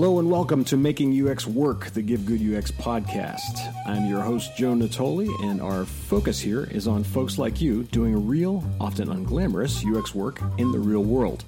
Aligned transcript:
Hello 0.00 0.18
and 0.18 0.30
welcome 0.30 0.64
to 0.64 0.78
Making 0.78 1.28
UX 1.28 1.46
Work, 1.46 1.90
the 1.90 2.00
Give 2.00 2.24
Good 2.24 2.40
UX 2.40 2.70
podcast. 2.70 3.60
I'm 3.86 4.06
your 4.06 4.22
host, 4.22 4.56
Joe 4.56 4.72
Natoli, 4.72 5.28
and 5.44 5.60
our 5.60 5.84
focus 5.84 6.40
here 6.40 6.64
is 6.70 6.88
on 6.88 7.04
folks 7.04 7.36
like 7.36 7.60
you 7.60 7.82
doing 7.82 8.26
real, 8.26 8.64
often 8.80 9.08
unglamorous 9.08 9.84
UX 9.84 10.14
work 10.14 10.40
in 10.56 10.72
the 10.72 10.78
real 10.78 11.04
world. 11.04 11.44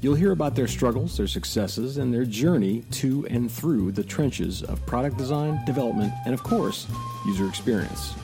You'll 0.00 0.16
hear 0.16 0.32
about 0.32 0.56
their 0.56 0.66
struggles, 0.66 1.16
their 1.16 1.28
successes, 1.28 1.98
and 1.98 2.12
their 2.12 2.24
journey 2.24 2.82
to 2.90 3.24
and 3.28 3.48
through 3.48 3.92
the 3.92 4.02
trenches 4.02 4.64
of 4.64 4.84
product 4.84 5.16
design, 5.16 5.64
development, 5.64 6.12
and 6.24 6.34
of 6.34 6.42
course, 6.42 6.88
user 7.24 7.48
experience. 7.48 8.14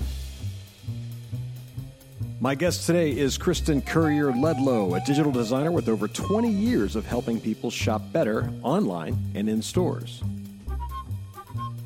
My 2.42 2.56
guest 2.56 2.86
today 2.88 3.16
is 3.16 3.38
Kristen 3.38 3.80
Courier 3.80 4.32
Ledlow, 4.32 5.00
a 5.00 5.06
digital 5.06 5.30
designer 5.30 5.70
with 5.70 5.88
over 5.88 6.08
20 6.08 6.50
years 6.50 6.96
of 6.96 7.06
helping 7.06 7.40
people 7.40 7.70
shop 7.70 8.02
better 8.10 8.52
online 8.64 9.16
and 9.36 9.48
in 9.48 9.62
stores. 9.62 10.24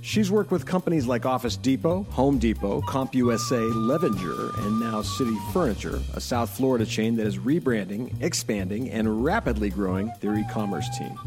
She's 0.01 0.31
worked 0.31 0.51
with 0.51 0.65
companies 0.65 1.07
like 1.07 1.27
Office 1.27 1.59
Depot, 1.59 2.05
Home 2.05 2.39
Depot, 2.39 2.81
CompUSA, 2.81 3.87
Levenger, 3.87 4.59
and 4.61 4.81
now 4.81 5.03
City 5.03 5.37
Furniture, 5.53 6.01
a 6.15 6.23
South 6.23 6.49
Florida 6.49 6.87
chain 6.87 7.17
that 7.17 7.27
is 7.27 7.37
rebranding, 7.37 8.11
expanding, 8.23 8.89
and 8.89 9.23
rapidly 9.23 9.69
growing 9.69 10.11
their 10.23 10.39
e 10.39 10.45
commerce 10.51 10.89
team. 10.97 11.19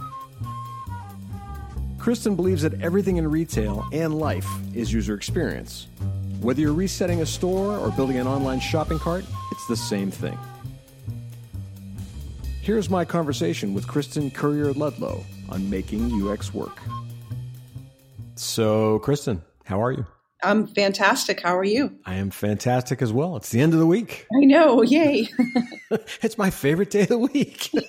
Kristen 1.99 2.35
believes 2.35 2.63
that 2.63 2.81
everything 2.81 3.17
in 3.17 3.29
retail 3.29 3.87
and 3.93 4.17
life 4.17 4.49
is 4.73 4.91
user 4.91 5.13
experience. 5.13 5.85
Whether 6.41 6.61
you're 6.61 6.73
resetting 6.73 7.21
a 7.21 7.25
store 7.25 7.77
or 7.77 7.91
building 7.91 8.17
an 8.17 8.25
online 8.25 8.61
shopping 8.61 8.97
cart, 8.97 9.25
it's 9.51 9.67
the 9.67 9.75
same 9.75 10.09
thing. 10.09 10.37
Here's 12.61 12.89
my 12.89 13.03
conversation 13.03 13.73
with 13.73 13.87
Kristen 13.87 14.31
Courier 14.31 14.71
Ludlow 14.71 15.25
on 15.49 15.69
making 15.69 16.25
UX 16.25 16.53
work. 16.53 16.79
So, 18.35 18.99
Kristen, 18.99 19.41
how 19.65 19.83
are 19.83 19.91
you? 19.91 20.05
I'm 20.41 20.67
fantastic. 20.67 21.41
How 21.41 21.57
are 21.57 21.63
you? 21.65 21.99
I 22.05 22.15
am 22.15 22.29
fantastic 22.29 23.01
as 23.01 23.11
well. 23.11 23.35
It's 23.35 23.49
the 23.49 23.59
end 23.59 23.73
of 23.73 23.79
the 23.79 23.85
week. 23.85 24.25
I 24.33 24.45
know. 24.45 24.81
Yay. 24.81 25.27
it's 26.21 26.37
my 26.37 26.51
favorite 26.51 26.89
day 26.89 27.01
of 27.01 27.09
the 27.09 27.17
week. 27.17 27.69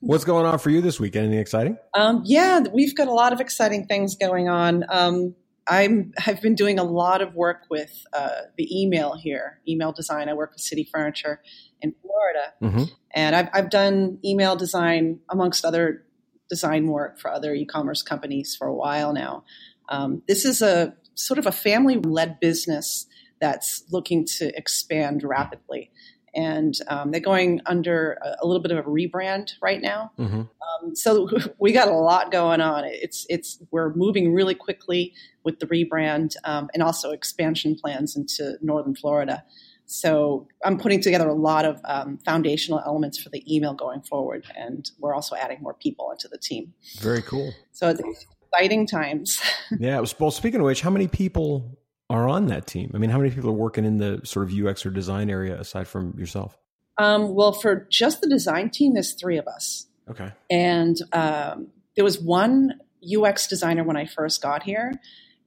What's 0.00 0.24
going 0.24 0.44
on 0.44 0.58
for 0.58 0.70
you 0.70 0.80
this 0.80 0.98
week? 0.98 1.14
Anything 1.14 1.38
exciting? 1.38 1.78
Um, 1.94 2.22
yeah, 2.24 2.64
we've 2.72 2.96
got 2.96 3.06
a 3.06 3.12
lot 3.12 3.32
of 3.32 3.40
exciting 3.40 3.86
things 3.86 4.16
going 4.16 4.48
on. 4.48 4.84
Um, 4.88 5.36
I'm 5.68 6.12
have 6.16 6.40
been 6.40 6.54
doing 6.54 6.78
a 6.78 6.84
lot 6.84 7.20
of 7.20 7.34
work 7.34 7.66
with 7.70 8.06
uh, 8.12 8.42
the 8.56 8.82
email 8.82 9.14
here, 9.16 9.60
email 9.68 9.92
design. 9.92 10.28
I 10.28 10.34
work 10.34 10.52
with 10.52 10.60
City 10.60 10.88
Furniture 10.90 11.42
in 11.80 11.94
Florida, 12.02 12.52
mm-hmm. 12.62 12.94
and 13.12 13.36
I've, 13.36 13.48
I've 13.52 13.70
done 13.70 14.18
email 14.24 14.56
design 14.56 15.20
amongst 15.28 15.64
other 15.64 16.04
design 16.48 16.88
work 16.88 17.18
for 17.18 17.30
other 17.30 17.54
e-commerce 17.54 18.02
companies 18.02 18.56
for 18.56 18.66
a 18.66 18.74
while 18.74 19.12
now. 19.12 19.44
Um, 19.90 20.22
this 20.26 20.44
is 20.44 20.62
a 20.62 20.94
sort 21.14 21.38
of 21.38 21.46
a 21.46 21.52
family-led 21.52 22.40
business 22.40 23.06
that's 23.40 23.84
looking 23.90 24.24
to 24.24 24.56
expand 24.56 25.22
rapidly 25.22 25.90
and 26.34 26.74
um, 26.88 27.10
they're 27.10 27.20
going 27.20 27.60
under 27.66 28.18
a, 28.22 28.36
a, 28.42 28.46
little 28.46 28.62
bit 28.62 28.70
of 28.72 28.78
a 28.78 28.82
rebrand 28.88 29.52
right 29.60 29.80
now. 29.80 30.12
Mm-hmm. 30.18 30.42
Um, 30.88 30.96
so 30.96 31.28
we 31.58 31.72
got 31.72 31.88
a 31.88 31.92
lot 31.92 32.30
going 32.30 32.60
on. 32.60 32.84
It's 32.84 33.26
it's 33.28 33.62
we're 33.70 33.92
moving 33.94 34.32
really 34.32 34.54
quickly 34.54 35.14
with 35.44 35.60
the 35.60 35.66
rebrand 35.66 36.34
um, 36.44 36.68
and 36.74 36.82
also 36.82 37.10
expansion 37.10 37.74
plans 37.74 38.16
into 38.16 38.56
northern 38.62 38.94
Florida. 38.94 39.44
So 39.86 40.46
I'm 40.64 40.78
putting 40.78 41.00
together 41.00 41.26
a 41.26 41.34
lot 41.34 41.64
of 41.64 41.80
um, 41.84 42.18
foundational 42.18 42.82
elements 42.84 43.18
for 43.18 43.30
the 43.30 43.42
email 43.52 43.72
going 43.72 44.02
forward, 44.02 44.44
and 44.54 44.90
we're 44.98 45.14
also 45.14 45.34
adding 45.34 45.62
more 45.62 45.72
people 45.74 46.10
into 46.10 46.28
the 46.28 46.36
team. 46.36 46.74
Very 47.00 47.22
cool. 47.22 47.54
So 47.72 47.88
it's 47.88 48.26
exciting 48.52 48.86
times. 48.86 49.40
yeah. 49.78 50.04
Well, 50.18 50.30
speaking 50.30 50.60
of 50.60 50.66
which, 50.66 50.82
how 50.82 50.90
many 50.90 51.08
people 51.08 51.78
are 52.10 52.28
on 52.28 52.46
that 52.48 52.66
team? 52.66 52.90
I 52.94 52.98
mean, 52.98 53.08
how 53.08 53.16
many 53.16 53.30
people 53.30 53.48
are 53.48 53.54
working 53.54 53.86
in 53.86 53.96
the 53.96 54.20
sort 54.24 54.50
of 54.50 54.66
UX 54.66 54.84
or 54.84 54.90
design 54.90 55.30
area 55.30 55.58
aside 55.58 55.88
from 55.88 56.18
yourself? 56.18 56.58
Um, 56.98 57.34
well, 57.34 57.52
for 57.52 57.86
just 57.90 58.20
the 58.20 58.28
design 58.28 58.70
team, 58.70 58.92
there's 58.92 59.14
three 59.14 59.38
of 59.38 59.46
us. 59.46 59.87
Okay. 60.10 60.30
And 60.50 60.96
um, 61.12 61.68
there 61.96 62.04
was 62.04 62.20
one 62.20 62.74
UX 63.02 63.46
designer 63.46 63.84
when 63.84 63.96
I 63.96 64.06
first 64.06 64.42
got 64.42 64.62
here, 64.62 64.92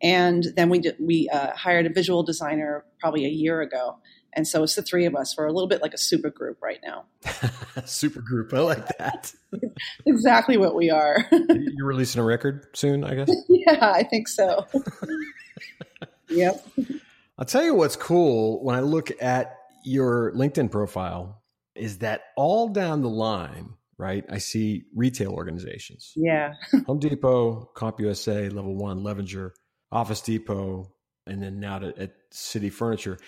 and 0.01 0.45
then 0.55 0.69
we 0.69 0.79
did, 0.79 0.95
we 0.99 1.29
uh, 1.29 1.53
hired 1.55 1.85
a 1.85 1.89
visual 1.89 2.23
designer 2.23 2.85
probably 2.99 3.25
a 3.25 3.29
year 3.29 3.61
ago. 3.61 3.97
And 4.33 4.47
so 4.47 4.63
it's 4.63 4.75
the 4.75 4.81
three 4.81 5.05
of 5.05 5.13
us. 5.13 5.35
We're 5.37 5.45
a 5.45 5.51
little 5.51 5.67
bit 5.67 5.81
like 5.81 5.93
a 5.93 5.97
super 5.97 6.29
group 6.29 6.61
right 6.61 6.79
now. 6.83 7.03
super 7.85 8.21
group. 8.21 8.53
I 8.53 8.59
like 8.59 8.87
that. 8.97 9.33
exactly 10.05 10.55
what 10.55 10.73
we 10.73 10.89
are. 10.89 11.27
You're 11.31 11.85
releasing 11.85 12.21
a 12.21 12.23
record 12.23 12.65
soon, 12.73 13.03
I 13.03 13.15
guess? 13.15 13.29
yeah, 13.49 13.91
I 13.93 14.03
think 14.03 14.29
so. 14.29 14.65
Yep. 16.31 16.65
I'll 17.37 17.45
tell 17.45 17.63
you 17.63 17.75
what's 17.75 17.95
cool 17.95 18.63
when 18.63 18.75
I 18.75 18.79
look 18.81 19.11
at 19.21 19.57
your 19.83 20.31
LinkedIn 20.33 20.71
profile 20.71 21.41
is 21.75 21.99
that 21.99 22.21
all 22.35 22.69
down 22.69 23.01
the 23.01 23.09
line, 23.09 23.73
right? 24.01 24.25
I 24.29 24.39
see 24.39 24.85
retail 24.95 25.31
organizations. 25.31 26.11
Yeah. 26.15 26.55
Home 26.87 26.99
Depot, 26.99 27.69
CompUSA, 27.75 28.51
Level 28.51 28.75
One, 28.75 29.03
Levenger, 29.03 29.53
Office 29.91 30.21
Depot, 30.21 30.91
and 31.27 31.41
then 31.41 31.59
now 31.59 31.79
to, 31.79 31.93
at 31.97 32.13
City 32.31 32.71
Furniture. 32.71 33.19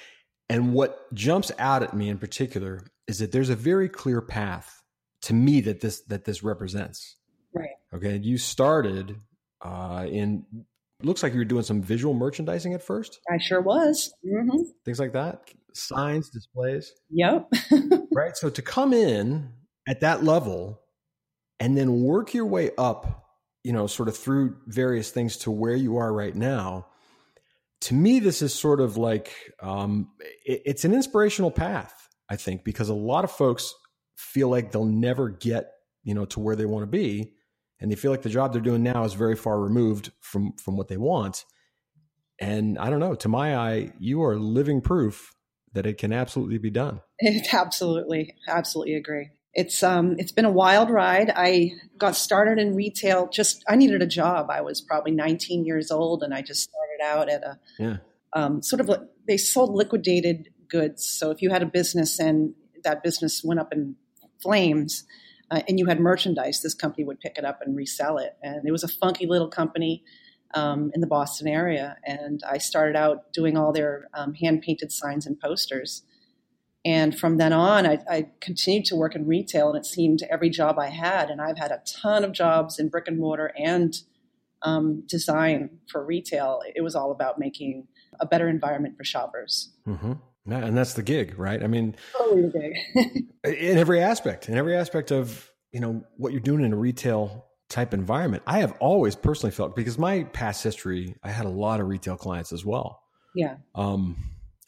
And 0.49 0.73
what 0.73 1.13
jumps 1.13 1.51
out 1.59 1.83
at 1.83 1.93
me 1.93 2.09
in 2.09 2.17
particular 2.17 2.81
is 3.07 3.19
that 3.19 3.31
there's 3.31 3.51
a 3.51 3.55
very 3.55 3.87
clear 3.87 4.19
path 4.19 4.81
to 5.21 5.33
me 5.33 5.61
that 5.61 5.79
this 5.79 6.01
that 6.05 6.25
this 6.25 6.43
represents. 6.43 7.17
Right. 7.53 7.69
Okay. 7.93 8.17
You 8.17 8.39
started 8.39 9.15
uh, 9.61 10.07
in 10.09 10.43
looks 11.03 11.21
like 11.21 11.33
you 11.33 11.39
were 11.39 11.45
doing 11.45 11.63
some 11.63 11.83
visual 11.83 12.15
merchandising 12.15 12.73
at 12.73 12.81
first. 12.81 13.19
I 13.31 13.37
sure 13.37 13.61
was. 13.61 14.11
Mm-hmm. 14.25 14.63
Things 14.85 14.99
like 14.99 15.13
that, 15.13 15.51
signs, 15.73 16.29
displays. 16.29 16.93
Yep. 17.11 17.53
right. 18.11 18.35
So 18.35 18.49
to 18.49 18.61
come 18.61 18.91
in 18.91 19.49
at 19.87 20.01
that 20.01 20.23
level 20.23 20.79
and 21.59 21.77
then 21.77 22.01
work 22.01 22.33
your 22.33 22.45
way 22.45 22.71
up, 22.77 23.25
you 23.63 23.73
know, 23.73 23.87
sort 23.87 24.09
of 24.09 24.17
through 24.17 24.57
various 24.67 25.11
things 25.11 25.37
to 25.37 25.51
where 25.51 25.75
you 25.75 25.97
are 25.97 26.11
right 26.11 26.35
now. 26.35 26.87
To 27.81 27.93
me, 27.93 28.19
this 28.19 28.41
is 28.41 28.53
sort 28.53 28.79
of 28.79 28.97
like 28.97 29.33
um, 29.61 30.09
it, 30.45 30.61
it's 30.65 30.85
an 30.85 30.93
inspirational 30.93 31.51
path, 31.51 32.09
I 32.29 32.35
think, 32.35 32.63
because 32.63 32.89
a 32.89 32.93
lot 32.93 33.23
of 33.23 33.31
folks 33.31 33.73
feel 34.15 34.49
like 34.49 34.71
they'll 34.71 34.85
never 34.85 35.29
get, 35.29 35.71
you 36.03 36.13
know, 36.13 36.25
to 36.25 36.39
where 36.39 36.55
they 36.55 36.65
want 36.65 36.83
to 36.83 36.87
be 36.87 37.33
and 37.79 37.91
they 37.91 37.95
feel 37.95 38.11
like 38.11 38.21
the 38.21 38.29
job 38.29 38.53
they're 38.53 38.61
doing 38.61 38.81
now 38.81 39.03
is 39.03 39.13
very 39.13 39.35
far 39.35 39.59
removed 39.59 40.11
from 40.21 40.53
from 40.53 40.77
what 40.77 40.87
they 40.87 40.97
want. 40.97 41.45
And 42.39 42.79
i 42.79 42.89
don't 42.89 42.99
know 42.99 43.13
to 43.15 43.29
my 43.29 43.55
eye 43.55 43.93
you 43.99 44.23
are 44.23 44.35
living 44.37 44.81
proof 44.81 45.33
that 45.73 45.85
it 45.85 45.97
can 45.97 46.11
absolutely 46.11 46.57
be 46.57 46.71
done. 46.71 47.01
It 47.19 47.53
absolutely. 47.53 48.35
Absolutely 48.47 48.95
agree 48.95 49.29
it's 49.53 49.83
um 49.83 50.15
it's 50.17 50.31
been 50.31 50.45
a 50.45 50.51
wild 50.51 50.89
ride 50.89 51.31
i 51.35 51.71
got 51.97 52.15
started 52.15 52.59
in 52.59 52.75
retail 52.75 53.27
just 53.27 53.63
i 53.67 53.75
needed 53.75 54.01
a 54.01 54.07
job 54.07 54.49
i 54.49 54.61
was 54.61 54.81
probably 54.81 55.11
19 55.11 55.65
years 55.65 55.91
old 55.91 56.23
and 56.23 56.33
i 56.33 56.41
just 56.41 56.69
started 56.69 57.03
out 57.03 57.29
at 57.29 57.43
a 57.43 57.59
yeah 57.79 57.97
um, 58.35 58.63
sort 58.63 58.79
of 58.79 58.89
like 58.89 59.01
they 59.27 59.37
sold 59.37 59.75
liquidated 59.75 60.49
goods 60.67 61.05
so 61.05 61.29
if 61.29 61.41
you 61.41 61.51
had 61.51 61.61
a 61.61 61.67
business 61.67 62.19
and 62.19 62.55
that 62.83 63.03
business 63.03 63.43
went 63.43 63.59
up 63.59 63.71
in 63.71 63.95
flames 64.41 65.05
uh, 65.53 65.61
and 65.67 65.77
you 65.79 65.85
had 65.85 65.99
merchandise, 65.99 66.61
this 66.61 66.73
company 66.73 67.03
would 67.03 67.19
pick 67.19 67.37
it 67.37 67.45
up 67.45 67.61
and 67.61 67.75
resell 67.75 68.17
it. 68.17 68.35
And 68.41 68.67
it 68.67 68.71
was 68.71 68.83
a 68.83 68.87
funky 68.87 69.27
little 69.27 69.49
company 69.49 70.03
um, 70.55 70.91
in 70.95 71.01
the 71.01 71.07
Boston 71.07 71.47
area. 71.47 71.97
And 72.03 72.41
I 72.49 72.57
started 72.57 72.95
out 72.95 73.31
doing 73.33 73.55
all 73.55 73.71
their 73.71 74.07
um, 74.13 74.33
hand 74.33 74.63
painted 74.63 74.91
signs 74.91 75.27
and 75.27 75.39
posters. 75.39 76.01
And 76.85 77.17
from 77.17 77.37
then 77.37 77.53
on, 77.53 77.85
I, 77.85 77.99
I, 78.09 78.27
continued 78.41 78.83
to 78.85 78.95
work 78.97 79.15
in 79.15 79.25
retail, 79.25 79.69
and 79.69 79.77
it 79.77 79.85
seemed 79.85 80.21
every 80.29 80.49
job 80.49 80.77
I 80.77 80.89
had, 80.89 81.29
and 81.29 81.39
I've 81.39 81.57
had 81.57 81.71
a 81.71 81.81
ton 81.85 82.25
of 82.25 82.33
jobs 82.33 82.77
in 82.77 82.89
brick 82.89 83.07
and 83.07 83.17
mortar 83.17 83.53
and 83.57 83.95
um, 84.63 85.03
design 85.07 85.69
for 85.89 86.05
retail. 86.05 86.61
It 86.75 86.81
was 86.81 86.93
all 86.93 87.11
about 87.11 87.39
making 87.39 87.87
a 88.19 88.25
better 88.25 88.49
environment 88.49 88.97
for 88.97 89.05
shoppers. 89.05 89.71
Mm-hmm. 89.87 90.13
And 90.51 90.77
that's 90.77 90.93
the 90.93 91.03
gig, 91.03 91.39
right? 91.39 91.63
I 91.63 91.67
mean, 91.67 91.95
totally 92.17 92.41
the 92.41 92.73
gig. 92.93 93.25
in 93.45 93.77
every 93.77 94.01
aspect, 94.01 94.49
in 94.49 94.57
every 94.57 94.75
aspect 94.75 95.11
of 95.11 95.49
you 95.71 95.79
know 95.79 96.03
what 96.17 96.33
you're 96.33 96.41
doing 96.41 96.65
in 96.65 96.73
a 96.73 96.77
retail 96.77 97.45
type 97.69 97.93
environment. 97.93 98.43
I 98.45 98.59
have 98.59 98.73
always 98.79 99.15
personally 99.15 99.51
felt 99.51 99.75
because 99.75 99.97
my 99.97 100.23
past 100.23 100.63
history, 100.63 101.15
I 101.23 101.29
had 101.29 101.45
a 101.45 101.49
lot 101.49 101.79
of 101.79 101.87
retail 101.87 102.17
clients 102.17 102.51
as 102.51 102.65
well. 102.65 103.01
Yeah. 103.35 103.55
Um, 103.73 104.17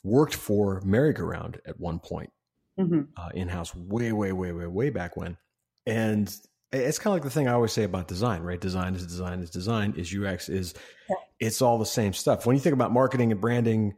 worked 0.06 0.36
for 0.36 0.82
Merry-Go-Round 0.86 1.60
at 1.66 1.80
one 1.80 2.00
point, 2.00 2.32
mm-hmm. 2.80 3.02
uh, 3.18 3.30
in 3.34 3.50
house, 3.50 3.76
way, 3.76 4.12
way, 4.12 4.32
way, 4.32 4.52
way, 4.52 4.68
way 4.68 4.90
back 4.90 5.18
when, 5.18 5.38
and 5.86 6.34
it's 6.72 7.00
kind 7.00 7.12
of 7.12 7.14
like 7.14 7.24
the 7.24 7.30
thing 7.30 7.48
I 7.48 7.54
always 7.54 7.72
say 7.72 7.84
about 7.84 8.08
design, 8.08 8.42
right? 8.42 8.60
Design 8.60 8.96
is 8.96 9.06
design 9.06 9.40
is 9.40 9.50
design 9.50 9.94
is 9.98 10.14
UX 10.14 10.50
is 10.50 10.74
yeah. 11.10 11.16
it's 11.40 11.62
all 11.62 11.78
the 11.78 11.86
same 11.86 12.14
stuff. 12.14 12.46
When 12.46 12.56
you 12.56 12.62
think 12.62 12.74
about 12.74 12.92
marketing 12.92 13.32
and 13.32 13.40
branding 13.40 13.96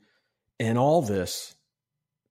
and 0.60 0.78
all 0.78 1.02
this, 1.02 1.56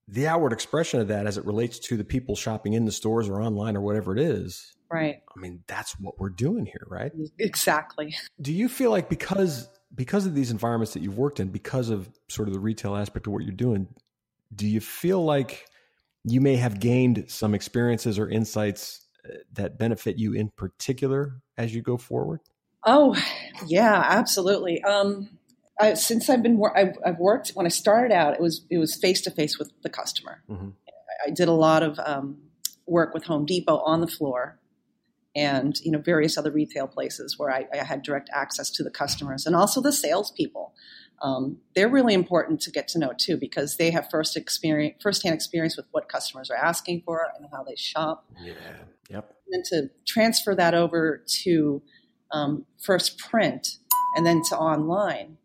the 0.08 0.28
outward 0.28 0.52
expression 0.52 1.00
of 1.00 1.08
that 1.08 1.26
as 1.26 1.36
it 1.36 1.44
relates 1.44 1.78
to 1.80 1.96
the 1.96 2.04
people 2.04 2.36
shopping 2.36 2.74
in 2.74 2.84
the 2.84 2.92
stores 2.92 3.28
or 3.28 3.40
online 3.40 3.76
or 3.76 3.80
whatever 3.80 4.16
it 4.16 4.20
is. 4.20 4.72
Right. 4.90 5.16
I 5.36 5.40
mean, 5.40 5.64
that's 5.66 5.98
what 5.98 6.20
we're 6.20 6.28
doing 6.28 6.64
here, 6.64 6.86
right? 6.86 7.10
Exactly. 7.40 8.14
Do 8.40 8.52
you 8.52 8.68
feel 8.68 8.90
like 8.90 9.08
because 9.08 9.68
because 9.94 10.26
of 10.26 10.34
these 10.34 10.50
environments 10.50 10.94
that 10.94 11.02
you've 11.02 11.18
worked 11.18 11.40
in, 11.40 11.48
because 11.48 11.90
of 11.90 12.08
sort 12.28 12.48
of 12.48 12.54
the 12.54 12.60
retail 12.60 12.96
aspect 12.96 13.26
of 13.26 13.32
what 13.32 13.42
you're 13.42 13.52
doing, 13.52 13.88
do 14.54 14.66
you 14.66 14.80
feel 14.80 15.24
like 15.24 15.66
you 16.24 16.40
may 16.40 16.56
have 16.56 16.80
gained 16.80 17.24
some 17.28 17.54
experiences 17.54 18.18
or 18.18 18.28
insights 18.28 19.06
uh, 19.24 19.34
that 19.52 19.78
benefit 19.78 20.18
you 20.18 20.32
in 20.32 20.50
particular 20.56 21.40
as 21.56 21.74
you 21.74 21.82
go 21.82 21.96
forward? 21.96 22.40
Oh, 22.84 23.20
yeah, 23.66 24.04
absolutely. 24.06 24.82
Um, 24.82 25.30
I, 25.80 25.94
since 25.94 26.30
I've 26.30 26.42
been 26.42 26.60
I've, 26.74 26.96
I've, 27.04 27.18
worked 27.18 27.50
when 27.50 27.66
I 27.66 27.68
started 27.68 28.14
out, 28.14 28.34
it 28.34 28.40
was 28.40 28.64
it 28.70 28.78
was 28.78 28.94
face 28.94 29.20
to 29.22 29.30
face 29.30 29.58
with 29.58 29.72
the 29.82 29.90
customer. 29.90 30.42
Mm-hmm. 30.48 30.68
I, 30.88 31.28
I, 31.28 31.30
did 31.30 31.48
a 31.48 31.52
lot 31.52 31.82
of 31.82 31.98
um, 31.98 32.38
work 32.86 33.12
with 33.12 33.24
Home 33.24 33.44
Depot 33.44 33.78
on 33.78 34.00
the 34.00 34.06
floor, 34.06 34.58
and 35.36 35.78
you 35.82 35.92
know 35.92 35.98
various 35.98 36.38
other 36.38 36.50
retail 36.50 36.88
places 36.88 37.38
where 37.38 37.50
I, 37.50 37.66
I 37.72 37.84
had 37.84 38.02
direct 38.02 38.30
access 38.32 38.70
to 38.70 38.82
the 38.82 38.90
customers 38.90 39.46
and 39.46 39.54
also 39.54 39.80
the 39.80 39.92
salespeople. 39.92 40.74
Um, 41.22 41.58
they're 41.74 41.88
really 41.88 42.14
important 42.14 42.60
to 42.62 42.70
get 42.70 42.88
to 42.88 42.98
know 42.98 43.12
too 43.16 43.36
because 43.36 43.76
they 43.76 43.90
have 43.90 44.08
first 44.10 44.36
experience, 44.36 44.96
firsthand 45.02 45.34
experience 45.34 45.76
with 45.76 45.86
what 45.90 46.08
customers 46.08 46.50
are 46.50 46.56
asking 46.56 47.02
for 47.04 47.26
and 47.38 47.46
how 47.52 47.62
they 47.62 47.76
shop. 47.76 48.24
Yeah. 48.42 48.52
Yep. 49.10 49.34
And 49.46 49.54
then 49.54 49.62
to 49.70 49.90
transfer 50.06 50.54
that 50.54 50.74
over 50.74 51.22
to 51.42 51.82
um, 52.32 52.66
first 52.82 53.18
print 53.18 53.78
and 54.16 54.26
then 54.26 54.42
to 54.48 54.56
online, 54.56 55.36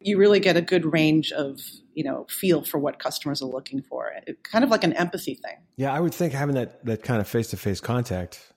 you 0.00 0.18
really 0.18 0.40
get 0.40 0.56
a 0.56 0.62
good 0.62 0.92
range 0.92 1.30
of 1.32 1.60
you 1.94 2.04
know 2.04 2.26
feel 2.30 2.64
for 2.64 2.78
what 2.78 2.98
customers 2.98 3.42
are 3.42 3.48
looking 3.48 3.82
for. 3.82 4.12
It, 4.26 4.42
kind 4.44 4.64
of 4.64 4.70
like 4.70 4.84
an 4.84 4.94
empathy 4.94 5.34
thing. 5.34 5.56
Yeah, 5.76 5.92
I 5.92 6.00
would 6.00 6.14
think 6.14 6.32
having 6.32 6.54
that 6.54 6.84
that 6.86 7.02
kind 7.02 7.20
of 7.20 7.28
face 7.28 7.48
to 7.48 7.58
face 7.58 7.80
contact 7.80 8.52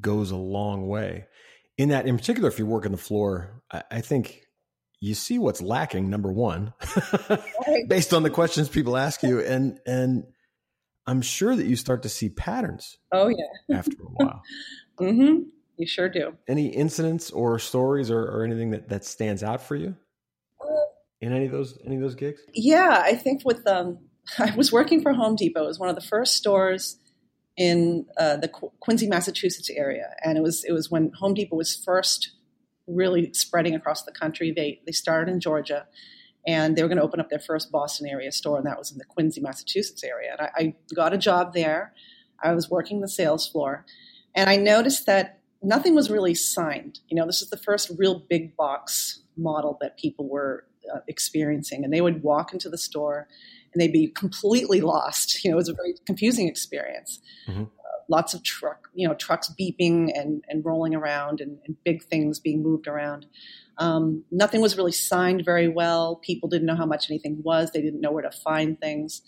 goes 0.00 0.30
a 0.30 0.36
long 0.36 0.86
way. 0.88 1.26
In 1.76 1.90
that, 1.90 2.06
in 2.06 2.16
particular, 2.16 2.48
if 2.48 2.58
you're 2.58 2.68
working 2.68 2.92
the 2.92 2.98
floor, 2.98 3.62
I, 3.72 3.82
I 3.90 4.00
think 4.00 4.42
you 5.00 5.14
see 5.14 5.38
what's 5.38 5.62
lacking. 5.62 6.10
Number 6.10 6.32
one, 6.32 6.74
based 7.88 8.12
on 8.12 8.22
the 8.22 8.30
questions 8.30 8.68
people 8.68 8.96
ask 8.96 9.22
you, 9.22 9.40
and 9.40 9.78
and 9.86 10.24
I'm 11.06 11.22
sure 11.22 11.54
that 11.54 11.66
you 11.66 11.76
start 11.76 12.02
to 12.02 12.08
see 12.08 12.28
patterns. 12.28 12.98
Oh 13.12 13.28
yeah, 13.28 13.76
after 13.78 13.92
a 13.92 14.24
while. 14.24 14.42
mm-hmm. 15.00 15.42
You 15.76 15.86
sure 15.86 16.08
do. 16.08 16.36
Any 16.48 16.66
incidents 16.66 17.30
or 17.30 17.60
stories 17.60 18.10
or, 18.10 18.20
or 18.20 18.42
anything 18.42 18.70
that, 18.70 18.88
that 18.88 19.04
stands 19.04 19.44
out 19.44 19.62
for 19.62 19.76
you 19.76 19.94
uh, 20.60 20.66
in 21.20 21.32
any 21.32 21.46
of 21.46 21.52
those 21.52 21.78
any 21.86 21.94
of 21.94 22.02
those 22.02 22.16
gigs? 22.16 22.40
Yeah, 22.52 23.00
I 23.04 23.14
think 23.14 23.42
with 23.44 23.64
um, 23.66 23.98
I 24.38 24.54
was 24.56 24.72
working 24.72 25.02
for 25.02 25.12
Home 25.12 25.36
Depot. 25.36 25.62
It 25.62 25.66
was 25.66 25.78
one 25.78 25.88
of 25.88 25.94
the 25.94 26.02
first 26.02 26.34
stores 26.34 26.98
in 27.58 28.06
uh, 28.16 28.36
the 28.36 28.48
Qu- 28.48 28.72
Quincy, 28.80 29.08
Massachusetts 29.08 29.68
area, 29.68 30.14
and 30.24 30.38
it 30.38 30.42
was 30.42 30.64
it 30.64 30.72
was 30.72 30.90
when 30.90 31.10
Home 31.18 31.34
Depot 31.34 31.56
was 31.56 31.74
first 31.74 32.30
really 32.86 33.32
spreading 33.34 33.74
across 33.74 34.04
the 34.04 34.12
country. 34.12 34.52
They 34.52 34.80
they 34.86 34.92
started 34.92 35.30
in 35.30 35.40
Georgia, 35.40 35.86
and 36.46 36.76
they 36.76 36.82
were 36.82 36.88
going 36.88 36.98
to 36.98 37.04
open 37.04 37.20
up 37.20 37.30
their 37.30 37.40
first 37.40 37.72
Boston 37.72 38.06
area 38.08 38.30
store, 38.30 38.56
and 38.58 38.66
that 38.66 38.78
was 38.78 38.92
in 38.92 38.98
the 38.98 39.04
Quincy, 39.04 39.40
Massachusetts 39.40 40.04
area. 40.04 40.36
And 40.38 40.40
I, 40.40 40.50
I 40.56 40.74
got 40.94 41.12
a 41.12 41.18
job 41.18 41.52
there. 41.52 41.92
I 42.40 42.52
was 42.52 42.70
working 42.70 43.00
the 43.00 43.08
sales 43.08 43.48
floor, 43.48 43.84
and 44.36 44.48
I 44.48 44.56
noticed 44.56 45.06
that 45.06 45.40
nothing 45.60 45.96
was 45.96 46.10
really 46.10 46.36
signed. 46.36 47.00
You 47.08 47.16
know, 47.16 47.26
this 47.26 47.42
is 47.42 47.50
the 47.50 47.56
first 47.58 47.90
real 47.98 48.20
big 48.30 48.56
box 48.56 49.20
model 49.36 49.76
that 49.80 49.98
people 49.98 50.28
were 50.28 50.64
uh, 50.94 51.00
experiencing, 51.08 51.82
and 51.82 51.92
they 51.92 52.00
would 52.00 52.22
walk 52.22 52.52
into 52.52 52.68
the 52.68 52.78
store 52.78 53.26
and 53.72 53.80
they'd 53.80 53.92
be 53.92 54.08
completely 54.08 54.80
lost. 54.80 55.44
You 55.44 55.50
know, 55.50 55.56
it 55.56 55.58
was 55.58 55.68
a 55.68 55.74
very 55.74 55.94
confusing 56.06 56.48
experience. 56.48 57.20
Mm-hmm. 57.46 57.62
Uh, 57.62 57.66
lots 58.08 58.34
of 58.34 58.42
truck, 58.42 58.88
you 58.94 59.06
know, 59.06 59.14
trucks 59.14 59.52
beeping 59.58 60.10
and, 60.14 60.44
and 60.48 60.64
rolling 60.64 60.94
around, 60.94 61.40
and, 61.40 61.58
and 61.66 61.76
big 61.84 62.02
things 62.04 62.38
being 62.38 62.62
moved 62.62 62.86
around. 62.86 63.26
Um, 63.78 64.24
nothing 64.30 64.60
was 64.60 64.76
really 64.76 64.92
signed 64.92 65.44
very 65.44 65.68
well. 65.68 66.16
People 66.16 66.48
didn't 66.48 66.66
know 66.66 66.74
how 66.76 66.86
much 66.86 67.10
anything 67.10 67.42
was. 67.42 67.70
They 67.70 67.82
didn't 67.82 68.00
know 68.00 68.10
where 68.10 68.24
to 68.24 68.30
find 68.30 68.80
things. 68.80 69.22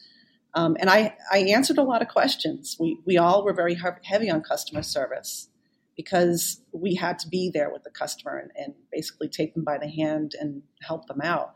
Um, 0.54 0.76
and 0.80 0.90
I, 0.90 1.16
I 1.30 1.38
answered 1.38 1.78
a 1.78 1.82
lot 1.82 2.02
of 2.02 2.08
questions. 2.08 2.76
We, 2.80 2.98
we 3.06 3.16
all 3.16 3.44
were 3.44 3.52
very 3.52 3.78
heavy 4.02 4.30
on 4.30 4.42
customer 4.42 4.82
service 4.82 5.48
because 5.96 6.60
we 6.72 6.94
had 6.94 7.18
to 7.20 7.28
be 7.28 7.50
there 7.52 7.70
with 7.70 7.84
the 7.84 7.90
customer 7.90 8.38
and, 8.38 8.50
and 8.56 8.74
basically 8.90 9.28
take 9.28 9.54
them 9.54 9.64
by 9.64 9.78
the 9.78 9.88
hand 9.88 10.34
and 10.40 10.62
help 10.82 11.06
them 11.06 11.20
out. 11.20 11.54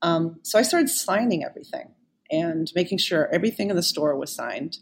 Um, 0.00 0.40
so 0.42 0.58
I 0.58 0.62
started 0.62 0.88
signing 0.88 1.44
everything 1.44 1.90
and 2.30 2.70
making 2.74 2.98
sure 2.98 3.28
everything 3.32 3.70
in 3.70 3.76
the 3.76 3.82
store 3.82 4.16
was 4.16 4.34
signed. 4.34 4.78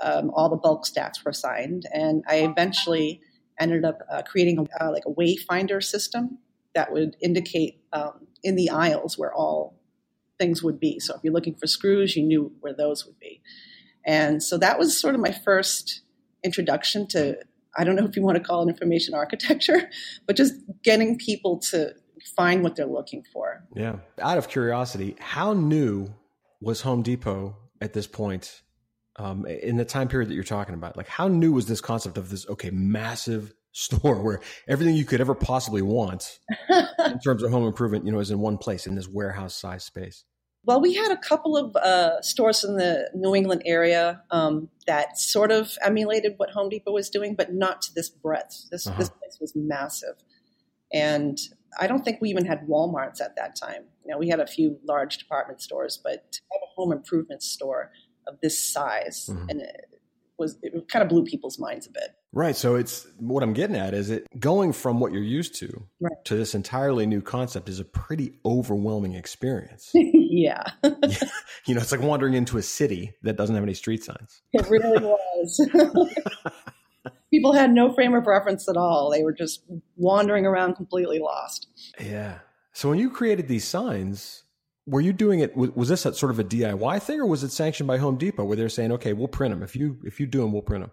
Um, 0.00 0.30
all 0.34 0.48
the 0.48 0.56
bulk 0.56 0.84
stats 0.84 1.24
were 1.24 1.32
signed, 1.32 1.86
and 1.92 2.24
I 2.28 2.38
eventually 2.38 3.20
ended 3.58 3.84
up 3.84 4.00
uh, 4.10 4.22
creating 4.22 4.58
a, 4.58 4.84
uh, 4.84 4.90
like 4.90 5.04
a 5.06 5.10
wayfinder 5.10 5.82
system 5.82 6.38
that 6.74 6.92
would 6.92 7.16
indicate 7.22 7.80
um, 7.92 8.26
in 8.42 8.56
the 8.56 8.70
aisles 8.70 9.16
where 9.16 9.32
all 9.32 9.78
things 10.38 10.62
would 10.62 10.80
be. 10.80 10.98
So 10.98 11.14
if 11.14 11.20
you're 11.22 11.32
looking 11.32 11.54
for 11.54 11.66
screws, 11.66 12.16
you 12.16 12.24
knew 12.24 12.52
where 12.60 12.74
those 12.74 13.06
would 13.06 13.18
be. 13.20 13.40
And 14.04 14.42
so 14.42 14.58
that 14.58 14.78
was 14.78 14.98
sort 15.00 15.14
of 15.14 15.20
my 15.20 15.30
first 15.30 16.02
introduction 16.42 17.06
to 17.08 17.38
I 17.76 17.82
don't 17.82 17.96
know 17.96 18.04
if 18.04 18.14
you 18.14 18.22
want 18.22 18.38
to 18.38 18.44
call 18.44 18.62
it 18.62 18.70
information 18.70 19.14
architecture, 19.24 19.90
but 20.26 20.36
just 20.36 20.54
getting 20.82 21.18
people 21.18 21.58
to 21.70 21.94
find 22.36 22.62
what 22.62 22.76
they're 22.76 22.86
looking 22.86 23.24
for. 23.32 23.64
Yeah. 23.74 23.96
Out 24.20 24.38
of 24.38 24.48
curiosity, 24.48 25.16
how 25.18 25.52
new 25.52 26.08
was 26.60 26.82
Home 26.82 27.02
Depot 27.02 27.56
at 27.80 27.92
this 27.92 28.06
point 28.06 28.62
um, 29.16 29.46
in 29.46 29.76
the 29.76 29.84
time 29.84 30.08
period 30.08 30.30
that 30.30 30.34
you're 30.34 30.44
talking 30.44 30.74
about? 30.74 30.96
Like, 30.96 31.08
how 31.08 31.28
new 31.28 31.52
was 31.52 31.66
this 31.66 31.80
concept 31.80 32.18
of 32.18 32.30
this, 32.30 32.48
okay, 32.48 32.70
massive 32.70 33.54
store 33.72 34.22
where 34.22 34.40
everything 34.68 34.94
you 34.94 35.04
could 35.04 35.20
ever 35.20 35.34
possibly 35.34 35.82
want 35.82 36.38
in 36.70 37.18
terms 37.18 37.42
of 37.42 37.50
home 37.50 37.66
improvement, 37.66 38.06
you 38.06 38.12
know, 38.12 38.20
is 38.20 38.30
in 38.30 38.38
one 38.38 38.56
place 38.56 38.86
in 38.86 38.94
this 38.94 39.08
warehouse 39.08 39.56
size 39.56 39.84
space? 39.84 40.24
Well, 40.66 40.80
we 40.80 40.94
had 40.94 41.12
a 41.12 41.16
couple 41.16 41.56
of 41.56 41.76
uh, 41.76 42.22
stores 42.22 42.64
in 42.64 42.76
the 42.76 43.10
New 43.14 43.34
England 43.34 43.62
area 43.66 44.22
um, 44.30 44.70
that 44.86 45.18
sort 45.18 45.52
of 45.52 45.76
emulated 45.82 46.34
what 46.38 46.50
Home 46.50 46.70
Depot 46.70 46.92
was 46.92 47.10
doing, 47.10 47.34
but 47.34 47.52
not 47.52 47.82
to 47.82 47.94
this 47.94 48.08
breadth. 48.08 48.68
This, 48.70 48.86
uh-huh. 48.86 48.98
this 48.98 49.10
place 49.10 49.38
was 49.40 49.52
massive. 49.54 50.14
And 50.92 51.38
I 51.78 51.86
don't 51.86 52.04
think 52.04 52.20
we 52.20 52.30
even 52.30 52.44
had 52.44 52.66
Walmarts 52.66 53.20
at 53.20 53.36
that 53.36 53.56
time. 53.56 53.84
You 54.04 54.12
know, 54.12 54.18
we 54.18 54.28
had 54.28 54.40
a 54.40 54.46
few 54.46 54.78
large 54.86 55.18
department 55.18 55.60
stores, 55.60 55.98
but 56.02 56.32
to 56.32 56.40
have 56.52 56.60
a 56.62 56.74
home 56.74 56.92
improvement 56.92 57.42
store 57.42 57.90
of 58.26 58.40
this 58.40 58.58
size 58.58 59.28
mm-hmm. 59.30 59.48
and 59.50 59.60
it 59.60 59.94
was 60.38 60.58
it 60.62 60.88
kind 60.88 61.02
of 61.02 61.08
blew 61.08 61.24
people's 61.24 61.58
minds 61.58 61.86
a 61.86 61.90
bit. 61.90 62.14
Right. 62.32 62.56
So 62.56 62.74
it's 62.74 63.06
what 63.18 63.44
I'm 63.44 63.52
getting 63.52 63.76
at 63.76 63.94
is 63.94 64.10
it 64.10 64.26
going 64.38 64.72
from 64.72 64.98
what 64.98 65.12
you're 65.12 65.22
used 65.22 65.54
to 65.56 65.86
right. 66.00 66.12
to 66.24 66.34
this 66.34 66.54
entirely 66.54 67.06
new 67.06 67.22
concept 67.22 67.68
is 67.68 67.78
a 67.78 67.84
pretty 67.84 68.32
overwhelming 68.44 69.14
experience. 69.14 69.90
yeah. 69.94 70.64
yeah. 70.82 70.90
You 71.66 71.74
know, 71.74 71.80
it's 71.80 71.92
like 71.92 72.02
wandering 72.02 72.34
into 72.34 72.58
a 72.58 72.62
city 72.62 73.14
that 73.22 73.36
doesn't 73.36 73.54
have 73.54 73.64
any 73.64 73.72
street 73.72 74.04
signs. 74.04 74.42
It 74.52 74.68
really 74.68 74.98
was. 74.98 75.70
People 77.34 77.52
had 77.52 77.72
no 77.72 77.92
frame 77.92 78.14
of 78.14 78.28
reference 78.28 78.68
at 78.68 78.76
all. 78.76 79.10
They 79.10 79.24
were 79.24 79.32
just 79.32 79.64
wandering 79.96 80.46
around 80.46 80.76
completely 80.76 81.18
lost. 81.18 81.66
Yeah. 82.00 82.38
So 82.72 82.88
when 82.88 83.00
you 83.00 83.10
created 83.10 83.48
these 83.48 83.64
signs, 83.64 84.44
were 84.86 85.00
you 85.00 85.12
doing 85.12 85.40
it 85.40 85.56
was 85.56 85.88
this 85.88 86.06
a 86.06 86.14
sort 86.14 86.30
of 86.30 86.38
a 86.38 86.44
diy 86.44 87.02
thing 87.02 87.18
or 87.18 87.26
was 87.26 87.42
it 87.42 87.50
sanctioned 87.50 87.88
by 87.88 87.98
home 87.98 88.16
depot 88.16 88.44
where 88.44 88.56
they're 88.56 88.68
saying 88.68 88.92
okay 88.92 89.14
we'll 89.14 89.26
print 89.26 89.52
them 89.52 89.64
if 89.64 89.74
you 89.74 89.98
if 90.04 90.20
you 90.20 90.26
do 90.26 90.42
them 90.42 90.52
we'll 90.52 90.60
print 90.60 90.84
them 90.84 90.92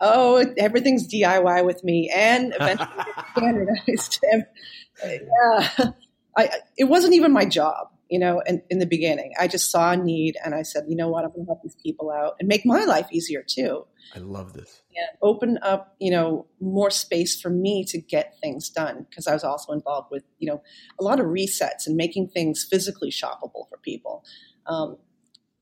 oh 0.00 0.42
everything's 0.56 1.06
diy 1.06 1.62
with 1.62 1.84
me 1.84 2.10
and 2.16 2.54
eventually 2.60 3.04
standardized 3.28 4.20
yeah 5.04 5.90
I, 6.34 6.50
it 6.78 6.84
wasn't 6.84 7.12
even 7.12 7.30
my 7.30 7.44
job 7.44 7.90
you 8.08 8.18
know 8.18 8.40
in, 8.46 8.62
in 8.70 8.78
the 8.78 8.86
beginning 8.86 9.34
i 9.38 9.46
just 9.46 9.70
saw 9.70 9.92
a 9.92 9.96
need 9.98 10.38
and 10.42 10.54
i 10.54 10.62
said 10.62 10.84
you 10.88 10.96
know 10.96 11.08
what 11.10 11.24
i'm 11.24 11.30
going 11.32 11.44
to 11.44 11.46
help 11.46 11.62
these 11.62 11.76
people 11.82 12.10
out 12.10 12.36
and 12.40 12.48
make 12.48 12.64
my 12.64 12.86
life 12.86 13.06
easier 13.12 13.44
too 13.46 13.84
I 14.14 14.18
love 14.18 14.52
this. 14.52 14.82
And 14.96 15.18
open 15.22 15.58
up, 15.62 15.94
you 15.98 16.10
know, 16.10 16.46
more 16.60 16.90
space 16.90 17.40
for 17.40 17.50
me 17.50 17.84
to 17.86 17.98
get 18.00 18.38
things 18.40 18.70
done 18.70 19.06
because 19.08 19.26
I 19.26 19.34
was 19.34 19.44
also 19.44 19.72
involved 19.72 20.08
with, 20.10 20.24
you 20.38 20.48
know, 20.48 20.62
a 20.98 21.04
lot 21.04 21.20
of 21.20 21.26
resets 21.26 21.86
and 21.86 21.96
making 21.96 22.28
things 22.28 22.66
physically 22.68 23.10
shoppable 23.10 23.68
for 23.68 23.78
people. 23.82 24.24
Um, 24.66 24.96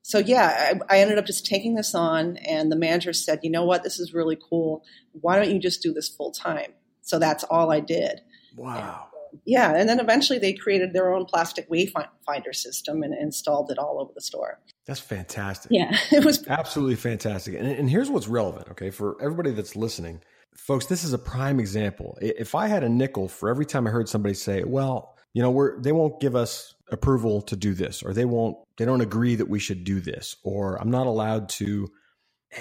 so 0.01 0.19
yeah, 0.19 0.75
I, 0.89 0.95
I, 0.95 0.99
ended 0.99 1.17
up 1.17 1.25
just 1.25 1.47
taking 1.47 1.73
this 1.73 1.95
on, 1.95 2.37
and 2.37 2.71
the 2.71 2.75
manager 2.75 3.11
said, 3.11 3.39
"You 3.41 3.49
know 3.49 3.65
what? 3.65 3.81
This 3.81 3.99
is 3.99 4.13
really 4.13 4.37
cool. 4.49 4.83
Why 5.13 5.35
don't 5.37 5.51
you 5.51 5.59
just 5.59 5.81
do 5.81 5.91
this 5.91 6.07
full 6.07 6.31
time?" 6.31 6.73
So 7.01 7.17
that's 7.17 7.43
all 7.45 7.71
I 7.71 7.79
did. 7.79 8.21
Wow. 8.55 9.07
Yeah, 9.45 9.75
and 9.75 9.89
then 9.89 9.99
eventually 9.99 10.39
they 10.39 10.53
created 10.53 10.93
their 10.93 11.13
own 11.13 11.25
plastic 11.25 11.69
wayfinder 11.69 12.53
system 12.53 13.03
and 13.03 13.13
installed 13.13 13.71
it 13.71 13.77
all 13.77 13.99
over 13.99 14.11
the 14.13 14.21
store. 14.21 14.59
That's 14.85 14.99
fantastic. 14.99 15.71
Yeah, 15.71 15.97
it 16.11 16.23
was 16.23 16.47
absolutely 16.47 16.95
fantastic. 16.95 17.55
And, 17.55 17.67
and 17.67 17.89
here's 17.89 18.09
what's 18.09 18.27
relevant, 18.27 18.69
okay, 18.71 18.89
for 18.89 19.17
everybody 19.21 19.51
that's 19.51 19.75
listening, 19.75 20.21
folks. 20.55 20.85
This 20.85 21.03
is 21.03 21.13
a 21.13 21.17
prime 21.17 21.59
example. 21.59 22.17
If 22.21 22.55
I 22.55 22.67
had 22.67 22.83
a 22.83 22.89
nickel 22.89 23.27
for 23.27 23.49
every 23.49 23.65
time 23.65 23.87
I 23.87 23.89
heard 23.89 24.09
somebody 24.09 24.35
say, 24.35 24.63
"Well," 24.63 25.15
You 25.35 25.41
know, 25.41 25.51
we're 25.51 25.81
they 25.81 25.91
won't 25.91 26.21
give 26.21 26.33
us 26.33 26.73
approval 26.89 27.41
to 27.41 27.57
do 27.57 27.73
this, 27.73 28.01
or 28.01 28.13
they 28.13 28.23
won't 28.23 28.55
they 28.77 28.85
don't 28.85 29.01
agree 29.01 29.35
that 29.35 29.49
we 29.49 29.59
should 29.59 29.83
do 29.83 29.99
this, 29.99 30.37
or 30.43 30.81
I'm 30.81 30.89
not 30.89 31.07
allowed 31.07 31.49
to. 31.49 31.89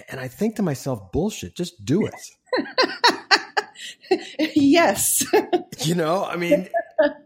And 0.09 0.19
I 0.19 0.26
think 0.26 0.57
to 0.57 0.62
myself, 0.62 1.12
bullshit, 1.12 1.54
just 1.54 1.85
do 1.85 2.04
it. 2.04 2.14
yes. 4.38 5.25
you 5.81 5.95
know, 5.95 6.25
I 6.25 6.37
mean, 6.37 6.69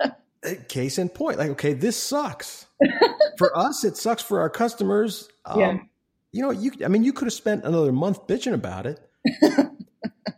case 0.68 0.98
in 0.98 1.08
point, 1.08 1.38
like, 1.38 1.50
okay, 1.50 1.72
this 1.72 1.96
sucks. 1.96 2.66
for 3.38 3.56
us, 3.56 3.84
it 3.84 3.96
sucks 3.96 4.22
for 4.22 4.40
our 4.40 4.50
customers. 4.50 5.28
Um, 5.44 5.60
yeah. 5.60 5.78
You 6.32 6.42
know, 6.42 6.50
you, 6.50 6.72
I 6.84 6.88
mean, 6.88 7.04
you 7.04 7.12
could 7.12 7.26
have 7.26 7.32
spent 7.32 7.64
another 7.64 7.92
month 7.92 8.26
bitching 8.26 8.52
about 8.52 8.86
it, 8.86 9.00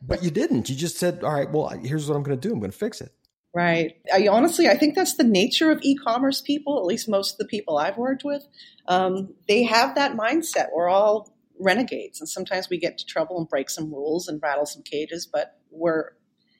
but 0.03 0.23
you 0.23 0.31
didn't. 0.31 0.69
You 0.69 0.77
just 0.77 0.99
said, 0.99 1.25
all 1.25 1.33
right, 1.33 1.51
well, 1.51 1.69
here's 1.69 2.09
what 2.09 2.17
I'm 2.17 2.23
going 2.23 2.39
to 2.39 2.49
do. 2.49 2.53
I'm 2.53 2.61
going 2.61 2.71
to 2.71 2.77
fix 2.77 3.01
it. 3.01 3.13
Right. 3.53 3.97
I 4.15 4.29
honestly, 4.29 4.69
I 4.69 4.77
think 4.77 4.95
that's 4.95 5.17
the 5.17 5.25
nature 5.25 5.73
of 5.73 5.81
e-commerce 5.83 6.41
people. 6.41 6.79
At 6.79 6.85
least 6.85 7.09
most 7.09 7.33
of 7.33 7.39
the 7.39 7.47
people 7.47 7.79
I've 7.79 7.97
worked 7.97 8.23
with, 8.25 8.47
um, 8.87 9.35
they 9.49 9.65
have 9.65 9.97
that 9.97 10.17
mindset. 10.17 10.69
We're 10.73 10.89
all 10.89 11.35
renegades, 11.59 12.21
and 12.21 12.29
sometimes 12.29 12.71
we 12.71 12.79
get 12.79 12.93
into 12.93 13.07
trouble 13.07 13.39
and 13.39 13.49
break 13.49 13.69
some 13.69 13.93
rules 13.93 14.29
and 14.29 14.41
rattle 14.41 14.67
some 14.67 14.83
cages. 14.83 15.27
But 15.27 15.60
we're 15.71 16.11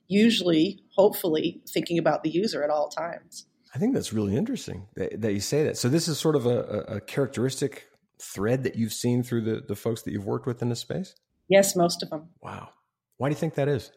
usually, 0.09 0.83
hopefully, 0.97 1.63
thinking 1.69 1.99
about 1.99 2.23
the 2.23 2.31
user 2.31 2.63
at 2.63 2.71
all 2.71 2.89
times. 2.89 3.47
I 3.75 3.79
think 3.79 3.95
that's 3.95 4.13
really 4.13 4.37
interesting 4.37 4.89
that, 4.97 5.21
that 5.21 5.33
you 5.33 5.41
say 5.41 5.65
that. 5.65 5.77
So 5.77 5.89
this 5.89 6.09
is 6.09 6.19
sort 6.19 6.35
of 6.35 6.47
a, 6.47 6.85
a, 6.89 7.01
characteristic 7.01 7.87
thread 8.21 8.65
that 8.65 8.75
you've 8.75 8.93
seen 8.93 9.23
through 9.23 9.43
the, 9.43 9.61
the 9.67 9.77
folks 9.77 10.03
that 10.03 10.13
you've 10.13 10.27
worked 10.27 10.47
with 10.47 10.61
in 10.61 10.69
this 10.69 10.81
space? 10.81 11.15
Yes, 11.49 11.77
most 11.77 12.03
of 12.03 12.11
them. 12.11 12.31
Wow. 12.43 12.71
Why 13.17 13.29
do 13.29 13.35
you 13.35 13.39
think 13.39 13.55
that 13.55 13.69
is? 13.69 13.93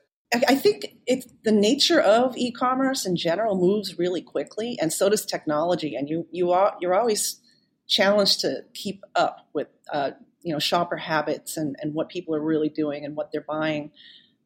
I 0.47 0.55
think 0.55 0.95
it's 1.05 1.27
the 1.43 1.51
nature 1.51 1.99
of 1.99 2.35
e-commerce 2.35 3.05
in 3.05 3.15
general 3.15 3.55
moves 3.55 3.99
really 3.99 4.21
quickly, 4.21 4.77
and 4.81 4.91
so 4.91 5.07
does 5.07 5.27
technology. 5.27 5.95
And 5.95 6.09
you 6.09 6.27
you 6.31 6.51
are 6.51 6.75
you're 6.81 6.95
always 6.95 7.39
challenged 7.87 8.39
to 8.39 8.63
keep 8.73 9.03
up 9.15 9.47
with 9.53 9.67
uh, 9.91 10.11
you 10.41 10.51
know 10.51 10.57
shopper 10.57 10.97
habits 10.97 11.55
and 11.55 11.75
and 11.79 11.93
what 11.93 12.09
people 12.09 12.33
are 12.33 12.41
really 12.41 12.69
doing 12.69 13.05
and 13.05 13.15
what 13.15 13.31
they're 13.31 13.45
buying. 13.47 13.91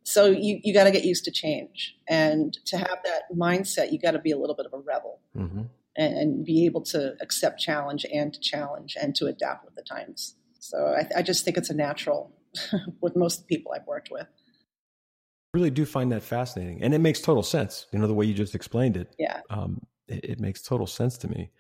So 0.08 0.28
you, 0.28 0.62
you 0.64 0.74
got 0.74 0.86
to 0.86 0.92
get 0.92 1.04
used 1.04 1.26
to 1.26 1.32
change. 1.32 1.94
And 2.08 2.58
to 2.68 2.78
have 2.78 3.00
that 3.04 3.24
mindset, 3.36 3.92
you 3.92 4.00
got 4.00 4.12
to 4.12 4.20
be 4.20 4.32
a 4.32 4.38
little 4.38 4.56
bit 4.56 4.66
of 4.66 4.74
a 4.74 4.78
rebel 4.78 5.20
mm-hmm. 5.36 5.64
and, 5.98 6.18
and, 6.18 6.46
be 6.46 6.66
able 6.66 6.82
to 6.84 7.16
accept 7.20 7.60
challenge 7.60 8.06
and 8.14 8.34
to 8.34 8.40
challenge 8.40 8.96
and 8.98 9.14
to 9.16 9.26
adapt 9.26 9.66
with 9.66 9.76
the 9.76 9.82
times. 9.82 10.36
So 10.60 10.78
I, 10.78 11.20
I 11.20 11.22
just 11.24 11.44
think 11.44 11.58
it's 11.58 11.70
a 11.70 11.74
natural 11.74 12.32
with 13.02 13.18
most 13.18 13.50
people 13.50 13.74
I've 13.76 13.86
worked 13.86 14.10
with. 14.10 14.28
I 14.28 15.58
really 15.58 15.72
do 15.72 15.86
find 15.86 16.10
that 16.14 16.24
fascinating. 16.24 16.84
And 16.84 16.94
it 16.94 17.00
makes 17.00 17.20
total 17.20 17.44
sense. 17.44 17.86
You 17.92 18.00
know, 18.00 18.08
the 18.08 18.14
way 18.14 18.26
you 18.26 18.34
just 18.34 18.56
explained 18.56 18.96
it. 18.96 19.14
Yeah. 19.20 19.42
Um, 19.50 19.82
it, 20.08 20.24
it 20.24 20.40
makes 20.40 20.62
total 20.62 20.88
sense 20.88 21.18
to 21.18 21.28
me. 21.28 21.52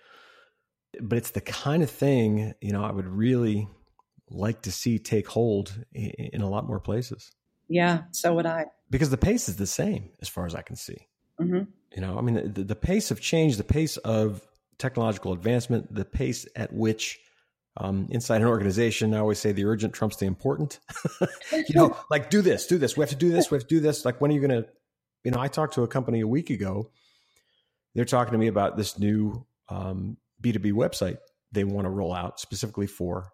But 1.01 1.17
it's 1.17 1.31
the 1.31 1.41
kind 1.41 1.83
of 1.83 1.89
thing, 1.89 2.53
you 2.61 2.71
know, 2.71 2.81
I 2.81 2.93
would 2.93 3.07
really 3.07 3.67
like 4.29 4.61
to 4.61 4.71
see 4.71 4.99
take 4.99 5.27
hold 5.27 5.73
in, 5.93 6.11
in 6.31 6.41
a 6.41 6.49
lot 6.49 6.65
more 6.65 6.79
places. 6.79 7.33
Yeah, 7.69 8.03
so 8.11 8.33
would 8.35 8.45
I. 8.45 8.65
Because 8.89 9.09
the 9.09 9.17
pace 9.17 9.49
is 9.49 9.57
the 9.57 9.67
same 9.67 10.09
as 10.21 10.29
far 10.29 10.45
as 10.45 10.55
I 10.55 10.61
can 10.61 10.75
see. 10.75 11.07
Mm-hmm. 11.39 11.69
You 11.95 12.01
know, 12.01 12.17
I 12.17 12.21
mean, 12.21 12.53
the, 12.53 12.63
the, 12.63 12.75
pace 12.75 13.11
of 13.11 13.21
change, 13.21 13.57
the 13.57 13.63
pace 13.63 13.97
of 13.97 14.41
technological 14.77 15.33
advancement, 15.33 15.93
the 15.93 16.05
pace 16.05 16.47
at 16.55 16.73
which 16.73 17.19
um, 17.77 18.07
inside 18.09 18.41
an 18.41 18.47
organization, 18.47 19.13
I 19.13 19.19
always 19.19 19.39
say 19.39 19.51
the 19.51 19.65
urgent 19.65 19.93
trumps 19.93 20.15
the 20.17 20.25
important. 20.25 20.79
you 21.51 21.75
know, 21.75 21.97
like 22.09 22.29
do 22.29 22.41
this, 22.41 22.65
do 22.67 22.77
this. 22.77 22.97
We 22.97 23.01
have 23.01 23.09
to 23.09 23.15
do 23.15 23.29
this. 23.29 23.51
We 23.51 23.55
have 23.55 23.63
to 23.63 23.75
do 23.75 23.79
this. 23.79 24.05
Like, 24.05 24.19
when 24.19 24.31
are 24.31 24.33
you 24.33 24.41
going 24.41 24.63
to? 24.63 24.69
You 25.23 25.31
know, 25.31 25.39
I 25.39 25.47
talked 25.47 25.73
to 25.73 25.83
a 25.83 25.87
company 25.87 26.21
a 26.21 26.27
week 26.27 26.49
ago. 26.49 26.91
They're 27.93 28.05
talking 28.05 28.31
to 28.31 28.37
me 28.37 28.47
about 28.47 28.77
this 28.77 28.97
new 28.97 29.45
um, 29.69 30.17
B2B 30.41 30.71
website 30.73 31.17
they 31.51 31.63
want 31.63 31.85
to 31.85 31.89
roll 31.89 32.13
out 32.13 32.39
specifically 32.39 32.87
for 32.87 33.31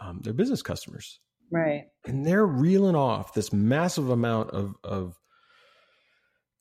um, 0.00 0.20
their 0.22 0.32
business 0.32 0.62
customers. 0.62 1.20
Right. 1.52 1.84
And 2.06 2.26
they're 2.26 2.46
reeling 2.46 2.96
off 2.96 3.34
this 3.34 3.52
massive 3.52 4.08
amount 4.08 4.50
of, 4.50 4.74
of 4.82 5.18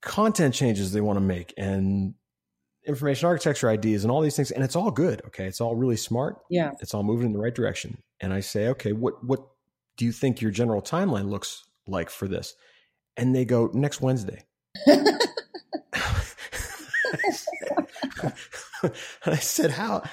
content 0.01 0.53
changes 0.53 0.91
they 0.91 1.01
want 1.01 1.17
to 1.17 1.21
make 1.21 1.53
and 1.57 2.13
information 2.86 3.27
architecture 3.27 3.69
ideas 3.69 4.03
and 4.03 4.12
all 4.12 4.21
these 4.21 4.36
things. 4.36 4.51
And 4.51 4.63
it's 4.63 4.75
all 4.75 4.91
good. 4.91 5.21
Okay. 5.27 5.45
It's 5.45 5.62
all 5.62 5.75
really 5.75 5.98
smart. 5.98 6.39
Yeah. 6.50 6.71
It's 6.81 6.93
all 6.93 7.03
moving 7.03 7.27
in 7.27 7.33
the 7.33 7.39
right 7.39 7.55
direction. 7.55 8.03
And 8.19 8.33
I 8.33 8.41
say, 8.41 8.67
okay, 8.69 8.91
what, 8.91 9.24
what 9.24 9.39
do 9.98 10.05
you 10.05 10.12
think 10.12 10.41
your 10.41 10.51
general 10.51 10.81
timeline 10.81 11.29
looks 11.29 11.63
like 11.88 12.10
for 12.10 12.27
this? 12.27 12.53
And 13.15 13.33
they 13.36 13.45
go, 13.45 13.69
next 13.74 14.01
Wednesday. 14.01 14.43
I 19.25 19.36
said, 19.38 19.71
how? 19.71 20.03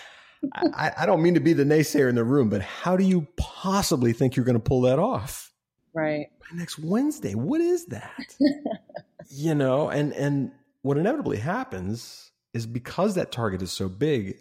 I, 0.54 0.92
I, 0.99 1.07
don't 1.07 1.23
mean 1.23 1.35
to 1.35 1.40
be 1.40 1.52
the 1.52 1.64
naysayer 1.64 2.09
in 2.09 2.14
the 2.14 2.25
room, 2.25 2.49
but 2.49 2.62
how 2.62 2.97
do 2.97 3.04
you 3.04 3.26
possibly 3.37 4.12
think 4.12 4.37
you're 4.37 4.45
going 4.45 4.54
to 4.54 4.61
pull 4.61 4.83
that 4.83 4.99
off? 4.99 5.52
Right. 5.95 6.26
By 6.40 6.57
Next 6.57 6.78
Wednesday. 6.78 7.35
What 7.35 7.61
is 7.61 7.87
that? 7.87 8.37
you 9.30 9.54
know, 9.54 9.88
and 9.88 10.12
and 10.12 10.52
what 10.83 10.97
inevitably 10.97 11.38
happens 11.38 12.30
is 12.54 12.66
because 12.66 13.16
that 13.16 13.33
target 13.33 13.62
is 13.62 13.73
so 13.73 13.88
big, 13.88 14.37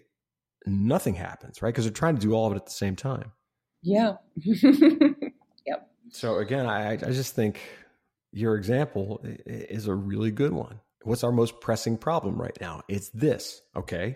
nothing 0.65 1.15
happens, 1.15 1.61
right? 1.61 1.69
Because 1.69 1.85
they're 1.85 1.93
trying 1.93 2.15
to 2.15 2.21
do 2.21 2.33
all 2.33 2.47
of 2.47 2.53
it 2.53 2.57
at 2.57 2.65
the 2.65 2.71
same 2.71 2.95
time. 2.95 3.31
Yeah. 3.81 4.13
yep. 4.35 5.89
So 6.11 6.37
again, 6.37 6.67
I 6.67 6.91
I 6.91 6.95
just 6.97 7.35
think 7.35 7.59
your 8.31 8.55
example 8.55 9.21
is 9.45 9.87
a 9.87 9.95
really 9.95 10.31
good 10.31 10.53
one. 10.53 10.79
What's 11.03 11.23
our 11.23 11.31
most 11.31 11.59
pressing 11.59 11.97
problem 11.97 12.39
right 12.39 12.57
now? 12.61 12.81
It's 12.87 13.09
this. 13.09 13.61
Okay 13.75 14.15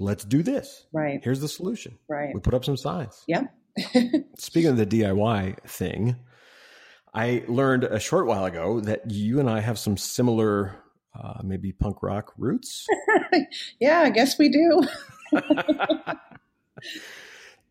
let's 0.00 0.24
do 0.24 0.42
this. 0.42 0.86
Right. 0.92 1.20
Here's 1.22 1.40
the 1.40 1.48
solution. 1.48 1.98
Right. 2.08 2.34
We 2.34 2.40
put 2.40 2.54
up 2.54 2.64
some 2.64 2.76
signs. 2.76 3.22
Yeah. 3.28 3.44
Speaking 4.38 4.70
of 4.70 4.76
the 4.76 4.86
DIY 4.86 5.62
thing, 5.68 6.16
I 7.14 7.44
learned 7.46 7.84
a 7.84 8.00
short 8.00 8.26
while 8.26 8.46
ago 8.46 8.80
that 8.80 9.10
you 9.10 9.38
and 9.38 9.48
I 9.48 9.60
have 9.60 9.78
some 9.78 9.96
similar, 9.96 10.76
uh, 11.14 11.40
maybe 11.44 11.72
punk 11.72 12.02
rock 12.02 12.32
roots. 12.38 12.86
yeah, 13.80 14.00
I 14.00 14.10
guess 14.10 14.38
we 14.38 14.48
do. 14.48 14.82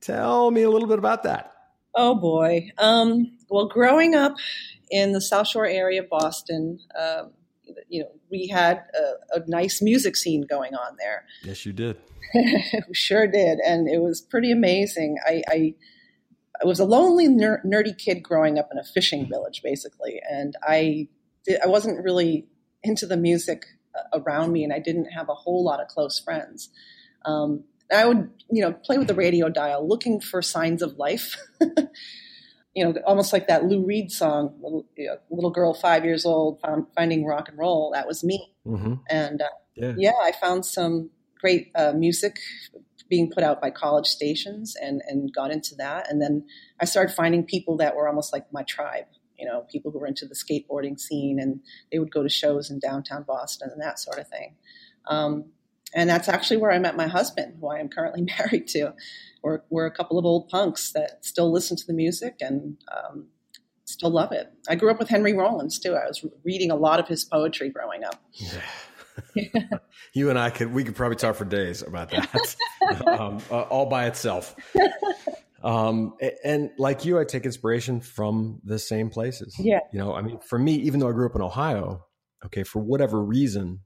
Tell 0.02 0.52
me 0.52 0.62
a 0.62 0.70
little 0.70 0.88
bit 0.88 1.00
about 1.00 1.24
that. 1.24 1.52
Oh 1.96 2.16
boy. 2.16 2.70
Um, 2.78 3.38
well, 3.50 3.68
growing 3.68 4.14
up 4.14 4.36
in 4.92 5.14
the 5.14 5.22
South 5.22 5.48
Shore 5.48 5.66
area 5.66 6.04
of 6.04 6.10
Boston, 6.10 6.80
um, 6.98 7.32
you 7.88 8.02
know, 8.02 8.12
we 8.32 8.48
had 8.48 8.84
a, 8.94 9.40
a, 9.40 9.44
nice 9.48 9.82
music 9.82 10.16
scene 10.16 10.46
going 10.50 10.76
on 10.76 10.96
there. 10.98 11.26
Yes, 11.44 11.66
you 11.66 11.74
did. 11.74 11.98
sure 12.94 13.28
did, 13.28 13.60
and 13.66 13.88
it 13.88 14.02
was 14.02 14.22
pretty 14.22 14.52
amazing. 14.52 15.18
I, 15.26 15.44
I, 15.48 15.76
I 16.62 16.68
was 16.68 16.80
a 16.80 16.86
lonely, 16.86 17.28
ner- 17.28 17.62
nerdy 17.66 17.98
kid 17.98 18.22
growing 18.22 18.60
up 18.60 18.70
in 18.72 18.78
a 18.78 18.84
fishing 18.84 19.28
village, 19.28 19.62
basically, 19.64 20.22
and 20.30 20.56
I, 20.64 21.08
did, 21.46 21.60
I 21.62 21.68
wasn't 21.68 22.04
really 22.04 22.48
into 22.84 23.06
the 23.06 23.18
music 23.18 23.66
uh, 23.96 24.20
around 24.20 24.52
me, 24.52 24.64
and 24.64 24.74
I 24.74 24.80
didn't 24.80 25.06
have 25.06 25.30
a 25.30 25.36
whole 25.36 25.64
lot 25.64 25.82
of 25.82 25.88
close 25.88 26.20
friends. 26.20 26.70
Um, 27.26 27.64
I 27.92 28.06
would, 28.06 28.30
you 28.52 28.62
know, 28.62 28.72
play 28.72 28.98
with 28.98 29.08
the 29.08 29.16
radio 29.16 29.50
dial, 29.50 29.88
looking 29.88 30.22
for 30.22 30.42
signs 30.42 30.82
of 30.82 30.98
life. 30.98 31.36
you 32.76 32.84
know, 32.84 32.94
almost 33.06 33.34
like 33.34 33.48
that 33.48 33.66
Lou 33.66 33.86
Reed 33.86 34.12
song, 34.12 34.56
little, 34.62 34.86
you 34.96 35.08
know, 35.08 35.18
little 35.30 35.50
girl, 35.50 35.74
five 35.74 36.06
years 36.06 36.26
old, 36.26 36.60
found, 36.62 36.86
finding 36.96 37.26
rock 37.26 37.50
and 37.50 37.58
roll. 37.58 37.92
That 37.94 38.08
was 38.08 38.24
me. 38.24 38.54
Mm-hmm. 38.66 38.94
And 39.10 39.42
uh, 39.42 39.48
yeah. 39.76 39.94
yeah. 39.98 40.14
I 40.22 40.32
found 40.32 40.66
some 40.66 41.10
great 41.40 41.72
uh, 41.76 41.94
music 41.94 42.38
being 43.10 43.32
put 43.32 43.44
out 43.44 43.60
by 43.60 43.72
college 43.72 44.06
stations 44.06 44.76
and, 44.80 45.02
and 45.08 45.34
got 45.34 45.52
into 45.52 45.74
that. 45.76 46.12
And 46.12 46.22
then 46.22 46.46
I 46.80 46.86
started 46.86 47.14
finding 47.14 47.44
people 47.44 47.78
that 47.78 47.96
were 47.96 48.08
almost 48.08 48.32
like 48.32 48.46
my 48.54 48.64
tribe, 48.64 49.06
you 49.38 49.48
know, 49.48 49.66
people 49.72 49.92
who 49.92 50.00
were 50.00 50.08
into 50.08 50.28
the 50.28 50.36
skateboarding 50.36 51.00
scene 51.00 51.40
and 51.40 51.62
they 51.92 51.98
would 51.98 52.12
go 52.12 52.22
to 52.22 52.30
shows 52.30 52.70
in 52.70 52.80
downtown 52.80 53.24
Boston 53.24 53.70
and 53.72 53.82
that 53.82 54.00
sort 54.00 54.20
of 54.20 54.28
thing. 54.28 54.56
Um, 55.08 55.46
and 55.93 56.10
that's 56.10 56.29
actually 56.29 56.58
where 56.58 56.72
I 56.72 56.79
met 56.79 56.96
my 56.96 57.08
husband, 57.08 57.55
who 57.60 57.67
I 57.67 57.79
am 57.79 57.89
currently 57.89 58.22
married 58.39 58.67
to. 58.69 58.93
We're, 59.41 59.62
we're 59.69 59.86
a 59.86 59.91
couple 59.91 60.19
of 60.19 60.25
old 60.25 60.50
punks 60.50 60.91
that 60.91 61.24
still 61.25 61.51
listen 61.51 61.77
to 61.77 61.88
the 61.88 61.93
music 61.93 62.36
and 62.41 62.77
um, 62.91 63.27
still 63.86 64.10
love 64.10 64.31
it. 64.31 64.51
I 64.67 64.75
grew 64.75 64.91
up 64.91 65.00
with 65.00 65.10
Henry 65.10 65.34
Rollins 65.34 65.79
too. 65.79 65.96
I 65.96 66.08
was 66.08 66.24
reading 66.43 66.72
a 66.72 66.75
lot 66.75 67.00
of 67.00 67.08
his 67.08 67.24
poetry 67.25 67.69
growing 67.69 68.03
up. 68.03 68.22
Yeah. 68.34 68.62
you 70.13 70.29
and 70.29 70.39
I 70.39 70.50
could 70.50 70.72
we 70.74 70.86
could 70.86 70.96
probably 70.96 71.17
talk 71.17 71.36
for 71.36 71.43
days 71.43 71.81
about 71.81 72.10
that, 72.12 72.55
um, 73.05 73.41
uh, 73.51 73.63
all 73.63 73.86
by 73.88 74.05
itself. 74.05 74.55
Um, 75.62 76.13
and 76.43 76.72
like 76.77 77.03
you, 77.03 77.19
I 77.19 77.25
take 77.25 77.46
inspiration 77.46 78.00
from 78.00 78.62
the 78.63 78.79
same 78.79 79.10
places. 79.10 79.55
Yeah, 79.60 79.79
you 79.91 80.00
know, 80.00 80.13
I 80.13 80.22
mean, 80.22 80.39
for 80.39 80.58
me, 80.58 80.75
even 80.75 81.01
though 81.01 81.10
I 81.10 81.12
grew 81.12 81.25
up 81.25 81.36
in 81.36 81.41
Ohio, 81.41 82.05
okay, 82.46 82.63
for 82.63 82.79
whatever 82.79 83.22
reason, 83.22 83.81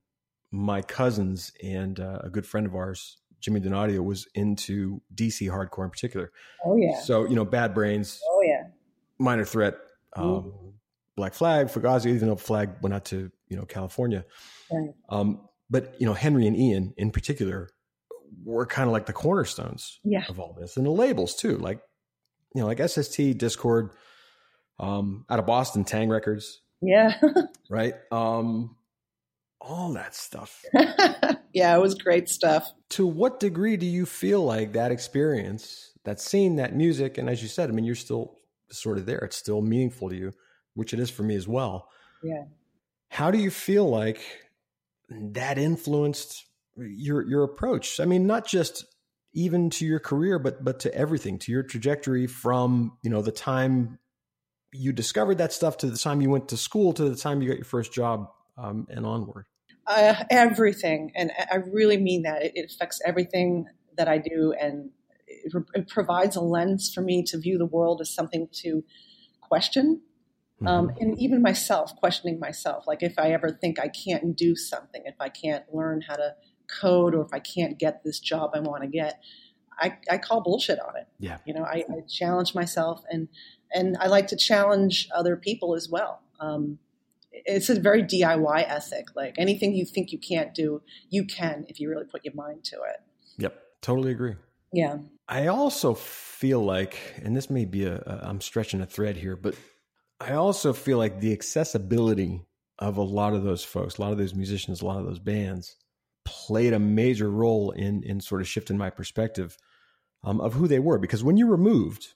my 0.54 0.84
cousins 0.84 1.52
and 1.64 2.00
uh, 2.00 2.20
a 2.24 2.30
good 2.30 2.46
friend 2.46 2.68
of 2.68 2.76
ours, 2.76 3.18
Jimmy 3.42 3.60
Donadio, 3.60 4.04
was 4.04 4.28
into 4.36 5.02
DC 5.14 5.50
hardcore 5.50 5.84
in 5.84 5.90
particular. 5.90 6.32
Oh 6.64 6.78
yeah. 6.78 7.00
So 7.02 7.28
you 7.28 7.36
know, 7.36 7.44
Bad 7.44 7.74
Brains. 7.74 8.22
Oh 8.30 8.42
yeah. 8.46 8.68
Minor 9.18 9.46
Threat, 9.46 9.76
um, 10.16 10.26
mm. 10.26 10.74
Black 11.16 11.34
Flag, 11.34 11.68
Fugazi, 11.68 12.08
even 12.14 12.28
though 12.28 12.36
Flag 12.36 12.70
went 12.82 12.94
out 12.94 13.06
to 13.06 13.32
you 13.48 13.58
know 13.58 13.66
California. 13.66 14.26
Right. 14.72 14.92
Um, 15.10 15.42
but 15.72 15.96
you 16.00 16.06
know, 16.06 16.14
Henry 16.14 16.46
and 16.46 16.56
Ian 16.56 16.94
in 16.98 17.10
particular 17.10 17.70
were 18.44 18.68
kind 18.68 18.88
of 18.88 18.94
like 18.94 19.08
the 19.08 19.14
cornerstones 19.14 20.00
yeah. 20.04 20.26
of 20.30 20.40
all 20.40 20.56
this, 20.60 20.78
and 20.78 20.86
the 20.86 20.92
labels 20.92 21.36
too, 21.36 21.58
like 21.58 21.82
you 22.54 22.62
know, 22.62 22.68
like 22.68 22.78
SST, 22.78 23.18
Dischord, 23.40 23.90
um, 24.80 25.26
out 25.32 25.40
of 25.40 25.48
Boston, 25.48 25.84
Taang! 25.84 26.10
Records, 26.10 26.62
yeah, 26.80 27.20
right, 27.72 27.96
um, 28.12 28.76
all 29.64 29.94
that 29.94 30.14
stuff. 30.14 30.64
yeah, 31.54 31.76
it 31.76 31.82
was 31.82 31.96
great 31.96 32.30
stuff. 32.30 32.70
To 32.90 33.08
what 33.08 33.40
degree 33.40 33.78
do 33.78 33.86
you 33.86 34.06
feel 34.06 34.44
like 34.44 34.74
that 34.74 34.92
experience, 34.92 35.94
that 36.04 36.20
scene, 36.20 36.58
that 36.58 36.76
music, 36.76 37.18
and 37.18 37.30
as 37.30 37.42
you 37.42 37.48
said, 37.48 37.70
I 37.70 37.74
mean, 37.74 37.86
you're 37.86 37.96
still 37.96 38.38
sort 38.70 38.98
of 38.98 39.06
there. 39.06 39.20
It's 39.20 39.38
still 39.38 39.62
meaningful 39.62 40.10
to 40.10 40.16
you, 40.16 40.34
which 40.74 40.94
it 40.94 41.00
is 41.00 41.10
for 41.10 41.24
me 41.24 41.36
as 41.36 41.48
well. 41.48 41.88
Yeah. 42.22 42.44
How 43.08 43.32
do 43.32 43.38
you 43.38 43.50
feel 43.50 43.90
like 43.90 44.22
that 45.10 45.58
influenced 45.58 46.46
your 46.76 47.26
your 47.28 47.44
approach? 47.44 48.00
I 48.00 48.06
mean, 48.06 48.28
not 48.28 48.46
just 48.46 48.86
even 49.34 49.70
to 49.72 49.86
your 49.86 50.00
career, 50.00 50.40
but 50.40 50.64
but 50.64 50.82
to 50.82 50.94
everything, 50.94 51.40
to 51.40 51.52
your 51.52 51.64
trajectory 51.64 52.28
from 52.28 52.98
you 53.02 53.10
know 53.10 53.22
the 53.22 53.32
time 53.32 54.00
you 54.72 54.92
discovered 54.92 55.38
that 55.38 55.54
stuff 55.54 55.78
to 55.78 55.88
the 55.90 55.98
time 55.98 56.22
you 56.22 56.30
went 56.30 56.50
to 56.50 56.58
school 56.58 56.94
to 56.94 57.08
the 57.08 57.16
time 57.16 57.42
you 57.42 57.48
got 57.48 57.58
your 57.58 57.66
first 57.66 57.94
job 57.94 58.30
um, 58.58 58.88
and 58.90 59.06
onward. 59.06 59.46
Uh, 59.86 60.24
everything, 60.30 61.12
and 61.16 61.32
I 61.52 61.58
really 61.58 61.98
mean 61.98 62.22
that. 62.24 62.42
It, 62.42 62.54
it 62.56 62.72
affects 62.72 63.02
everything 63.06 63.68
that 63.98 64.08
I 64.08 64.18
do, 64.18 64.54
and 64.60 64.92
it, 65.28 65.54
it, 65.74 65.90
provides 65.90 66.36
a 66.36 66.42
lens 66.42 66.92
for 66.94 67.02
me 67.02 67.24
to 67.24 67.38
view 67.38 67.58
the 67.58 67.66
world 67.66 68.00
as 68.00 68.10
something 68.10 68.48
to 68.62 68.84
question 69.42 70.02
um, 70.66 70.88
mm-hmm. 70.88 70.98
and 71.02 71.20
even 71.20 71.42
myself, 71.42 71.96
questioning 71.96 72.40
myself. 72.40 72.86
Like 72.88 73.04
if 73.04 73.14
I 73.18 73.32
ever 73.32 73.50
think 73.50 73.80
I 73.80 73.88
can't 73.88 74.36
do 74.36 74.56
something, 74.56 75.02
if 75.06 75.16
I 75.20 75.30
can't 75.30 75.64
learn 75.74 76.02
how 76.02 76.16
to 76.16 76.36
code, 76.82 77.14
or 77.14 77.22
if 77.22 77.34
I 77.34 77.40
can't 77.40 77.78
get 77.78 78.04
this 78.04 78.20
job 78.20 78.52
I 78.54 78.60
want 78.60 78.84
to 78.84 78.88
get, 78.88 79.22
I, 79.80 79.98
I 80.10 80.18
call 80.18 80.42
bullshit 80.42 80.80
on 80.80 80.96
it. 80.96 81.08
Yeah. 81.20 81.38
You 81.46 81.54
know, 81.54 81.64
I, 81.64 81.84
I, 81.90 82.02
challenge 82.08 82.56
myself 82.56 83.04
and, 83.10 83.28
and 83.74 83.98
I 84.00 84.08
like 84.08 84.28
to 84.28 84.38
challenge 84.38 85.10
other 85.14 85.36
people 85.36 85.76
as 85.76 85.90
well. 85.90 86.22
Um, 86.40 86.80
it's 87.34 87.70
a 87.70 87.80
very 87.80 88.04
DIY 88.04 88.66
ethic. 88.68 89.16
Like 89.16 89.36
anything 89.38 89.74
you 89.74 89.86
think 89.86 90.12
you 90.12 90.20
can't 90.20 90.54
do, 90.54 90.82
you 91.10 91.26
can 91.26 91.66
if 91.68 91.80
you 91.80 91.90
really 91.90 92.06
put 92.06 92.24
your 92.24 92.34
mind 92.36 92.64
to 92.66 92.76
it. 92.76 92.98
Yep. 93.38 93.60
Totally 93.82 94.12
agree. 94.12 94.36
Yeah. 94.72 94.98
I 95.28 95.48
also 95.48 95.94
feel 95.94 96.64
like, 96.64 96.98
and 97.22 97.36
this 97.36 97.50
may 97.50 97.66
be 97.66 97.86
a, 97.86 97.96
a 97.96 98.20
I'm 98.24 98.42
stretching 98.42 98.82
a 98.82 98.86
thread 98.86 99.18
here, 99.18 99.36
but 99.36 99.56
I 100.20 100.34
also 100.34 100.74
feel 100.74 100.98
like 100.98 101.20
the 101.20 101.34
accessibility 101.34 102.46
of 102.80 102.98
a 102.98 103.04
lot 103.04 103.34
of 103.34 103.44
those 103.44 103.64
folks, 103.64 103.98
a 103.98 104.02
lot 104.02 104.12
of 104.12 104.18
those 104.18 104.34
musicians, 104.34 104.82
a 104.82 104.86
lot 104.86 105.00
of 105.00 105.06
those 105.06 105.20
bands 105.20 105.76
played 106.26 106.74
a 106.74 106.80
major 106.80 107.30
role 107.30 107.72
in 107.72 108.04
in 108.04 108.20
sort 108.22 108.42
of 108.42 108.48
shifting 108.48 108.78
my 108.78 108.90
perspective 108.90 109.58
um, 110.24 110.40
of 110.42 110.54
who 110.54 110.68
they 110.68 110.80
were. 110.80 110.98
Because 110.98 111.24
when 111.24 111.38
you're 111.38 111.50
removed, 111.50 112.14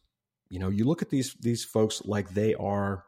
you 0.50 0.60
know, 0.60 0.70
you 0.70 0.86
look 0.86 1.02
at 1.02 1.10
these 1.10 1.36
these 1.40 1.64
folks 1.64 2.02
like 2.06 2.30
they 2.30 2.56
are, 2.56 3.04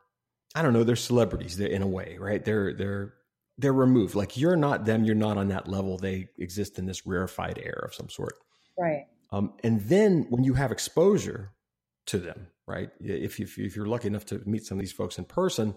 I 0.56 0.62
don't 0.62 0.74
know, 0.74 0.84
they're 0.84 0.96
celebrities. 0.96 1.58
They're 1.58 1.68
in 1.68 1.82
a 1.82 1.88
way, 1.88 2.18
right? 2.20 2.44
They're 2.44 2.74
they're 2.74 3.14
they're 3.58 3.74
removed. 3.74 4.16
Like 4.16 4.38
you're 4.38 4.56
not 4.56 4.86
them. 4.86 5.04
You're 5.04 5.16
not 5.16 5.38
on 5.38 5.50
that 5.50 5.68
level. 5.68 5.98
They 5.98 6.30
exist 6.38 6.80
in 6.80 6.86
this 6.86 7.06
rarefied 7.06 7.60
air 7.62 7.82
of 7.86 7.94
some 7.94 8.10
sort. 8.10 8.34
Right. 8.78 9.06
Um, 9.32 9.54
and 9.64 9.82
then 9.82 10.26
when 10.30 10.44
you 10.44 10.54
have 10.54 10.72
exposure 10.72 11.52
to 12.08 12.18
them, 12.18 12.48
right? 12.66 12.90
If, 13.00 13.40
you, 13.40 13.48
if 13.58 13.76
you're 13.76 13.86
lucky 13.86 14.08
enough 14.08 14.26
to 14.28 14.42
meet 14.46 14.66
some 14.66 14.78
of 14.78 14.82
these 14.82 14.92
folks 14.92 15.18
in 15.18 15.26
person, 15.26 15.76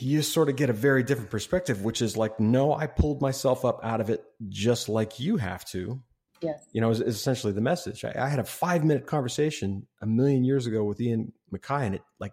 you 0.00 0.22
sort 0.22 0.48
of 0.48 0.56
get 0.56 0.70
a 0.70 0.72
very 0.72 1.02
different 1.02 1.30
perspective, 1.30 1.84
which 1.84 2.00
is 2.00 2.16
like, 2.16 2.40
no, 2.40 2.72
I 2.72 2.86
pulled 2.86 3.20
myself 3.20 3.64
up 3.64 3.80
out 3.84 4.00
of 4.00 4.08
it 4.08 4.24
just 4.48 4.88
like 4.88 5.20
you 5.20 5.36
have 5.36 5.64
to. 5.66 6.00
Yes. 6.40 6.64
You 6.72 6.80
know, 6.80 6.90
is, 6.90 7.00
is 7.00 7.14
essentially 7.14 7.52
the 7.52 7.60
message. 7.60 8.04
I, 8.04 8.14
I, 8.18 8.28
had 8.28 8.40
a 8.40 8.44
five 8.44 8.82
minute 8.82 9.06
conversation 9.06 9.86
a 10.00 10.06
million 10.06 10.42
years 10.42 10.66
ago 10.66 10.82
with 10.82 11.00
Ian 11.00 11.32
MacKaye, 11.54 11.86
and 11.86 11.94
it 11.94 12.02
like 12.18 12.32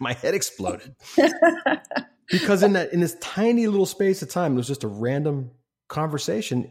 my 0.00 0.12
head 0.12 0.34
exploded 0.34 0.94
because 2.30 2.62
in 2.62 2.74
that 2.74 2.92
in 2.92 3.00
this 3.00 3.16
tiny 3.20 3.66
little 3.66 3.86
space 3.86 4.22
of 4.22 4.28
time, 4.28 4.54
it 4.54 4.56
was 4.56 4.66
just 4.66 4.84
a 4.84 4.88
random 4.88 5.50
conversation. 5.88 6.70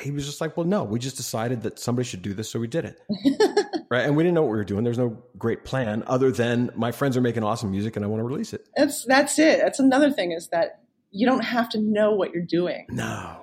He 0.00 0.10
was 0.10 0.26
just 0.26 0.40
like, 0.40 0.56
"Well, 0.56 0.66
no, 0.66 0.84
we 0.84 0.98
just 0.98 1.16
decided 1.16 1.62
that 1.62 1.78
somebody 1.78 2.06
should 2.06 2.22
do 2.22 2.34
this, 2.34 2.50
so 2.50 2.58
we 2.58 2.66
did 2.66 2.84
it." 2.84 3.00
right? 3.90 4.04
And 4.04 4.16
we 4.16 4.22
didn't 4.22 4.34
know 4.34 4.42
what 4.42 4.50
we 4.50 4.56
were 4.56 4.64
doing. 4.64 4.84
There's 4.84 4.98
no 4.98 5.22
great 5.38 5.64
plan 5.64 6.02
other 6.06 6.32
than 6.32 6.70
my 6.74 6.90
friends 6.92 7.16
are 7.16 7.20
making 7.20 7.44
awesome 7.44 7.70
music 7.70 7.96
and 7.96 8.04
I 8.04 8.08
want 8.08 8.20
to 8.20 8.24
release 8.24 8.52
it. 8.52 8.66
That's 8.76 9.04
that's 9.04 9.38
it. 9.38 9.60
That's 9.60 9.78
another 9.78 10.10
thing 10.10 10.32
is 10.32 10.48
that 10.48 10.80
you 11.10 11.26
don't 11.26 11.44
have 11.44 11.68
to 11.70 11.80
know 11.80 12.12
what 12.12 12.32
you're 12.32 12.44
doing. 12.44 12.86
No. 12.88 13.36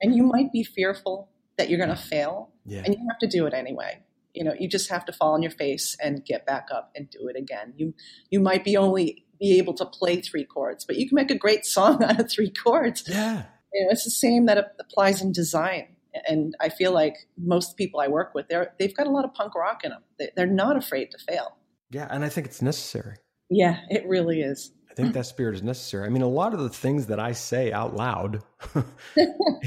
And 0.00 0.14
you 0.14 0.22
might 0.22 0.50
be 0.52 0.64
fearful 0.64 1.28
that 1.58 1.68
you're 1.68 1.78
going 1.78 1.90
to 1.90 1.96
fail. 1.96 2.50
Yeah. 2.64 2.82
And 2.84 2.94
you 2.94 3.06
have 3.10 3.18
to 3.18 3.26
do 3.26 3.46
it 3.46 3.52
anyway. 3.52 4.02
You 4.38 4.44
know, 4.44 4.54
you 4.58 4.68
just 4.68 4.88
have 4.90 5.04
to 5.06 5.12
fall 5.12 5.34
on 5.34 5.42
your 5.42 5.50
face 5.50 5.96
and 6.02 6.24
get 6.24 6.46
back 6.46 6.68
up 6.72 6.92
and 6.94 7.10
do 7.10 7.28
it 7.28 7.36
again. 7.36 7.74
You 7.76 7.94
you 8.30 8.40
might 8.40 8.64
be 8.64 8.76
only 8.76 9.24
be 9.40 9.58
able 9.58 9.74
to 9.74 9.86
play 9.86 10.20
three 10.20 10.44
chords, 10.44 10.84
but 10.84 10.96
you 10.96 11.08
can 11.08 11.16
make 11.16 11.30
a 11.30 11.38
great 11.38 11.66
song 11.76 12.02
out 12.02 12.20
of 12.20 12.30
three 12.30 12.50
chords. 12.50 13.04
Yeah. 13.06 13.44
You 13.72 13.84
know, 13.84 13.90
it's 13.90 14.04
the 14.04 14.10
same 14.10 14.46
that 14.46 14.74
applies 14.80 15.20
in 15.20 15.32
design 15.32 15.96
and 16.26 16.54
I 16.60 16.68
feel 16.68 16.92
like 16.92 17.28
most 17.36 17.76
people 17.76 18.00
I 18.00 18.08
work 18.08 18.34
with, 18.34 18.48
they're 18.48 18.72
they've 18.78 18.96
got 18.96 19.06
a 19.06 19.10
lot 19.10 19.24
of 19.24 19.34
punk 19.34 19.54
rock 19.54 19.84
in 19.84 19.90
them. 19.90 20.30
They're 20.36 20.46
not 20.46 20.76
afraid 20.76 21.10
to 21.12 21.18
fail. 21.18 21.56
Yeah, 21.90 22.08
and 22.10 22.24
I 22.24 22.28
think 22.28 22.46
it's 22.46 22.62
necessary. 22.62 23.16
Yeah, 23.50 23.80
it 23.88 24.06
really 24.06 24.40
is. 24.40 24.72
I 24.90 24.94
think 24.94 25.14
that 25.14 25.26
spirit 25.26 25.54
is 25.54 25.62
necessary. 25.62 26.06
I 26.06 26.08
mean, 26.10 26.22
a 26.22 26.28
lot 26.28 26.54
of 26.54 26.60
the 26.60 26.68
things 26.68 27.06
that 27.06 27.20
I 27.20 27.32
say 27.32 27.72
out 27.72 27.94
loud, 27.94 28.42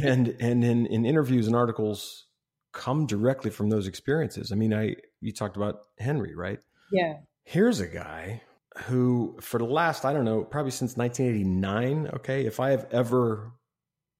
and 0.03 0.35
and 0.39 0.63
in 0.63 0.85
in 0.87 1.05
interviews 1.05 1.47
and 1.47 1.55
articles, 1.55 2.25
come 2.73 3.05
directly 3.05 3.51
from 3.51 3.69
those 3.69 3.87
experiences. 3.87 4.51
I 4.51 4.55
mean, 4.55 4.73
I 4.73 4.95
you 5.19 5.31
talked 5.31 5.57
about 5.57 5.81
Henry, 5.99 6.35
right? 6.35 6.59
Yeah. 6.91 7.15
Here's 7.43 7.79
a 7.79 7.87
guy 7.87 8.41
who, 8.85 9.37
for 9.41 9.57
the 9.57 9.65
last 9.65 10.05
I 10.05 10.13
don't 10.13 10.25
know, 10.25 10.43
probably 10.43 10.71
since 10.71 10.95
1989. 10.97 12.11
Okay, 12.15 12.45
if 12.45 12.59
I 12.59 12.71
have 12.71 12.87
ever 12.91 13.51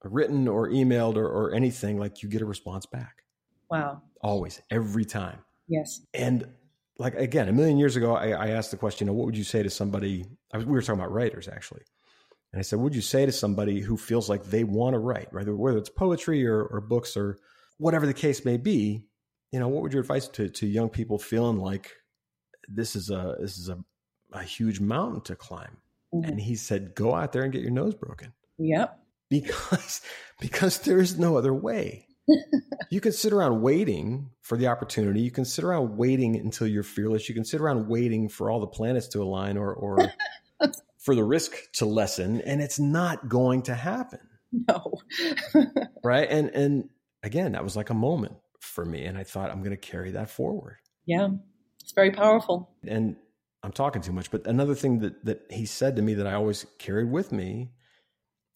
written 0.03 0.47
or 0.47 0.69
emailed 0.69 1.15
or, 1.15 1.27
or 1.27 1.53
anything, 1.53 1.99
like 1.99 2.23
you 2.23 2.29
get 2.29 2.41
a 2.41 2.45
response 2.45 2.85
back. 2.85 3.23
Wow. 3.69 4.01
Always, 4.21 4.61
every 4.69 5.05
time. 5.05 5.39
Yes. 5.67 6.01
And 6.13 6.45
like 6.97 7.15
again, 7.15 7.47
a 7.47 7.53
million 7.53 7.77
years 7.77 7.95
ago, 7.95 8.15
I, 8.15 8.29
I 8.29 8.47
asked 8.49 8.71
the 8.71 8.77
question, 8.77 9.07
you 9.07 9.11
know, 9.11 9.17
what 9.17 9.25
would 9.25 9.37
you 9.37 9.43
say 9.43 9.63
to 9.63 9.69
somebody? 9.69 10.25
Was, 10.53 10.65
we 10.65 10.73
were 10.73 10.81
talking 10.81 10.99
about 10.99 11.11
writers 11.11 11.47
actually. 11.47 11.83
And 12.51 12.59
I 12.59 12.63
said, 12.63 12.79
what 12.79 12.85
would 12.85 12.95
you 12.95 13.01
say 13.01 13.25
to 13.25 13.31
somebody 13.31 13.79
who 13.79 13.95
feels 13.95 14.29
like 14.29 14.43
they 14.43 14.65
want 14.65 14.93
to 14.93 14.99
write, 14.99 15.29
right? 15.31 15.47
Whether 15.47 15.77
it's 15.77 15.89
poetry 15.89 16.45
or, 16.45 16.63
or 16.63 16.81
books 16.81 17.15
or 17.15 17.37
whatever 17.81 18.05
the 18.05 18.13
case 18.13 18.45
may 18.45 18.57
be, 18.57 19.05
you 19.51 19.59
know, 19.59 19.67
what 19.67 19.81
would 19.83 19.93
your 19.93 20.01
advice 20.01 20.27
to, 20.29 20.49
to 20.49 20.67
young 20.67 20.89
people 20.89 21.17
feeling 21.17 21.57
like 21.57 21.91
this 22.67 22.95
is 22.95 23.09
a, 23.09 23.35
this 23.39 23.57
is 23.57 23.69
a, 23.69 23.77
a 24.31 24.43
huge 24.43 24.79
mountain 24.79 25.21
to 25.21 25.35
climb? 25.35 25.77
Mm-hmm. 26.13 26.29
And 26.29 26.39
he 26.39 26.55
said, 26.55 26.95
go 26.95 27.15
out 27.15 27.31
there 27.31 27.43
and 27.43 27.51
get 27.51 27.61
your 27.61 27.71
nose 27.71 27.95
broken. 27.95 28.33
Yep 28.57 28.97
because 29.31 30.01
because 30.39 30.77
there 30.79 30.99
is 30.99 31.17
no 31.17 31.37
other 31.37 31.53
way. 31.53 32.05
you 32.91 33.01
can 33.01 33.11
sit 33.11 33.33
around 33.33 33.61
waiting 33.61 34.29
for 34.41 34.55
the 34.55 34.67
opportunity. 34.67 35.21
You 35.21 35.31
can 35.31 35.43
sit 35.43 35.65
around 35.65 35.97
waiting 35.97 36.35
until 36.35 36.67
you're 36.67 36.83
fearless. 36.83 37.27
You 37.27 37.33
can 37.33 37.45
sit 37.45 37.59
around 37.59 37.87
waiting 37.87 38.29
for 38.29 38.51
all 38.51 38.59
the 38.59 38.67
planets 38.67 39.07
to 39.09 39.23
align 39.23 39.57
or 39.57 39.73
or 39.73 40.13
for 40.99 41.15
the 41.15 41.23
risk 41.23 41.55
to 41.73 41.85
lessen, 41.87 42.41
and 42.41 42.61
it's 42.61 42.79
not 42.79 43.27
going 43.27 43.63
to 43.63 43.73
happen. 43.73 44.19
No. 44.51 44.99
right? 46.03 46.27
And 46.29 46.49
and 46.49 46.89
again, 47.23 47.53
that 47.53 47.63
was 47.63 47.75
like 47.75 47.89
a 47.89 47.95
moment 47.95 48.35
for 48.59 48.85
me, 48.85 49.05
and 49.05 49.17
I 49.17 49.23
thought 49.23 49.51
I'm 49.51 49.59
going 49.59 49.71
to 49.71 49.77
carry 49.77 50.11
that 50.11 50.29
forward. 50.29 50.77
Yeah, 51.05 51.29
it's 51.81 51.93
very 51.93 52.11
powerful. 52.11 52.71
And 52.87 53.15
I'm 53.63 53.71
talking 53.71 54.01
too 54.01 54.13
much, 54.13 54.31
but 54.31 54.47
another 54.47 54.75
thing 54.75 54.99
that 54.99 55.25
that 55.25 55.41
he 55.49 55.65
said 55.65 55.95
to 55.95 56.01
me 56.01 56.15
that 56.15 56.27
I 56.27 56.33
always 56.33 56.65
carried 56.79 57.11
with 57.11 57.31
me 57.31 57.71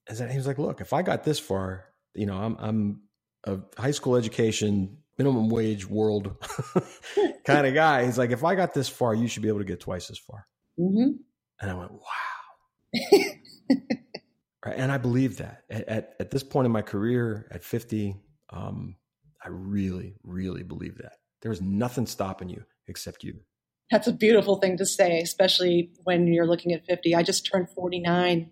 is 0.10 0.19
that 0.19 0.32
he 0.32 0.38
was 0.38 0.47
like, 0.47 0.58
look, 0.58 0.82
if 0.82 0.93
I 0.93 1.01
got 1.01 1.23
this 1.23 1.39
far, 1.39 1.86
you 2.13 2.25
know, 2.25 2.38
I'm 2.38 2.58
I'm 2.60 3.01
a 3.45 3.60
high 3.82 3.91
school 3.91 4.15
education, 4.15 4.97
minimum 5.17 5.49
wage 5.49 5.88
world 5.88 6.36
kind 7.45 7.67
of 7.67 7.73
guy. 7.73 8.06
He's 8.06 8.17
like, 8.17 8.32
if 8.32 8.43
I 8.43 8.56
got 8.56 8.73
this 8.73 8.89
far, 8.89 9.13
you 9.13 9.28
should 9.28 9.43
be 9.43 9.49
able 9.49 9.60
to 9.60 9.65
get 9.65 9.80
twice 9.80 10.10
as 10.10 10.17
far. 10.17 10.47
Mm-hmm. 10.80 11.12
And 11.62 11.71
I 11.71 11.73
went, 11.73 11.91
wow. 11.91 11.99
right, 14.65 14.75
and 14.75 14.91
I 14.91 14.97
believe 14.97 15.38
that 15.38 15.63
at, 15.69 15.88
at, 15.88 16.13
at 16.19 16.32
this 16.32 16.43
point 16.43 16.65
in 16.65 16.71
my 16.71 16.82
career, 16.82 17.47
at 17.51 17.63
50, 17.63 18.15
um, 18.55 18.95
I 19.43 19.49
really, 19.49 20.15
really 20.23 20.63
believe 20.63 20.97
that 20.97 21.13
there's 21.41 21.61
nothing 21.61 22.07
stopping 22.07 22.49
you 22.49 22.63
except 22.87 23.23
you. 23.23 23.41
That's 23.91 24.07
a 24.07 24.13
beautiful 24.13 24.57
thing 24.57 24.77
to 24.77 24.85
say, 24.85 25.19
especially 25.19 25.91
when 26.03 26.27
you're 26.27 26.47
looking 26.47 26.71
at 26.71 26.85
50. 26.85 27.13
I 27.13 27.21
just 27.21 27.45
turned 27.51 27.69
49 27.69 28.49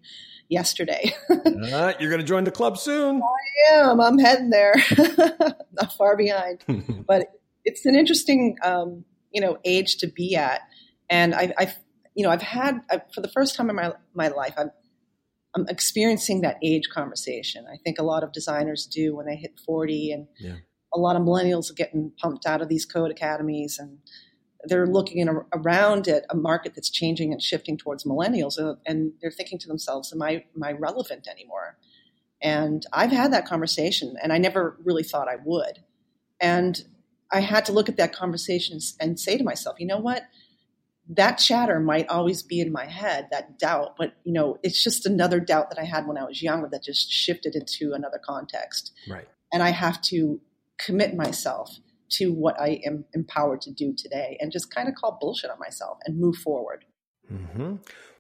yesterday. 0.48 1.12
uh, 1.30 1.94
you're 2.00 2.10
going 2.10 2.22
to 2.22 2.28
join 2.28 2.44
the 2.44 2.52
club 2.52 2.78
soon. 2.78 3.22
I 3.22 3.74
am. 3.74 4.00
I'm 4.00 4.20
heading 4.20 4.52
there. 4.52 4.76
Not 5.72 5.94
far 5.98 6.16
behind. 6.16 6.64
but 7.08 7.28
it's 7.66 7.86
an 7.86 7.96
interesting, 7.96 8.58
um, 8.64 9.06
you 9.32 9.42
know, 9.42 9.58
age 9.66 9.98
to 9.98 10.08
be 10.08 10.36
at. 10.36 10.62
And 11.10 11.34
I, 11.34 11.52
I've, 11.58 11.76
you 12.14 12.24
know, 12.24 12.30
I've 12.30 12.44
had 12.44 12.82
I, 12.92 13.02
for 13.14 13.22
the 13.22 13.28
first 13.30 13.56
time 13.56 13.72
in 13.72 13.76
my 13.76 13.94
my 14.14 14.28
life, 14.28 14.54
I've 14.56 14.70
I'm 15.56 15.68
experiencing 15.70 16.42
that 16.42 16.58
age 16.64 16.90
conversation. 16.90 17.66
I 17.72 17.78
think 17.84 18.00
a 18.00 18.04
lot 18.04 18.24
of 18.24 18.32
designers 18.32 18.86
do 18.86 19.16
when 19.16 19.26
they 19.26 19.36
hit 19.36 19.60
40 19.66 20.12
and 20.12 20.28
yeah. 20.40 20.56
a 20.94 21.00
lot 21.00 21.16
of 21.16 21.22
millennials 21.22 21.70
are 21.70 21.76
getting 21.76 22.12
pumped 22.18 22.46
out 22.46 22.62
of 22.62 22.70
these 22.70 22.86
code 22.86 23.12
academies 23.12 23.78
and 23.78 24.00
they're 24.66 24.88
looking 24.88 25.18
in, 25.18 25.30
around 25.54 26.08
at 26.08 26.26
a 26.30 26.36
market 26.36 26.74
that's 26.74 26.90
changing 26.90 27.34
and 27.34 27.42
shifting 27.42 27.78
towards 27.78 28.06
millennials 28.06 28.60
uh, 28.60 28.76
and 28.86 29.12
they're 29.22 29.32
thinking 29.32 29.60
to 29.60 29.68
themselves, 29.68 30.12
am 30.14 30.22
I, 30.22 30.46
am 30.56 30.64
I 30.64 30.72
relevant 30.72 31.28
anymore? 31.28 31.78
And 32.42 32.86
I've 32.92 33.12
had 33.12 33.32
that 33.34 33.46
conversation 33.46 34.16
and 34.22 34.34
I 34.34 34.38
never 34.38 34.78
really 34.84 35.04
thought 35.04 35.28
I 35.28 35.38
would. 35.44 35.80
And 36.40 36.84
I 37.32 37.40
had 37.40 37.66
to 37.66 37.72
look 37.72 37.90
at 37.90 37.98
that 37.98 38.14
conversation 38.14 38.80
and 39.00 39.20
say 39.20 39.38
to 39.38 39.44
myself, 39.44 39.80
you 39.80 39.88
know 39.88 40.00
what? 40.00 40.24
That 41.10 41.34
chatter 41.34 41.80
might 41.80 42.08
always 42.08 42.44
be 42.44 42.62
in 42.62 42.72
my 42.72 42.86
head, 42.86 43.28
that 43.32 43.60
doubt, 43.60 43.96
but 43.98 44.14
you 44.24 44.32
know, 44.32 44.58
it's 44.64 44.82
just 44.82 45.06
another 45.06 45.40
doubt 45.40 45.70
that 45.70 45.80
I 45.80 45.84
had 45.84 46.08
when 46.08 46.18
I 46.18 46.24
was 46.24 46.42
younger 46.42 46.70
that 46.72 46.84
just 46.84 47.12
shifted 47.12 47.56
into 47.56 47.94
another 47.94 48.20
context. 48.24 48.94
Right. 49.10 49.28
And 49.52 49.62
I 49.62 49.72
have 49.72 50.02
to 50.04 50.40
commit 50.80 51.16
myself 51.16 51.78
to 52.12 52.32
what 52.32 52.60
I 52.60 52.82
am 52.86 53.06
empowered 53.14 53.62
to 53.62 53.72
do 53.72 53.94
today 53.94 54.38
and 54.40 54.52
just 54.52 54.74
kind 54.74 54.88
of 54.88 54.96
call 54.96 55.18
bullshit 55.20 55.52
on 55.52 55.60
myself 55.60 55.98
and 56.06 56.20
move 56.20 56.38
forward. 56.38 56.86
Mm-hmm. 57.32 57.76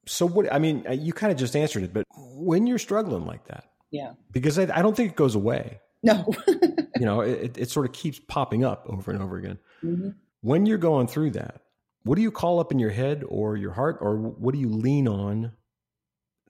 So, 0.06 0.26
what 0.26 0.52
I 0.52 0.60
mean, 0.60 0.86
you 0.92 1.14
kind 1.14 1.32
of 1.32 1.38
just 1.38 1.56
answered 1.56 1.84
it, 1.84 1.94
but 1.94 2.04
when 2.16 2.68
you're 2.68 2.80
struggling 2.80 3.26
like 3.26 3.46
that, 3.46 3.66
yeah, 3.92 4.14
because 4.32 4.60
I, 4.60 4.64
I 4.64 4.82
don't 4.82 4.96
think 4.96 5.12
it 5.12 5.16
goes 5.16 5.36
away. 5.36 5.80
No, 6.02 6.26
you 6.48 7.06
know, 7.06 7.22
it, 7.22 7.58
it 7.58 7.70
sort 7.70 7.86
of 7.86 7.94
keeps 7.94 8.20
popping 8.20 8.66
up 8.66 8.86
over 8.88 9.12
and 9.12 9.22
over 9.22 9.38
again. 9.38 9.60
Mm-hmm. 9.84 10.12
When 10.40 10.66
you're 10.66 10.78
going 10.78 11.08
through 11.08 11.32
that, 11.32 11.60
what 12.04 12.16
do 12.16 12.22
you 12.22 12.32
call 12.32 12.60
up 12.60 12.72
in 12.72 12.80
your 12.80 12.90
head 12.90 13.24
or 13.28 13.56
your 13.58 13.72
heart, 13.72 13.98
or 14.02 14.18
what 14.18 14.54
do 14.54 14.60
you 14.60 14.70
lean 14.70 15.08
on 15.08 15.54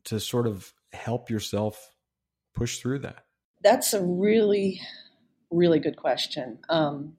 to 0.06 0.20
sort 0.20 0.48
of 0.48 0.74
help 0.92 1.30
yourself 1.30 1.94
push 2.54 2.80
through 2.80 3.00
that? 3.00 3.26
That's 3.62 3.94
a 3.94 4.04
really, 4.04 4.82
really 5.52 5.80
good 5.80 5.96
question. 5.96 6.60
Um, 6.70 7.13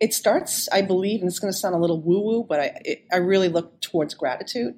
it 0.00 0.14
starts, 0.14 0.68
I 0.72 0.82
believe, 0.82 1.20
and 1.20 1.28
it's 1.28 1.38
going 1.38 1.52
to 1.52 1.58
sound 1.58 1.74
a 1.74 1.78
little 1.78 2.00
woo 2.00 2.20
woo, 2.20 2.44
but 2.48 2.60
I, 2.60 2.80
it, 2.84 3.04
I 3.12 3.16
really 3.18 3.48
look 3.48 3.80
towards 3.80 4.14
gratitude 4.14 4.74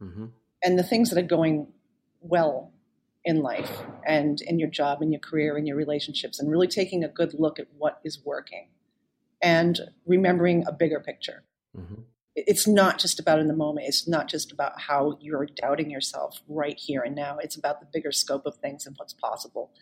mm-hmm. 0.00 0.26
and 0.62 0.78
the 0.78 0.84
things 0.84 1.10
that 1.10 1.18
are 1.18 1.26
going 1.26 1.68
well 2.20 2.72
in 3.24 3.42
life 3.42 3.70
and 4.06 4.40
in 4.40 4.58
your 4.58 4.70
job 4.70 5.02
and 5.02 5.12
your 5.12 5.20
career 5.20 5.56
and 5.56 5.66
your 5.66 5.76
relationships 5.76 6.38
and 6.38 6.50
really 6.50 6.68
taking 6.68 7.04
a 7.04 7.08
good 7.08 7.34
look 7.38 7.58
at 7.58 7.66
what 7.76 8.00
is 8.04 8.20
working 8.24 8.68
and 9.42 9.80
remembering 10.06 10.64
a 10.66 10.72
bigger 10.72 11.00
picture. 11.00 11.42
Mm-hmm. 11.76 12.02
It's 12.36 12.66
not 12.66 12.98
just 12.98 13.18
about 13.18 13.40
in 13.40 13.48
the 13.48 13.56
moment. 13.56 13.86
It's 13.88 14.06
not 14.06 14.28
just 14.28 14.52
about 14.52 14.80
how 14.80 15.18
you're 15.20 15.46
doubting 15.46 15.90
yourself 15.90 16.40
right 16.48 16.78
here 16.78 17.02
and 17.02 17.14
now. 17.14 17.38
It's 17.38 17.56
about 17.56 17.80
the 17.80 17.86
bigger 17.92 18.12
scope 18.12 18.46
of 18.46 18.56
things 18.56 18.86
and 18.86 18.94
what's 18.96 19.12
possible. 19.12 19.72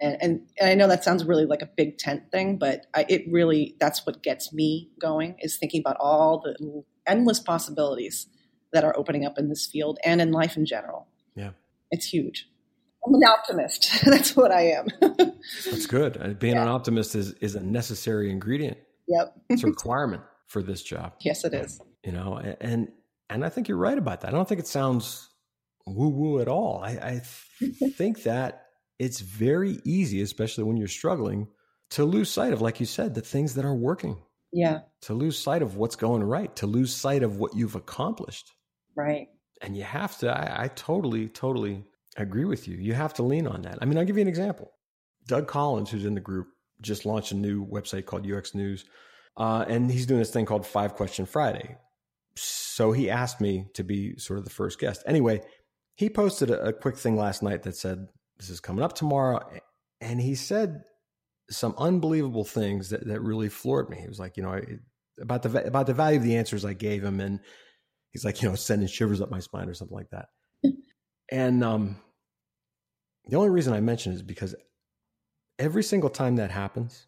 And, 0.00 0.16
and, 0.20 0.40
and 0.60 0.70
I 0.70 0.74
know 0.74 0.88
that 0.88 1.04
sounds 1.04 1.24
really 1.24 1.44
like 1.44 1.62
a 1.62 1.68
big 1.76 1.98
tent 1.98 2.30
thing, 2.30 2.56
but 2.56 2.86
I, 2.94 3.04
it 3.08 3.24
really, 3.30 3.76
that's 3.80 4.06
what 4.06 4.22
gets 4.22 4.52
me 4.52 4.90
going 5.00 5.36
is 5.40 5.56
thinking 5.56 5.80
about 5.80 5.96
all 5.98 6.40
the 6.40 6.84
endless 7.06 7.40
possibilities 7.40 8.28
that 8.72 8.84
are 8.84 8.96
opening 8.96 9.24
up 9.24 9.38
in 9.38 9.48
this 9.48 9.66
field 9.66 9.98
and 10.04 10.20
in 10.20 10.30
life 10.30 10.56
in 10.56 10.66
general. 10.66 11.08
Yeah. 11.34 11.50
It's 11.90 12.06
huge. 12.06 12.48
I'm 13.06 13.14
an 13.14 13.24
optimist. 13.24 13.90
That's 14.04 14.36
what 14.36 14.52
I 14.52 14.72
am. 14.72 14.86
That's 15.00 15.86
good. 15.86 16.18
Uh, 16.20 16.28
being 16.28 16.54
yeah. 16.54 16.62
an 16.62 16.68
optimist 16.68 17.14
is, 17.14 17.32
is 17.34 17.54
a 17.54 17.60
necessary 17.60 18.30
ingredient. 18.30 18.78
Yep. 19.08 19.34
it's 19.48 19.62
a 19.62 19.66
requirement 19.68 20.22
for 20.48 20.62
this 20.62 20.82
job. 20.82 21.14
Yes, 21.20 21.44
it 21.44 21.54
is. 21.54 21.80
You 22.04 22.12
know, 22.12 22.40
and 22.60 22.88
and 23.30 23.44
I 23.44 23.48
think 23.48 23.68
you're 23.68 23.78
right 23.78 23.98
about 23.98 24.22
that. 24.22 24.28
I 24.28 24.30
don't 24.32 24.48
think 24.48 24.60
it 24.60 24.66
sounds 24.66 25.28
woo 25.86 26.08
woo 26.08 26.40
at 26.40 26.48
all. 26.48 26.80
I, 26.82 26.90
I 26.90 27.22
think 27.96 28.24
that 28.24 28.66
it's 28.98 29.20
very 29.20 29.80
easy, 29.84 30.20
especially 30.22 30.64
when 30.64 30.76
you're 30.76 30.88
struggling, 30.88 31.48
to 31.90 32.04
lose 32.04 32.30
sight 32.30 32.52
of, 32.52 32.60
like 32.60 32.80
you 32.80 32.86
said, 32.86 33.14
the 33.14 33.20
things 33.20 33.54
that 33.54 33.64
are 33.64 33.74
working. 33.74 34.16
Yeah. 34.52 34.80
To 35.02 35.14
lose 35.14 35.38
sight 35.38 35.62
of 35.62 35.76
what's 35.76 35.96
going 35.96 36.24
right, 36.24 36.54
to 36.56 36.66
lose 36.66 36.94
sight 36.94 37.22
of 37.22 37.36
what 37.36 37.54
you've 37.54 37.74
accomplished. 37.74 38.52
Right. 38.96 39.28
And 39.62 39.76
you 39.76 39.84
have 39.84 40.18
to, 40.18 40.30
I, 40.30 40.64
I 40.64 40.68
totally, 40.68 41.28
totally 41.28 41.84
agree 42.16 42.44
with 42.44 42.66
you. 42.66 42.76
You 42.76 42.94
have 42.94 43.14
to 43.14 43.22
lean 43.22 43.46
on 43.46 43.62
that. 43.62 43.78
I 43.80 43.84
mean, 43.84 43.98
I'll 43.98 44.04
give 44.04 44.16
you 44.16 44.22
an 44.22 44.28
example. 44.28 44.72
Doug 45.26 45.46
Collins, 45.46 45.90
who's 45.90 46.04
in 46.04 46.14
the 46.14 46.20
group, 46.20 46.48
just 46.80 47.04
launched 47.04 47.32
a 47.32 47.36
new 47.36 47.66
website 47.66 48.06
called 48.06 48.30
UX 48.30 48.54
News. 48.54 48.84
Uh, 49.38 49.64
and 49.68 49.90
he's 49.90 50.04
doing 50.04 50.18
this 50.18 50.32
thing 50.32 50.44
called 50.44 50.66
Five 50.66 50.96
Question 50.96 51.24
Friday. 51.24 51.76
So 52.34 52.92
he 52.92 53.08
asked 53.08 53.40
me 53.40 53.66
to 53.74 53.84
be 53.84 54.18
sort 54.18 54.38
of 54.38 54.44
the 54.44 54.50
first 54.50 54.78
guest. 54.78 55.02
Anyway, 55.06 55.40
he 55.94 56.10
posted 56.10 56.50
a, 56.50 56.66
a 56.66 56.72
quick 56.72 56.96
thing 56.96 57.16
last 57.16 57.42
night 57.42 57.62
that 57.62 57.76
said, 57.76 58.08
This 58.36 58.50
is 58.50 58.60
coming 58.60 58.84
up 58.84 58.94
tomorrow. 58.94 59.40
And 60.00 60.20
he 60.20 60.34
said 60.34 60.82
some 61.50 61.74
unbelievable 61.78 62.44
things 62.44 62.90
that, 62.90 63.06
that 63.06 63.20
really 63.20 63.48
floored 63.48 63.88
me. 63.88 63.98
He 63.98 64.08
was 64.08 64.18
like, 64.18 64.36
you 64.36 64.42
know, 64.42 64.60
about 65.20 65.42
the 65.42 65.66
about 65.66 65.86
the 65.86 65.94
value 65.94 66.18
of 66.18 66.24
the 66.24 66.36
answers 66.36 66.64
I 66.64 66.74
gave 66.74 67.02
him, 67.02 67.20
and 67.20 67.40
he's 68.10 68.24
like, 68.24 68.42
you 68.42 68.48
know, 68.48 68.54
sending 68.54 68.88
shivers 68.88 69.20
up 69.20 69.30
my 69.30 69.40
spine 69.40 69.68
or 69.68 69.74
something 69.74 69.96
like 69.96 70.10
that. 70.10 70.26
and 71.32 71.64
um, 71.64 71.96
the 73.26 73.36
only 73.36 73.50
reason 73.50 73.72
I 73.72 73.80
mention 73.80 74.12
is 74.12 74.22
because 74.22 74.54
every 75.58 75.82
single 75.82 76.10
time 76.10 76.36
that 76.36 76.50
happens, 76.50 77.06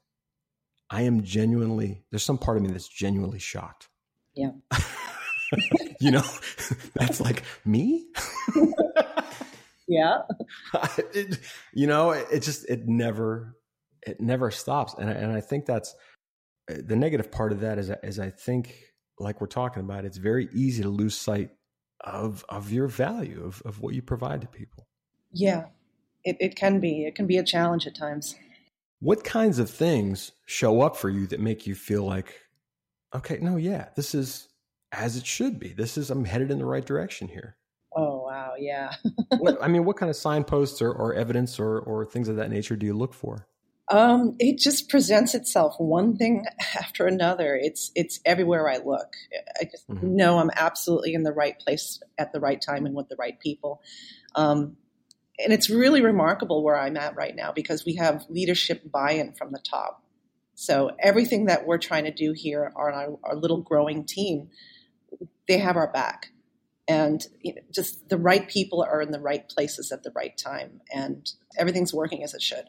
I 0.91 1.03
am 1.03 1.23
genuinely 1.23 2.05
there's 2.11 2.25
some 2.25 2.39
part 2.39 2.57
of 2.57 2.63
me 2.63 2.71
that's 2.71 2.89
genuinely 2.89 3.39
shocked. 3.39 3.89
Yeah. 4.35 4.51
you 6.01 6.11
know, 6.11 6.25
that's 6.95 7.21
like 7.21 7.45
me. 7.65 8.07
yeah. 9.89 10.23
It, 11.15 11.39
you 11.73 11.87
know, 11.87 12.11
it, 12.11 12.27
it 12.33 12.41
just 12.41 12.69
it 12.69 12.87
never 12.87 13.57
it 14.03 14.21
never 14.21 14.51
stops, 14.51 14.95
and 14.99 15.11
I, 15.11 15.13
and 15.13 15.33
I 15.33 15.41
think 15.41 15.67
that's 15.67 15.95
uh, 16.71 16.77
the 16.83 16.97
negative 16.97 17.31
part 17.31 17.53
of 17.53 17.61
that 17.61 17.79
is 17.79 17.91
is 18.03 18.19
I 18.19 18.31
think 18.31 18.75
like 19.19 19.41
we're 19.41 19.47
talking 19.47 19.83
about, 19.83 20.05
it's 20.05 20.17
very 20.17 20.49
easy 20.53 20.83
to 20.83 20.89
lose 20.89 21.17
sight 21.17 21.51
of 22.01 22.45
of 22.49 22.73
your 22.73 22.87
value 22.87 23.45
of 23.45 23.63
of 23.65 23.81
what 23.81 23.95
you 23.95 24.03
provide 24.03 24.41
to 24.41 24.47
people. 24.47 24.87
Yeah, 25.33 25.67
it, 26.25 26.37
it 26.41 26.57
can 26.57 26.81
be. 26.81 27.05
It 27.05 27.15
can 27.15 27.27
be 27.27 27.37
a 27.37 27.45
challenge 27.45 27.87
at 27.87 27.95
times. 27.95 28.37
What 29.01 29.25
kinds 29.25 29.59
of 29.59 29.71
things 29.71 30.33
show 30.47 30.83
up 30.83 30.97
for 30.97 31.09
you 31.09 31.27
that 31.29 31.41
make 31.41 31.67
you 31.67 31.75
feel 31.75 32.05
like, 32.05 32.35
okay, 33.15 33.39
no, 33.41 33.57
yeah, 33.57 33.89
this 33.97 34.15
is 34.15 34.49
as 34.93 35.17
it 35.17 35.27
should 35.27 35.59
be. 35.59 35.73
This 35.73 35.97
is 35.97 36.11
I'm 36.11 36.25
headed 36.25 36.51
in 36.51 36.59
the 36.59 36.67
right 36.67 36.85
direction 36.85 37.29
here. 37.29 37.57
Oh 37.97 38.23
wow, 38.25 38.53
yeah. 38.59 38.93
what, 39.39 39.63
I 39.63 39.69
mean, 39.69 39.85
what 39.87 39.97
kind 39.97 40.11
of 40.11 40.17
signposts 40.17 40.81
or, 40.81 40.93
or 40.93 41.15
evidence 41.15 41.59
or 41.59 41.81
or 41.81 42.07
things 42.07 42.29
of 42.29 42.37
that 42.37 42.51
nature 42.51 42.77
do 42.77 42.87
you 42.87 42.95
look 42.95 43.15
for? 43.15 43.47
Um, 43.91 44.37
it 44.39 44.59
just 44.59 44.89
presents 44.89 45.35
itself 45.35 45.75
one 45.79 46.17
thing 46.17 46.45
after 46.77 47.07
another. 47.07 47.57
It's 47.57 47.91
it's 47.95 48.21
everywhere 48.25 48.69
I 48.69 48.79
look. 48.79 49.15
I 49.61 49.65
just 49.65 49.89
mm-hmm. 49.89 50.15
know 50.15 50.39
I'm 50.39 50.51
absolutely 50.55 51.15
in 51.15 51.25
the 51.25 51.33
right 51.33 51.59
place 51.59 52.01
at 52.17 52.33
the 52.33 52.41
right 52.41 52.61
time 52.61 52.87
and 52.87 52.95
with 52.95 53.09
the 53.09 53.17
right 53.17 53.39
people. 53.41 53.83
Um, 54.37 54.77
and 55.43 55.53
it's 55.53 55.71
really 55.71 56.03
remarkable 56.03 56.63
where 56.63 56.79
I'm 56.79 56.97
at 56.97 57.17
right 57.17 57.35
now 57.35 57.53
because 57.53 57.85
we 57.85 57.97
have 57.97 58.25
leadership 58.29 58.91
buy-in 58.91 59.33
from 59.33 59.53
the 59.53 59.59
top. 59.59 60.03
So 60.55 60.91
everything 60.99 61.47
that 61.47 61.67
we're 61.67 61.79
trying 61.79 62.05
to 62.05 62.11
do 62.11 62.33
here 62.33 62.73
on 62.77 62.93
our, 62.93 63.19
our 63.25 63.35
little 63.35 63.63
growing 63.63 64.05
team, 64.05 64.51
they 65.49 65.59
have 65.59 65.77
our 65.77 65.91
back, 65.91 66.33
and 66.87 67.27
you 67.41 67.55
know, 67.55 67.63
just 67.73 68.09
the 68.09 68.19
right 68.19 68.47
people 68.49 68.83
are 68.83 69.01
in 69.01 69.11
the 69.11 69.21
right 69.21 69.49
places 69.49 69.91
at 69.91 70.03
the 70.03 70.13
right 70.15 70.37
time, 70.37 70.81
and 70.93 71.33
everything's 71.59 71.95
working 71.95 72.23
as 72.23 72.35
it 72.35 72.43
should. 72.43 72.65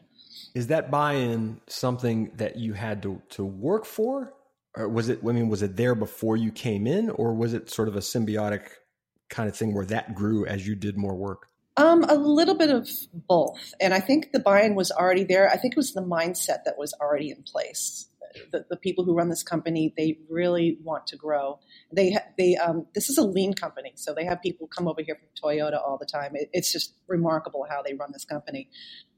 Is 0.54 0.68
that 0.68 0.90
buy-in 0.90 1.60
something 1.68 2.32
that 2.36 2.56
you 2.56 2.72
had 2.72 3.02
to 3.02 3.20
to 3.30 3.44
work 3.44 3.84
for, 3.84 4.34
or 4.74 4.88
was 4.88 5.08
it? 5.08 5.20
I 5.22 5.32
mean, 5.32 5.48
was 5.48 5.62
it 5.62 5.76
there 5.76 5.94
before 5.94 6.36
you 6.36 6.50
came 6.50 6.86
in, 6.86 7.10
or 7.10 7.34
was 7.34 7.52
it 7.52 7.70
sort 7.70 7.88
of 7.88 7.96
a 7.96 8.00
symbiotic 8.00 8.68
kind 9.28 9.48
of 9.48 9.56
thing 9.56 9.74
where 9.74 9.86
that 9.86 10.14
grew 10.14 10.46
as 10.46 10.66
you 10.66 10.74
did 10.74 10.96
more 10.96 11.14
work? 11.14 11.48
Um, 11.76 12.04
a 12.04 12.14
little 12.14 12.54
bit 12.54 12.68
of 12.68 12.88
both, 13.14 13.72
and 13.80 13.94
I 13.94 14.00
think 14.00 14.32
the 14.32 14.40
buy-in 14.40 14.74
was 14.74 14.90
already 14.90 15.24
there. 15.24 15.48
I 15.48 15.56
think 15.56 15.72
it 15.72 15.76
was 15.78 15.94
the 15.94 16.02
mindset 16.02 16.64
that 16.66 16.74
was 16.76 16.92
already 17.00 17.30
in 17.30 17.42
place. 17.42 18.08
The, 18.50 18.64
the 18.68 18.76
people 18.76 19.04
who 19.04 19.14
run 19.14 19.30
this 19.30 19.42
company, 19.42 19.92
they 19.96 20.18
really 20.28 20.78
want 20.82 21.06
to 21.08 21.16
grow. 21.16 21.60
They 21.90 22.16
they 22.36 22.56
um, 22.56 22.86
this 22.94 23.08
is 23.08 23.16
a 23.16 23.22
lean 23.22 23.54
company, 23.54 23.92
so 23.94 24.12
they 24.12 24.24
have 24.26 24.42
people 24.42 24.66
come 24.66 24.86
over 24.86 25.00
here 25.02 25.16
from 25.16 25.28
Toyota 25.42 25.80
all 25.82 25.96
the 25.98 26.06
time. 26.06 26.32
It, 26.34 26.50
it's 26.52 26.70
just 26.70 26.94
remarkable 27.08 27.66
how 27.68 27.82
they 27.82 27.94
run 27.94 28.10
this 28.12 28.26
company. 28.26 28.68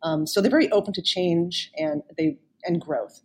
Um, 0.05 0.25
so 0.25 0.41
they're 0.41 0.51
very 0.51 0.71
open 0.71 0.93
to 0.95 1.03
change 1.03 1.73
and 1.77 2.03
they 2.17 2.39
and 2.65 2.81
growth. 2.81 3.21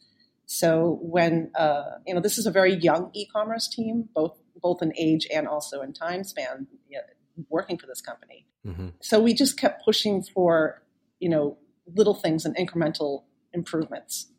So 0.48 0.98
when 1.04 1.52
uh, 1.56 1.84
you 2.08 2.16
know 2.16 2.22
this 2.22 2.40
is 2.40 2.48
a 2.48 2.52
very 2.52 2.74
young 2.74 3.12
e-commerce 3.14 3.68
team, 3.68 4.10
both 4.16 4.40
both 4.62 4.82
in 4.82 4.92
age 4.98 5.28
and 5.34 5.48
also 5.48 5.82
in 5.82 5.94
time 5.94 6.24
span, 6.24 6.68
you 6.88 6.98
know, 6.98 7.04
working 7.50 7.78
for 7.78 7.88
this 7.88 8.02
company. 8.02 8.46
Mm-hmm. 8.66 8.90
So 9.02 9.20
we 9.20 9.34
just 9.34 9.58
kept 9.58 9.84
pushing 9.84 10.24
for, 10.24 10.84
you 11.20 11.30
know, 11.30 11.58
little 11.96 12.14
things 12.14 12.46
and 12.46 12.56
incremental 12.56 13.24
improvements 13.54 14.32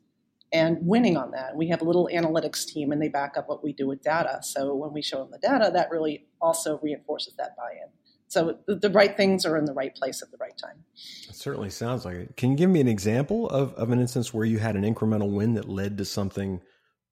and 0.52 0.78
winning 0.80 1.16
on 1.16 1.30
that. 1.32 1.56
We 1.56 1.68
have 1.68 1.80
a 1.80 1.84
little 1.84 2.08
analytics 2.12 2.66
team 2.66 2.92
and 2.92 3.00
they 3.00 3.08
back 3.08 3.36
up 3.36 3.48
what 3.48 3.62
we 3.62 3.72
do 3.72 3.86
with 3.86 4.02
data. 4.02 4.40
So 4.42 4.74
when 4.74 4.92
we 4.92 5.02
show 5.02 5.18
them 5.18 5.30
the 5.30 5.38
data, 5.38 5.70
that 5.72 5.90
really 5.90 6.26
also 6.40 6.78
reinforces 6.82 7.34
that 7.36 7.56
buy 7.56 7.72
in. 7.72 7.88
So 8.28 8.58
the, 8.66 8.76
the, 8.76 8.90
right 8.90 9.16
things 9.16 9.44
are 9.44 9.56
in 9.56 9.64
the 9.64 9.72
right 9.72 9.92
place 9.94 10.22
at 10.22 10.30
the 10.30 10.36
right 10.36 10.56
time. 10.56 10.84
It 11.28 11.34
certainly 11.34 11.70
sounds 11.70 12.04
like 12.04 12.14
it. 12.14 12.36
Can 12.36 12.52
you 12.52 12.56
give 12.56 12.70
me 12.70 12.80
an 12.80 12.86
example 12.86 13.48
of, 13.48 13.74
of 13.74 13.90
an 13.90 14.00
instance 14.00 14.32
where 14.32 14.44
you 14.44 14.58
had 14.58 14.76
an 14.76 14.82
incremental 14.82 15.32
win 15.32 15.54
that 15.54 15.68
led 15.68 15.98
to 15.98 16.04
something, 16.04 16.60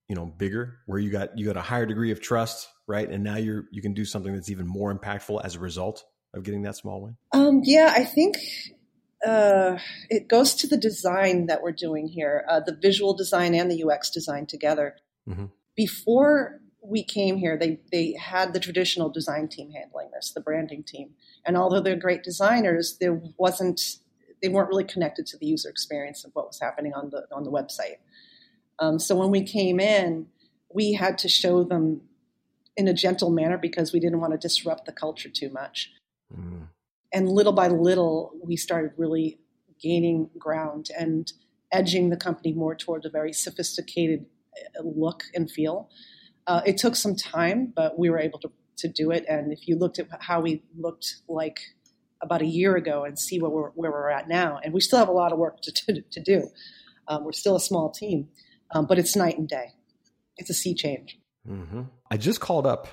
you 0.09 0.15
know, 0.15 0.27
bigger, 0.27 0.79
where 0.87 1.01
you 1.01 1.11
got 1.11 1.37
you 1.37 1.45
got 1.45 1.57
a 1.57 1.61
higher 1.61 1.87
degree 1.87 2.13
of 2.13 2.21
trust, 2.21 2.69
right? 2.89 3.09
And 3.09 3.23
now 3.23 3.37
you're 3.37 3.67
you 3.71 3.81
can 3.81 3.95
do 3.95 4.05
something 4.05 4.35
that's 4.35 4.51
even 4.51 4.67
more 4.67 4.93
impactful 4.93 5.45
as 5.45 5.55
a 5.55 5.61
result 5.61 6.05
of 6.35 6.43
getting 6.43 6.63
that 6.63 6.77
small 6.77 7.03
win? 7.03 7.17
Um, 7.33 7.61
yeah, 7.65 7.93
I 7.95 8.05
think 8.05 8.37
uh, 9.25 9.79
it 10.11 10.29
goes 10.29 10.55
to 10.57 10.67
the 10.67 10.77
design 10.77 11.47
that 11.47 11.63
we're 11.63 11.73
doing 11.73 12.09
here, 12.09 12.45
uh, 12.49 12.61
the 12.61 12.75
visual 12.75 13.15
design 13.15 13.55
and 13.55 13.71
the 13.71 13.85
UX 13.85 14.11
design 14.11 14.47
together. 14.47 14.97
Mm-hmm. 15.29 15.47
Before 15.77 16.61
we 16.83 17.05
came 17.05 17.37
here, 17.37 17.57
they 17.57 17.79
they 17.93 18.15
had 18.19 18.53
the 18.53 18.61
traditional 18.61 19.11
design 19.11 19.49
team 19.49 19.71
handling 19.71 20.11
this, 20.13 20.33
the 20.33 20.41
branding 20.41 20.83
team, 20.83 21.11
and 21.47 21.57
although 21.57 21.81
they're 21.81 21.97
great 21.97 22.23
designers, 22.23 22.97
there 23.01 23.21
wasn't 23.37 23.99
they 24.41 24.49
weren't 24.49 24.69
really 24.69 24.85
connected 24.85 25.27
to 25.27 25.37
the 25.37 25.47
user 25.47 25.69
experience 25.69 26.25
of 26.25 26.31
what 26.35 26.47
was 26.47 26.59
happening 26.61 26.95
on 26.95 27.11
the 27.11 27.27
on 27.33 27.45
the 27.45 27.51
website. 27.51 27.99
Um, 28.79 28.99
so 28.99 29.17
when 29.17 29.31
we 29.31 29.43
came 29.43 29.81
in, 29.81 30.29
we 30.73 30.93
had 30.93 31.19
to 31.19 31.29
show 31.29 31.65
them 31.65 32.03
in 32.79 32.87
a 32.87 32.95
gentle 32.95 33.31
manner 33.31 33.59
because 33.59 33.93
we 33.93 33.99
didn't 33.99 34.21
want 34.21 34.33
to 34.33 34.39
disrupt 34.39 34.87
the 34.87 34.93
culture 34.93 35.29
too 35.29 35.51
much. 35.51 35.91
Mm. 36.33 36.69
And 37.13 37.29
little 37.29 37.53
by 37.53 37.67
little, 37.67 38.33
we 38.43 38.57
started 38.57 38.93
really 38.97 39.41
gaining 39.83 40.31
ground 40.39 40.89
and 40.97 41.31
edging 41.73 42.11
the 42.11 42.17
company 42.17 42.53
more 42.53 42.77
towards 42.77 43.05
a 43.05 43.11
very 43.11 43.33
sophisticated 43.33 44.27
uh, 44.79 44.83
look 44.85 45.25
and 45.35 45.51
feel. 45.51 45.91
Uh, 46.47 46.63
it 46.65 46.79
took 46.79 46.95
some 46.95 47.17
time, 47.17 47.73
but 47.75 47.99
we 47.99 48.09
were 48.11 48.19
able 48.19 48.39
to, 48.39 48.51
to 48.77 48.89
do 48.89 49.11
it. 49.11 49.25
And 49.29 49.53
if 49.53 49.67
you 49.67 49.77
looked 49.77 49.99
at 49.99 50.07
how 50.21 50.41
we 50.41 50.63
looked 50.79 51.17
like 51.29 51.59
about 52.23 52.43
a 52.43 52.47
year 52.47 52.77
ago 52.77 53.05
and 53.05 53.19
see 53.19 53.41
where 53.41 53.51
we're, 53.51 53.71
where 53.71 53.91
we're 53.91 54.09
at 54.11 54.29
now, 54.29 54.61
and 54.63 54.73
we 54.73 54.81
still 54.81 55.01
have 55.01 55.09
a 55.09 55.13
lot 55.13 55.33
of 55.33 55.39
work 55.39 55.61
to, 55.63 55.73
to, 55.73 56.01
to 56.01 56.21
do. 56.21 56.49
Um, 57.09 57.25
we're 57.25 57.33
still 57.33 57.57
a 57.57 57.61
small 57.61 57.91
team, 57.91 58.29
um, 58.71 58.87
but 58.87 58.99
it's 58.99 59.17
night 59.17 59.37
and 59.37 59.49
day. 59.49 59.73
It's 60.37 60.51
a 60.51 60.55
sea 60.55 60.75
change. 60.75 61.19
Mm-hmm. 61.49 61.83
I 62.11 62.17
just 62.17 62.41
called 62.41 62.67
up 62.67 62.89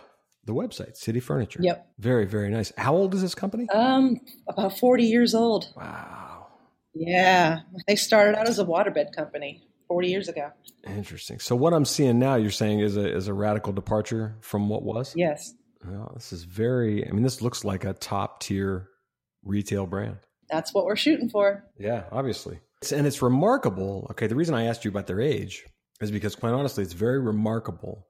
the 0.45 0.53
website, 0.53 0.95
City 0.95 1.19
Furniture. 1.19 1.59
Yep. 1.61 1.87
Very, 1.99 2.25
very 2.25 2.49
nice. 2.49 2.71
How 2.77 2.95
old 2.95 3.13
is 3.13 3.21
this 3.21 3.35
company? 3.35 3.67
Um, 3.69 4.19
about 4.47 4.77
40 4.77 5.03
years 5.03 5.33
old. 5.33 5.73
Wow. 5.75 6.47
Yeah. 6.93 7.61
They 7.87 7.95
started 7.95 8.37
out 8.37 8.47
as 8.47 8.59
a 8.59 8.65
waterbed 8.65 9.13
company 9.15 9.63
40 9.87 10.07
years 10.07 10.29
ago. 10.29 10.51
Interesting. 10.85 11.39
So 11.39 11.55
what 11.55 11.73
I'm 11.73 11.85
seeing 11.85 12.19
now, 12.19 12.35
you're 12.35 12.51
saying 12.51 12.79
is 12.79 12.95
a, 12.95 13.15
is 13.15 13.27
a 13.27 13.33
radical 13.33 13.73
departure 13.73 14.35
from 14.41 14.69
what 14.69 14.83
was? 14.83 15.13
Yes. 15.15 15.53
Well, 15.83 16.11
this 16.15 16.31
is 16.31 16.43
very, 16.43 17.07
I 17.07 17.11
mean, 17.11 17.23
this 17.23 17.41
looks 17.41 17.63
like 17.63 17.83
a 17.83 17.93
top 17.93 18.39
tier 18.39 18.89
retail 19.43 19.85
brand. 19.87 20.17
That's 20.49 20.73
what 20.73 20.85
we're 20.85 20.95
shooting 20.95 21.29
for. 21.29 21.63
Yeah, 21.77 22.03
obviously. 22.11 22.59
It's, 22.81 22.91
and 22.91 23.07
it's 23.07 23.21
remarkable. 23.21 24.07
Okay. 24.11 24.27
The 24.27 24.35
reason 24.35 24.53
I 24.53 24.65
asked 24.65 24.85
you 24.85 24.91
about 24.91 25.07
their 25.07 25.21
age 25.21 25.65
is 26.01 26.11
because 26.11 26.35
quite 26.35 26.53
honestly, 26.53 26.83
it's 26.83 26.93
very 26.93 27.19
remarkable 27.19 28.05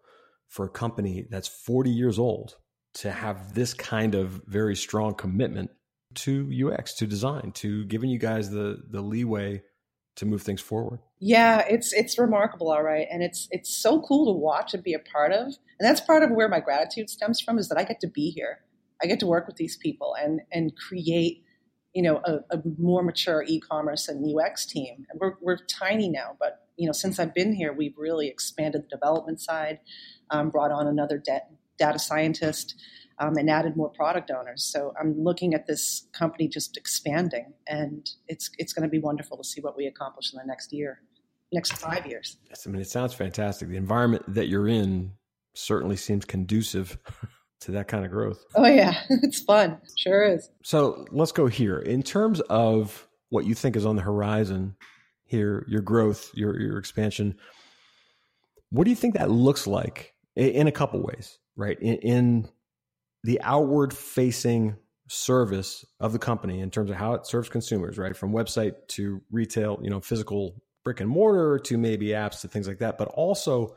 for 0.47 0.65
a 0.65 0.69
company 0.69 1.25
that's 1.29 1.47
40 1.47 1.89
years 1.89 2.19
old 2.19 2.55
to 2.95 3.11
have 3.11 3.53
this 3.53 3.73
kind 3.73 4.15
of 4.15 4.41
very 4.45 4.75
strong 4.75 5.15
commitment 5.15 5.71
to 6.15 6.49
UX, 6.71 6.93
to 6.95 7.07
design, 7.07 7.51
to 7.55 7.83
giving 7.85 8.09
you 8.09 8.19
guys 8.19 8.49
the 8.49 8.77
the 8.89 9.01
leeway 9.01 9.61
to 10.15 10.25
move 10.25 10.41
things 10.41 10.61
forward. 10.61 10.99
Yeah, 11.19 11.65
it's 11.69 11.91
it's 11.93 12.17
remarkable, 12.17 12.71
all 12.71 12.83
right, 12.83 13.07
and 13.11 13.21
it's 13.21 13.47
it's 13.51 13.75
so 13.75 14.01
cool 14.01 14.33
to 14.33 14.39
watch 14.39 14.73
and 14.73 14.83
be 14.83 14.93
a 14.93 14.99
part 14.99 15.31
of, 15.33 15.47
and 15.47 15.81
that's 15.81 16.01
part 16.01 16.23
of 16.23 16.31
where 16.31 16.47
my 16.47 16.61
gratitude 16.61 17.09
stems 17.09 17.41
from 17.41 17.57
is 17.59 17.67
that 17.69 17.77
I 17.77 17.83
get 17.83 17.99
to 17.99 18.07
be 18.07 18.31
here, 18.31 18.59
I 19.01 19.07
get 19.07 19.19
to 19.19 19.27
work 19.27 19.47
with 19.47 19.57
these 19.57 19.77
people 19.77 20.15
and 20.19 20.41
and 20.51 20.75
create, 20.75 21.43
you 21.93 22.01
know, 22.01 22.21
a, 22.23 22.55
a 22.55 22.61
more 22.79 23.03
mature 23.03 23.43
e-commerce 23.47 24.07
and 24.07 24.25
UX 24.25 24.65
team. 24.65 25.05
And 25.09 25.19
we're 25.19 25.33
we're 25.41 25.57
tiny 25.65 26.09
now, 26.09 26.37
but 26.39 26.61
you 26.77 26.85
know, 26.85 26.93
since 26.93 27.19
I've 27.19 27.33
been 27.33 27.53
here, 27.53 27.73
we've 27.73 27.97
really 27.97 28.27
expanded 28.27 28.83
the 28.83 28.87
development 28.87 29.41
side 29.41 29.79
um, 30.29 30.49
brought 30.49 30.71
on 30.71 30.87
another 30.87 31.17
de- 31.17 31.41
data 31.77 31.99
scientist, 31.99 32.75
um, 33.19 33.37
and 33.37 33.49
added 33.49 33.75
more 33.77 33.89
product 33.89 34.31
owners. 34.31 34.63
So 34.63 34.93
I'm 34.99 35.21
looking 35.21 35.53
at 35.53 35.67
this 35.67 36.07
company 36.13 36.47
just 36.47 36.77
expanding, 36.77 37.53
and 37.67 38.09
it's 38.27 38.49
it's 38.57 38.73
going 38.73 38.83
to 38.83 38.89
be 38.89 38.99
wonderful 38.99 39.37
to 39.37 39.43
see 39.43 39.61
what 39.61 39.77
we 39.77 39.85
accomplish 39.87 40.33
in 40.33 40.39
the 40.39 40.45
next 40.45 40.73
year, 40.73 41.01
next 41.51 41.73
five 41.73 42.05
years. 42.05 42.37
Yes, 42.49 42.65
I 42.67 42.69
mean 42.69 42.81
it 42.81 42.89
sounds 42.89 43.13
fantastic. 43.13 43.69
The 43.69 43.77
environment 43.77 44.23
that 44.27 44.47
you're 44.47 44.67
in 44.67 45.13
certainly 45.53 45.95
seems 45.95 46.25
conducive. 46.25 46.97
to 47.61 47.71
that 47.71 47.87
kind 47.87 48.05
of 48.05 48.11
growth. 48.11 48.43
Oh 48.53 48.65
yeah, 48.65 49.01
it's 49.09 49.41
fun. 49.41 49.79
Sure 49.97 50.23
is. 50.23 50.49
So 50.63 51.05
let's 51.11 51.31
go 51.31 51.47
here. 51.47 51.79
In 51.79 52.03
terms 52.03 52.39
of 52.41 53.07
what 53.29 53.45
you 53.45 53.55
think 53.55 53.75
is 53.75 53.85
on 53.85 53.95
the 53.95 54.01
horizon 54.01 54.75
here, 55.25 55.65
your 55.67 55.81
growth, 55.81 56.31
your 56.35 56.59
your 56.59 56.77
expansion, 56.77 57.35
what 58.69 58.83
do 58.83 58.91
you 58.91 58.95
think 58.95 59.15
that 59.15 59.31
looks 59.31 59.65
like 59.65 60.13
in 60.35 60.67
a 60.67 60.71
couple 60.71 61.01
ways, 61.01 61.39
right? 61.55 61.79
In, 61.79 61.95
in 61.97 62.49
the 63.23 63.41
outward 63.41 63.93
facing 63.93 64.75
service 65.07 65.85
of 65.99 66.13
the 66.13 66.19
company 66.19 66.59
in 66.59 66.71
terms 66.71 66.89
of 66.89 66.95
how 66.95 67.13
it 67.13 67.25
serves 67.25 67.49
consumers, 67.49 67.97
right? 67.97 68.15
From 68.15 68.31
website 68.31 68.75
to 68.89 69.21
retail, 69.31 69.79
you 69.81 69.89
know, 69.89 70.01
physical 70.01 70.61
brick 70.83 70.99
and 70.99 71.09
mortar 71.09 71.59
to 71.59 71.77
maybe 71.77 72.07
apps 72.07 72.41
to 72.41 72.47
things 72.47 72.67
like 72.67 72.79
that, 72.79 72.97
but 72.97 73.07
also 73.09 73.75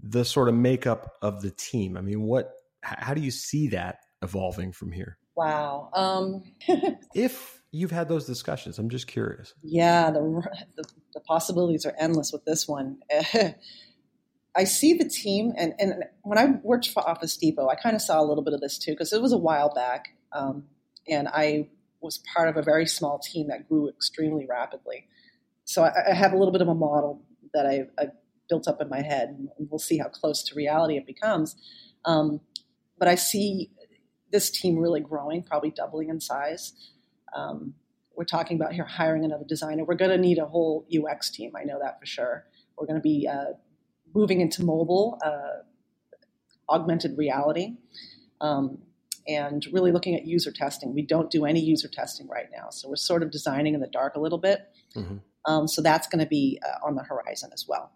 the 0.00 0.24
sort 0.24 0.48
of 0.48 0.54
makeup 0.54 1.14
of 1.22 1.42
the 1.42 1.50
team. 1.50 1.96
I 1.96 2.00
mean, 2.00 2.22
what, 2.22 2.52
how 2.82 3.14
do 3.14 3.20
you 3.20 3.30
see 3.30 3.68
that 3.68 3.98
evolving 4.22 4.72
from 4.72 4.92
here? 4.92 5.18
Wow. 5.36 5.90
Um, 5.92 6.42
if 7.14 7.62
you've 7.70 7.90
had 7.90 8.08
those 8.08 8.26
discussions, 8.26 8.78
I'm 8.78 8.88
just 8.88 9.06
curious. 9.06 9.54
Yeah, 9.62 10.10
the, 10.10 10.20
the, 10.76 10.84
the 11.14 11.20
possibilities 11.20 11.86
are 11.86 11.94
endless 11.98 12.32
with 12.32 12.44
this 12.44 12.68
one. 12.68 12.98
I 14.56 14.64
see 14.64 14.94
the 14.94 15.08
team, 15.08 15.52
and, 15.56 15.74
and 15.78 16.04
when 16.22 16.38
I 16.38 16.46
worked 16.62 16.88
for 16.88 17.06
Office 17.08 17.36
Depot, 17.36 17.68
I 17.68 17.74
kind 17.74 17.96
of 17.96 18.02
saw 18.02 18.20
a 18.20 18.26
little 18.26 18.44
bit 18.44 18.54
of 18.54 18.60
this 18.60 18.78
too 18.78 18.92
because 18.92 19.12
it 19.12 19.20
was 19.20 19.32
a 19.32 19.38
while 19.38 19.72
back, 19.74 20.16
um, 20.32 20.64
and 21.08 21.28
I 21.28 21.68
was 22.00 22.22
part 22.32 22.48
of 22.48 22.56
a 22.56 22.62
very 22.62 22.86
small 22.86 23.18
team 23.18 23.48
that 23.48 23.68
grew 23.68 23.88
extremely 23.88 24.46
rapidly. 24.48 25.08
So 25.64 25.82
I, 25.82 26.10
I 26.10 26.14
have 26.14 26.32
a 26.32 26.36
little 26.36 26.52
bit 26.52 26.60
of 26.60 26.68
a 26.68 26.74
model 26.74 27.22
that 27.52 27.66
I, 27.66 27.86
I, 27.98 28.08
built 28.46 28.68
up 28.68 28.78
in 28.82 28.90
my 28.90 29.00
head, 29.00 29.30
and 29.30 29.48
we'll 29.70 29.78
see 29.78 29.96
how 29.96 30.08
close 30.08 30.42
to 30.42 30.54
reality 30.54 30.98
it 30.98 31.06
becomes. 31.06 31.56
Um, 32.04 32.42
but 32.98 33.08
I 33.08 33.14
see 33.14 33.70
this 34.30 34.50
team 34.50 34.78
really 34.78 35.00
growing, 35.00 35.42
probably 35.42 35.70
doubling 35.70 36.10
in 36.10 36.20
size. 36.20 36.74
Um, 37.34 37.74
we're 38.14 38.24
talking 38.24 38.56
about 38.56 38.74
here 38.74 38.84
hiring 38.84 39.24
another 39.24 39.46
designer. 39.48 39.84
We're 39.84 39.94
going 39.94 40.10
to 40.10 40.18
need 40.18 40.38
a 40.38 40.44
whole 40.44 40.86
UX 40.94 41.30
team. 41.30 41.52
I 41.56 41.64
know 41.64 41.78
that 41.80 41.98
for 41.98 42.04
sure. 42.04 42.44
We're 42.76 42.86
going 42.86 42.98
to 42.98 43.02
be 43.02 43.26
uh, 43.26 43.54
moving 44.14 44.40
into 44.40 44.64
mobile, 44.64 45.18
uh, 45.24 45.62
augmented 46.68 47.16
reality, 47.18 47.76
um, 48.40 48.78
and 49.26 49.66
really 49.72 49.92
looking 49.92 50.14
at 50.14 50.26
user 50.26 50.52
testing. 50.52 50.94
We 50.94 51.02
don't 51.02 51.30
do 51.30 51.44
any 51.44 51.60
user 51.60 51.88
testing 51.88 52.28
right 52.28 52.48
now, 52.54 52.70
so 52.70 52.88
we're 52.88 52.96
sort 52.96 53.22
of 53.22 53.30
designing 53.30 53.74
in 53.74 53.80
the 53.80 53.88
dark 53.88 54.16
a 54.16 54.20
little 54.20 54.38
bit. 54.38 54.68
Mm-hmm. 54.94 55.16
Um, 55.46 55.68
so 55.68 55.82
that's 55.82 56.06
going 56.06 56.20
to 56.20 56.28
be 56.28 56.60
uh, 56.64 56.86
on 56.86 56.94
the 56.94 57.02
horizon 57.02 57.50
as 57.52 57.66
well. 57.68 57.92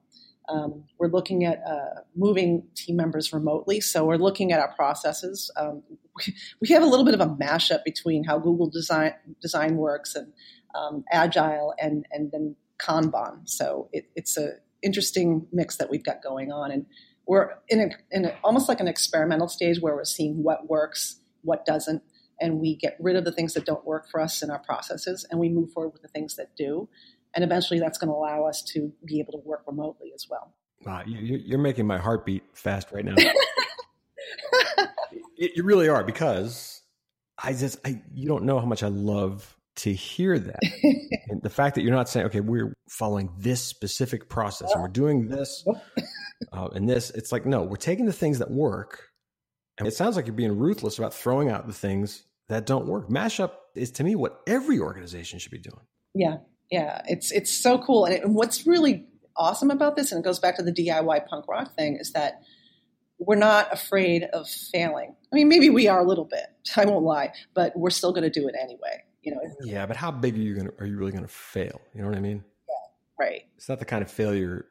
Um, 0.48 0.84
we're 0.98 1.08
looking 1.08 1.44
at 1.44 1.62
uh, 1.66 2.00
moving 2.16 2.64
team 2.74 2.96
members 2.96 3.32
remotely. 3.32 3.80
So 3.80 4.06
we're 4.06 4.16
looking 4.16 4.50
at 4.52 4.60
our 4.60 4.72
processes. 4.74 5.50
Um, 5.56 5.82
we, 6.16 6.34
we, 6.62 6.68
have 6.68 6.82
a 6.82 6.86
little 6.86 7.04
bit 7.04 7.14
of 7.14 7.20
a 7.20 7.26
mashup 7.26 7.84
between 7.84 8.24
how 8.24 8.38
Google 8.38 8.70
design 8.70 9.12
design 9.42 9.76
works 9.76 10.14
and 10.14 10.32
um, 10.74 11.04
Agile 11.12 11.74
and 11.78 12.06
and 12.10 12.32
then 12.32 12.56
Kanban. 12.78 13.48
So 13.48 13.88
it, 13.92 14.08
it's 14.16 14.38
a 14.38 14.52
interesting 14.82 15.46
mix 15.52 15.76
that 15.76 15.90
we've 15.90 16.04
got 16.04 16.22
going 16.22 16.52
on. 16.52 16.70
And 16.70 16.86
we're 17.26 17.50
in, 17.68 17.80
a, 17.80 17.90
in 18.10 18.24
a, 18.26 18.34
almost 18.42 18.68
like 18.68 18.80
an 18.80 18.88
experimental 18.88 19.48
stage 19.48 19.80
where 19.80 19.94
we're 19.94 20.04
seeing 20.04 20.42
what 20.42 20.68
works, 20.68 21.20
what 21.42 21.64
doesn't, 21.64 22.02
and 22.40 22.60
we 22.60 22.76
get 22.76 22.96
rid 23.00 23.16
of 23.16 23.24
the 23.24 23.32
things 23.32 23.54
that 23.54 23.64
don't 23.66 23.84
work 23.84 24.08
for 24.08 24.20
us 24.20 24.42
in 24.42 24.50
our 24.50 24.60
processes 24.60 25.26
and 25.30 25.40
we 25.40 25.48
move 25.48 25.72
forward 25.72 25.92
with 25.92 26.02
the 26.02 26.08
things 26.08 26.36
that 26.36 26.54
do. 26.56 26.88
And 27.34 27.44
eventually 27.44 27.80
that's 27.80 27.98
going 27.98 28.08
to 28.08 28.14
allow 28.14 28.44
us 28.44 28.62
to 28.74 28.92
be 29.04 29.20
able 29.20 29.32
to 29.32 29.40
work 29.44 29.62
remotely 29.66 30.12
as 30.14 30.26
well. 30.30 30.54
Wow, 30.84 31.02
you're 31.06 31.58
making 31.58 31.86
my 31.86 31.98
heart 31.98 32.24
beat 32.24 32.44
fast 32.54 32.92
right 32.92 33.04
now. 33.04 33.16
you 35.36 35.64
really 35.64 35.88
are 35.88 36.04
because 36.04 36.82
I 37.36 37.52
just 37.52 37.78
I 37.84 38.00
you 38.14 38.28
don't 38.28 38.44
know 38.44 38.60
how 38.60 38.66
much 38.66 38.84
I 38.84 38.88
love 38.88 39.57
to 39.78 39.92
hear 39.92 40.38
that. 40.38 40.60
and 41.28 41.42
the 41.42 41.50
fact 41.50 41.74
that 41.76 41.82
you're 41.82 41.94
not 41.94 42.08
saying, 42.08 42.26
okay, 42.26 42.40
we're 42.40 42.74
following 42.88 43.30
this 43.38 43.62
specific 43.62 44.28
process 44.28 44.72
and 44.72 44.82
we're 44.82 44.88
doing 44.88 45.28
this 45.28 45.64
uh, 46.52 46.68
and 46.74 46.88
this, 46.88 47.10
it's 47.10 47.32
like, 47.32 47.46
no, 47.46 47.62
we're 47.62 47.76
taking 47.76 48.06
the 48.06 48.12
things 48.12 48.38
that 48.40 48.50
work. 48.50 49.08
And 49.78 49.86
it 49.86 49.94
sounds 49.94 50.16
like 50.16 50.26
you're 50.26 50.34
being 50.34 50.58
ruthless 50.58 50.98
about 50.98 51.14
throwing 51.14 51.50
out 51.50 51.66
the 51.66 51.72
things 51.72 52.24
that 52.48 52.66
don't 52.66 52.86
work. 52.86 53.08
Mashup 53.08 53.52
is 53.76 53.92
to 53.92 54.04
me 54.04 54.16
what 54.16 54.40
every 54.46 54.80
organization 54.80 55.38
should 55.38 55.52
be 55.52 55.58
doing. 55.58 55.84
Yeah. 56.14 56.38
Yeah. 56.70 57.02
It's, 57.06 57.30
it's 57.30 57.52
so 57.52 57.78
cool. 57.78 58.04
And, 58.04 58.14
it, 58.14 58.24
and 58.24 58.34
what's 58.34 58.66
really 58.66 59.06
awesome 59.36 59.70
about 59.70 59.94
this, 59.94 60.10
and 60.10 60.18
it 60.18 60.24
goes 60.24 60.40
back 60.40 60.56
to 60.56 60.62
the 60.64 60.72
DIY 60.72 61.26
punk 61.28 61.46
rock 61.46 61.76
thing, 61.76 61.98
is 62.00 62.12
that 62.12 62.40
we're 63.18 63.36
not 63.36 63.72
afraid 63.72 64.24
of 64.24 64.48
failing. 64.48 65.14
I 65.32 65.36
mean, 65.36 65.48
maybe 65.48 65.70
we 65.70 65.86
are 65.86 66.00
a 66.00 66.06
little 66.06 66.24
bit. 66.24 66.46
I 66.76 66.84
won't 66.84 67.04
lie, 67.04 67.32
but 67.54 67.76
we're 67.76 67.90
still 67.90 68.12
going 68.12 68.30
to 68.30 68.40
do 68.40 68.48
it 68.48 68.56
anyway. 68.60 69.04
You 69.28 69.66
know. 69.66 69.72
Yeah, 69.72 69.86
but 69.86 69.96
how 69.96 70.10
big 70.10 70.34
are 70.34 70.40
you 70.40 70.54
going? 70.54 70.68
to 70.68 70.74
Are 70.80 70.86
you 70.86 70.96
really 70.96 71.12
going 71.12 71.24
to 71.24 71.28
fail? 71.28 71.80
You 71.94 72.02
know 72.02 72.08
what 72.08 72.16
I 72.16 72.20
mean? 72.20 72.44
Yeah. 72.68 73.24
Right. 73.26 73.42
It's 73.56 73.68
not 73.68 73.78
the 73.78 73.84
kind 73.84 74.02
of 74.02 74.10
failure 74.10 74.66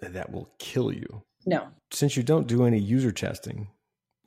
that 0.00 0.30
will 0.30 0.50
kill 0.58 0.92
you. 0.92 1.22
No. 1.46 1.68
Since 1.90 2.16
you 2.16 2.22
don't 2.22 2.46
do 2.46 2.64
any 2.64 2.78
user 2.78 3.12
testing, 3.12 3.68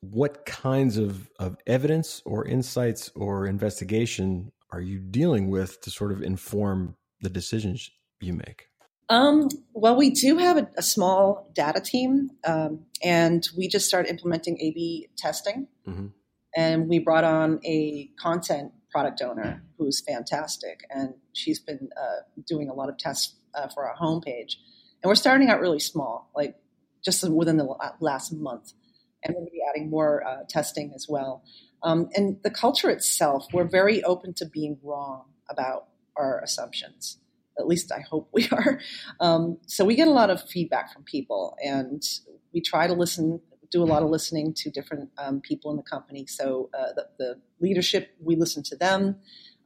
what 0.01 0.45
kinds 0.45 0.97
of, 0.97 1.29
of 1.39 1.57
evidence 1.67 2.21
or 2.25 2.45
insights 2.45 3.11
or 3.15 3.45
investigation 3.45 4.51
are 4.71 4.81
you 4.81 4.99
dealing 4.99 5.49
with 5.49 5.81
to 5.81 5.91
sort 5.91 6.11
of 6.11 6.23
inform 6.23 6.95
the 7.21 7.29
decisions 7.29 7.91
you 8.19 8.33
make? 8.33 8.67
Um, 9.09 9.49
well, 9.73 9.95
we 9.95 10.09
do 10.09 10.37
have 10.37 10.57
a, 10.57 10.67
a 10.77 10.81
small 10.81 11.51
data 11.53 11.81
team, 11.81 12.31
um, 12.45 12.85
and 13.03 13.47
we 13.57 13.67
just 13.67 13.85
started 13.85 14.09
implementing 14.09 14.57
A/B 14.61 15.09
testing. 15.17 15.67
Mm-hmm. 15.85 16.07
And 16.55 16.87
we 16.87 16.99
brought 16.99 17.23
on 17.23 17.59
a 17.65 18.09
content 18.19 18.71
product 18.91 19.21
owner 19.21 19.63
who's 19.77 20.01
fantastic, 20.01 20.81
and 20.89 21.13
she's 21.33 21.59
been 21.59 21.89
uh, 21.97 22.21
doing 22.45 22.69
a 22.69 22.73
lot 22.73 22.89
of 22.89 22.97
tests 22.97 23.35
uh, 23.55 23.67
for 23.67 23.87
our 23.87 23.95
homepage. 23.95 24.55
And 25.01 25.09
we're 25.09 25.15
starting 25.15 25.49
out 25.49 25.59
really 25.59 25.79
small, 25.79 26.29
like 26.35 26.55
just 27.03 27.27
within 27.29 27.57
the 27.57 27.75
last 27.99 28.33
month, 28.33 28.73
and 29.23 29.35
to 29.35 29.51
be 29.51 29.61
adding 29.69 29.89
more 29.89 30.25
uh, 30.25 30.43
testing 30.47 30.91
as 30.95 31.07
well. 31.09 31.43
Um, 31.83 32.09
and 32.15 32.37
the 32.43 32.51
culture 32.51 32.89
itself, 32.89 33.47
we're 33.53 33.67
very 33.67 34.03
open 34.03 34.33
to 34.35 34.45
being 34.45 34.77
wrong 34.83 35.25
about 35.49 35.87
our 36.15 36.41
assumptions. 36.41 37.17
At 37.57 37.67
least 37.67 37.91
I 37.91 38.01
hope 38.01 38.29
we 38.31 38.47
are. 38.51 38.79
Um, 39.19 39.57
so 39.65 39.85
we 39.85 39.95
get 39.95 40.07
a 40.07 40.11
lot 40.11 40.29
of 40.29 40.47
feedback 40.47 40.93
from 40.93 41.03
people, 41.03 41.57
and 41.63 42.03
we 42.53 42.61
try 42.61 42.87
to 42.87 42.93
listen, 42.93 43.41
do 43.71 43.81
a 43.81 43.85
lot 43.85 44.03
of 44.03 44.09
listening 44.09 44.53
to 44.53 44.69
different 44.69 45.09
um, 45.17 45.41
people 45.41 45.71
in 45.71 45.77
the 45.77 45.83
company. 45.83 46.25
So 46.27 46.69
uh, 46.77 46.93
the, 46.95 47.07
the, 47.17 47.41
leadership, 47.59 48.09
we 48.19 48.35
listen 48.35 48.63
to 48.63 48.75
them. 48.75 49.17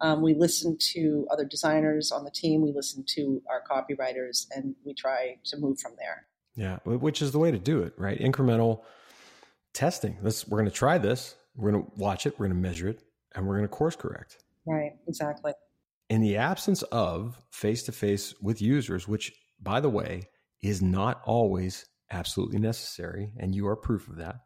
Um, 0.02 0.22
we 0.22 0.34
listen 0.34 0.78
to 0.94 1.26
other 1.32 1.46
designers 1.46 2.12
on 2.12 2.26
the 2.26 2.32
team. 2.32 2.62
We 2.62 2.74
listen 2.74 3.06
to 3.16 3.42
our 3.50 3.64
copywriters, 3.64 4.48
and 4.54 4.76
we 4.84 4.94
try 4.94 5.38
to 5.46 5.58
move 5.58 5.80
from 5.80 5.94
there. 5.98 6.28
Yeah, 6.56 6.80
which 6.86 7.22
is 7.22 7.32
the 7.32 7.40
way 7.40 7.52
to 7.52 7.58
do 7.58 7.82
it, 7.82 7.94
right? 7.98 8.20
Incremental 8.20 8.82
testing. 9.74 10.18
Let's 10.22 10.46
we're 10.48 10.58
going 10.58 10.70
to 10.70 10.76
try 10.76 10.98
this. 10.98 11.36
We're 11.56 11.72
going 11.72 11.86
to 11.86 11.92
watch 11.96 12.26
it. 12.26 12.38
We're 12.38 12.48
going 12.48 12.62
to 12.62 12.68
measure 12.68 12.90
it, 12.90 13.02
and 13.34 13.48
we're 13.48 13.56
going 13.56 13.68
to 13.68 13.74
course 13.74 13.96
correct. 13.96 14.44
Right. 14.66 14.92
Exactly. 15.08 15.54
In 16.10 16.22
the 16.22 16.38
absence 16.38 16.82
of 16.84 17.42
face 17.52 17.84
to 17.84 17.92
face 17.92 18.36
with 18.42 18.62
users, 18.62 19.08
which, 19.08 19.34
by 19.62 19.80
the 19.80 19.90
way, 19.90 20.24
is 20.62 20.82
not 20.82 21.22
always 21.26 21.86
absolutely 22.12 22.60
necessary, 22.60 23.32
and 23.38 23.56
you 23.56 23.68
are 23.68 23.76
proof 23.76 24.08
of 24.08 24.18
that. 24.18 24.38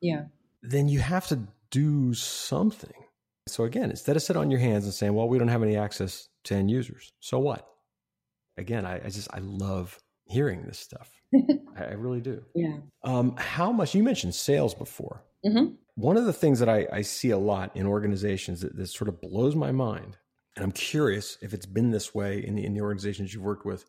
Yeah. 0.00 0.24
Then 0.62 0.88
you 0.88 1.00
have 1.00 1.26
to 1.28 1.40
do 1.70 2.14
something. 2.14 2.92
So 3.48 3.64
again, 3.64 3.90
instead 3.90 4.16
of 4.16 4.22
sitting 4.22 4.40
on 4.40 4.50
your 4.50 4.60
hands 4.60 4.84
and 4.84 4.94
saying, 4.94 5.14
"Well, 5.14 5.28
we 5.28 5.38
don't 5.38 5.48
have 5.48 5.62
any 5.62 5.76
access 5.76 6.28
to 6.44 6.54
end 6.54 6.70
users," 6.70 7.12
so 7.20 7.38
what? 7.38 7.66
Again, 8.56 8.84
I, 8.84 8.96
I 9.04 9.08
just 9.08 9.28
I 9.32 9.38
love 9.38 9.98
hearing 10.24 10.64
this 10.64 10.78
stuff. 10.78 11.10
I 11.76 11.92
really 11.92 12.20
do. 12.20 12.42
Yeah. 12.54 12.78
Um, 13.04 13.36
how 13.36 13.70
much 13.72 13.94
you 13.94 14.02
mentioned 14.02 14.34
sales 14.34 14.74
before? 14.74 15.24
Mm-hmm. 15.44 15.74
One 15.94 16.16
of 16.16 16.24
the 16.24 16.32
things 16.32 16.58
that 16.58 16.68
I, 16.68 16.86
I 16.92 17.02
see 17.02 17.30
a 17.30 17.38
lot 17.38 17.76
in 17.76 17.86
organizations 17.86 18.60
that, 18.60 18.76
that, 18.76 18.88
sort 18.88 19.08
of 19.08 19.20
blows 19.20 19.54
my 19.54 19.72
mind, 19.72 20.16
and 20.56 20.64
I'm 20.64 20.72
curious 20.72 21.38
if 21.40 21.54
it's 21.54 21.66
been 21.66 21.90
this 21.90 22.14
way 22.14 22.44
in 22.44 22.56
the 22.56 22.64
in 22.64 22.74
the 22.74 22.80
organizations 22.80 23.32
you've 23.32 23.42
worked 23.42 23.64
with. 23.64 23.84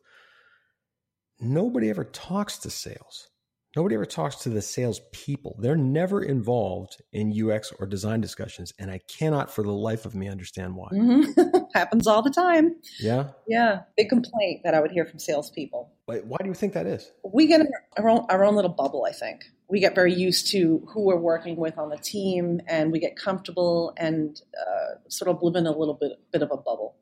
Nobody 1.40 1.88
ever 1.88 2.04
talks 2.04 2.58
to 2.58 2.70
sales. 2.70 3.28
Nobody 3.76 3.94
ever 3.94 4.06
talks 4.06 4.36
to 4.36 4.48
the 4.48 4.62
sales 4.62 5.00
people. 5.12 5.54
They're 5.60 5.76
never 5.76 6.22
involved 6.22 7.00
in 7.12 7.32
UX 7.32 7.70
or 7.78 7.86
design 7.86 8.20
discussions, 8.20 8.72
and 8.78 8.90
I 8.90 8.98
cannot 9.06 9.54
for 9.54 9.62
the 9.62 9.72
life 9.72 10.04
of 10.04 10.14
me 10.14 10.28
understand 10.28 10.74
why. 10.74 10.88
Mm-hmm. 10.92 11.58
Happens 11.74 12.06
all 12.06 12.22
the 12.22 12.30
time. 12.30 12.76
Yeah. 12.98 13.28
Yeah. 13.46 13.80
Big 13.96 14.08
complaint 14.08 14.62
that 14.64 14.74
I 14.74 14.80
would 14.80 14.90
hear 14.90 15.04
from 15.04 15.18
salespeople. 15.18 15.92
Wait, 16.08 16.24
why 16.24 16.38
do 16.40 16.48
you 16.48 16.54
think 16.54 16.72
that 16.72 16.86
is? 16.86 17.12
We 17.22 17.46
get 17.46 17.60
our 17.98 18.08
own, 18.08 18.26
our 18.30 18.44
own 18.44 18.56
little 18.56 18.72
bubble, 18.72 19.06
I 19.08 19.12
think. 19.12 19.44
We 19.68 19.80
get 19.80 19.94
very 19.94 20.14
used 20.14 20.50
to 20.52 20.84
who 20.88 21.02
we're 21.02 21.20
working 21.20 21.56
with 21.56 21.78
on 21.78 21.90
the 21.90 21.98
team, 21.98 22.62
and 22.66 22.90
we 22.90 22.98
get 22.98 23.16
comfortable 23.16 23.92
and 23.96 24.40
uh, 24.58 24.94
sort 25.08 25.28
of 25.28 25.42
live 25.42 25.56
in 25.56 25.66
a 25.66 25.76
little 25.76 25.94
bit, 25.94 26.12
bit 26.32 26.42
of 26.42 26.50
a 26.50 26.56
bubble. 26.56 26.96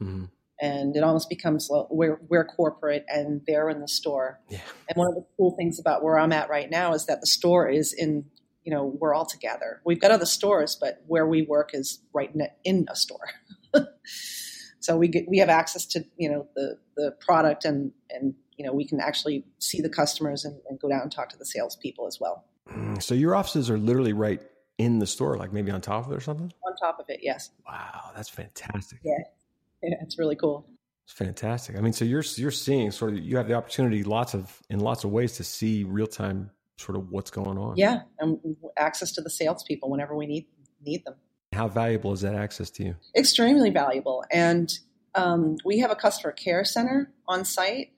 Mm-hmm 0.00 0.26
and 0.62 0.96
it 0.96 1.02
almost 1.02 1.28
becomes 1.28 1.68
we're, 1.90 2.20
we're 2.28 2.44
corporate 2.44 3.04
and 3.08 3.42
they're 3.48 3.68
in 3.68 3.80
the 3.80 3.88
store. 3.88 4.38
Yeah. 4.48 4.60
And 4.88 4.96
one 4.96 5.08
of 5.08 5.14
the 5.16 5.26
cool 5.36 5.56
things 5.58 5.80
about 5.80 6.04
where 6.04 6.16
I'm 6.16 6.32
at 6.32 6.48
right 6.48 6.70
now 6.70 6.94
is 6.94 7.06
that 7.06 7.20
the 7.20 7.26
store 7.26 7.68
is 7.68 7.92
in, 7.92 8.24
you 8.64 8.72
know, 8.72 8.96
we're 9.00 9.12
all 9.12 9.26
together. 9.26 9.80
We've 9.84 10.00
got 10.00 10.12
other 10.12 10.24
stores, 10.24 10.76
but 10.80 11.02
where 11.08 11.26
we 11.26 11.42
work 11.42 11.70
is 11.74 12.00
right 12.14 12.32
in 12.32 12.42
a, 12.42 12.48
in 12.62 12.86
a 12.88 12.94
store. 12.94 13.28
so 14.78 14.96
we 14.96 15.08
get 15.08 15.28
we 15.28 15.38
have 15.38 15.48
access 15.48 15.84
to 15.86 16.04
you 16.16 16.30
know 16.30 16.46
the 16.54 16.78
the 16.96 17.12
product 17.20 17.64
and 17.64 17.90
and 18.10 18.34
you 18.56 18.64
know 18.64 18.72
we 18.72 18.86
can 18.86 19.00
actually 19.00 19.44
see 19.58 19.80
the 19.80 19.88
customers 19.88 20.44
and, 20.44 20.60
and 20.68 20.78
go 20.78 20.88
down 20.88 21.00
and 21.00 21.10
talk 21.10 21.28
to 21.30 21.38
the 21.38 21.46
salespeople 21.46 22.06
as 22.06 22.18
well. 22.20 22.44
Mm, 22.70 23.02
so 23.02 23.14
your 23.14 23.34
offices 23.34 23.68
are 23.68 23.78
literally 23.78 24.12
right 24.12 24.40
in 24.78 25.00
the 25.00 25.06
store, 25.06 25.36
like 25.36 25.52
maybe 25.52 25.72
on 25.72 25.80
top 25.80 26.06
of 26.06 26.12
it 26.12 26.16
or 26.16 26.20
something. 26.20 26.52
On 26.66 26.76
top 26.76 27.00
of 27.00 27.06
it, 27.08 27.18
yes. 27.20 27.50
Wow, 27.66 28.10
that's 28.14 28.28
fantastic. 28.28 29.00
Yeah, 29.04 29.18
yeah, 29.82 29.96
it's 30.02 30.18
really 30.18 30.36
cool. 30.36 30.66
It's 31.04 31.12
fantastic. 31.12 31.76
I 31.76 31.80
mean, 31.80 31.92
so 31.92 32.04
you're 32.04 32.24
you're 32.36 32.50
seeing 32.50 32.90
sort 32.90 33.14
of 33.14 33.18
you 33.18 33.36
have 33.36 33.48
the 33.48 33.54
opportunity 33.54 34.04
lots 34.04 34.34
of 34.34 34.60
in 34.70 34.80
lots 34.80 35.04
of 35.04 35.10
ways 35.10 35.36
to 35.36 35.44
see 35.44 35.84
real 35.84 36.06
time 36.06 36.50
sort 36.78 36.96
of 36.96 37.10
what's 37.10 37.30
going 37.30 37.58
on. 37.58 37.76
Yeah, 37.76 38.02
and 38.18 38.38
access 38.78 39.12
to 39.12 39.20
the 39.20 39.30
salespeople 39.30 39.90
whenever 39.90 40.14
we 40.16 40.26
need 40.26 40.46
need 40.84 41.04
them. 41.04 41.14
How 41.52 41.68
valuable 41.68 42.12
is 42.12 42.22
that 42.22 42.34
access 42.34 42.70
to 42.70 42.84
you? 42.84 42.96
Extremely 43.16 43.70
valuable, 43.70 44.24
and 44.30 44.72
um, 45.14 45.56
we 45.64 45.80
have 45.80 45.90
a 45.90 45.96
customer 45.96 46.32
care 46.32 46.64
center 46.64 47.12
on 47.26 47.44
site. 47.44 47.92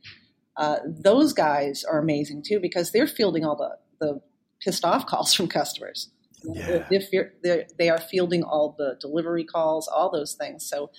Uh, 0.57 0.79
those 0.87 1.33
guys 1.33 1.85
are 1.85 1.99
amazing 1.99 2.43
too 2.43 2.59
because 2.61 2.93
they're 2.93 3.07
fielding 3.07 3.45
all 3.45 3.57
the 3.57 3.77
the 4.05 4.21
pissed 4.61 4.85
off 4.85 5.07
calls 5.07 5.35
from 5.35 5.47
customers. 5.47 6.11
Yeah. 6.43 6.85
They're, 6.91 7.33
they're, 7.43 7.67
they 7.79 7.89
are 7.89 7.99
fielding 7.99 8.43
all 8.43 8.75
the 8.77 8.97
delivery 9.01 9.45
calls, 9.45 9.89
all 9.89 10.11
those 10.11 10.35
things. 10.35 10.69
So 10.69 10.91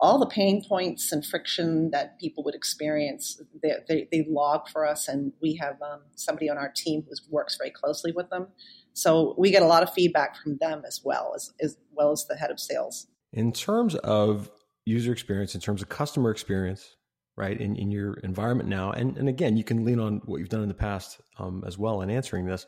all 0.00 0.18
the 0.18 0.26
pain 0.26 0.64
points 0.64 1.10
and 1.10 1.26
friction 1.26 1.90
that 1.90 2.20
people 2.20 2.44
would 2.44 2.54
experience, 2.54 3.40
they, 3.62 3.72
they, 3.88 4.08
they 4.12 4.26
log 4.28 4.68
for 4.68 4.86
us, 4.86 5.08
and 5.08 5.32
we 5.42 5.56
have 5.56 5.80
um, 5.82 6.00
somebody 6.14 6.48
on 6.48 6.56
our 6.56 6.72
team 6.74 7.04
who 7.08 7.14
works 7.30 7.56
very 7.56 7.70
closely 7.70 8.12
with 8.12 8.30
them. 8.30 8.46
So 8.92 9.34
we 9.36 9.50
get 9.50 9.62
a 9.62 9.66
lot 9.66 9.82
of 9.82 9.92
feedback 9.92 10.36
from 10.36 10.58
them 10.60 10.82
as 10.86 11.00
well 11.04 11.32
as, 11.34 11.52
as 11.60 11.76
well 11.90 12.12
as 12.12 12.26
the 12.26 12.36
head 12.36 12.50
of 12.50 12.60
sales. 12.60 13.08
In 13.32 13.52
terms 13.52 13.96
of 13.96 14.50
user 14.84 15.12
experience, 15.12 15.54
in 15.54 15.60
terms 15.60 15.82
of 15.82 15.88
customer 15.88 16.30
experience, 16.30 16.96
right, 17.36 17.60
in, 17.60 17.76
in 17.76 17.90
your 17.90 18.14
environment 18.24 18.68
now, 18.68 18.92
and, 18.92 19.16
and 19.18 19.28
again, 19.28 19.56
you 19.56 19.64
can 19.64 19.84
lean 19.84 19.98
on 19.98 20.22
what 20.24 20.38
you've 20.38 20.48
done 20.48 20.62
in 20.62 20.68
the 20.68 20.74
past 20.74 21.20
um, 21.38 21.64
as 21.66 21.76
well 21.76 22.02
in 22.02 22.10
answering 22.10 22.46
this. 22.46 22.66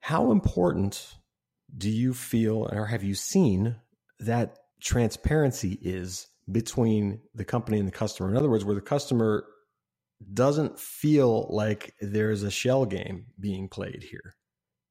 How 0.00 0.32
important 0.32 1.14
do 1.76 1.90
you 1.90 2.14
feel, 2.14 2.68
or 2.72 2.86
have 2.86 3.04
you 3.04 3.14
seen 3.14 3.76
that 4.20 4.56
transparency 4.82 5.78
is 5.80 6.26
between 6.50 7.20
the 7.34 7.44
company 7.44 7.78
and 7.78 7.86
the 7.86 7.92
customer. 7.92 8.28
In 8.28 8.36
other 8.36 8.50
words, 8.50 8.64
where 8.64 8.74
the 8.74 8.80
customer 8.80 9.44
doesn't 10.32 10.78
feel 10.78 11.46
like 11.50 11.94
there's 12.00 12.42
a 12.42 12.50
shell 12.50 12.84
game 12.84 13.26
being 13.38 13.68
played 13.68 14.02
here. 14.02 14.34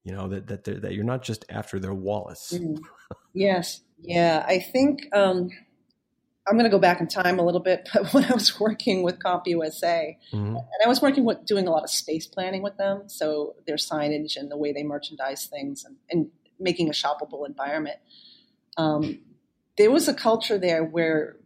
You 0.03 0.13
know 0.13 0.29
that 0.29 0.47
that 0.47 0.81
that 0.81 0.93
you're 0.93 1.03
not 1.03 1.21
just 1.21 1.45
after 1.49 1.79
their 1.79 1.93
wallets. 1.93 2.53
Mm. 2.53 2.79
Yes, 3.33 3.79
yeah. 4.01 4.43
I 4.45 4.59
think 4.59 5.07
um, 5.15 5.49
I'm 6.45 6.55
going 6.55 6.65
to 6.65 6.69
go 6.69 6.79
back 6.79 6.99
in 6.99 7.07
time 7.07 7.39
a 7.39 7.45
little 7.45 7.61
bit. 7.61 7.87
But 7.93 8.13
when 8.13 8.25
I 8.25 8.33
was 8.33 8.59
working 8.59 9.03
with 9.03 9.19
CompUSA, 9.19 10.17
mm-hmm. 10.33 10.55
and 10.55 10.81
I 10.83 10.87
was 10.89 11.01
working 11.01 11.23
with 11.23 11.45
doing 11.45 11.65
a 11.65 11.71
lot 11.71 11.83
of 11.83 11.89
space 11.89 12.27
planning 12.27 12.61
with 12.61 12.75
them, 12.75 13.03
so 13.07 13.55
their 13.65 13.77
signage 13.77 14.35
and 14.35 14.51
the 14.51 14.57
way 14.57 14.73
they 14.73 14.83
merchandise 14.83 15.45
things, 15.45 15.85
and, 15.85 15.95
and 16.09 16.29
making 16.59 16.89
a 16.89 16.91
shoppable 16.91 17.47
environment. 17.47 17.99
Um, 18.75 19.19
there 19.81 19.91
was 19.91 20.07
a 20.07 20.13
culture 20.13 20.59
there 20.59 20.83
where 20.83 21.37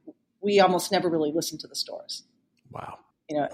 we 0.42 0.60
almost 0.60 0.92
never 0.92 1.10
really 1.10 1.32
listened 1.32 1.62
to 1.62 1.68
the 1.68 1.76
stores. 1.76 2.24
Wow. 2.70 3.00
You 3.30 3.38
know, 3.38 3.48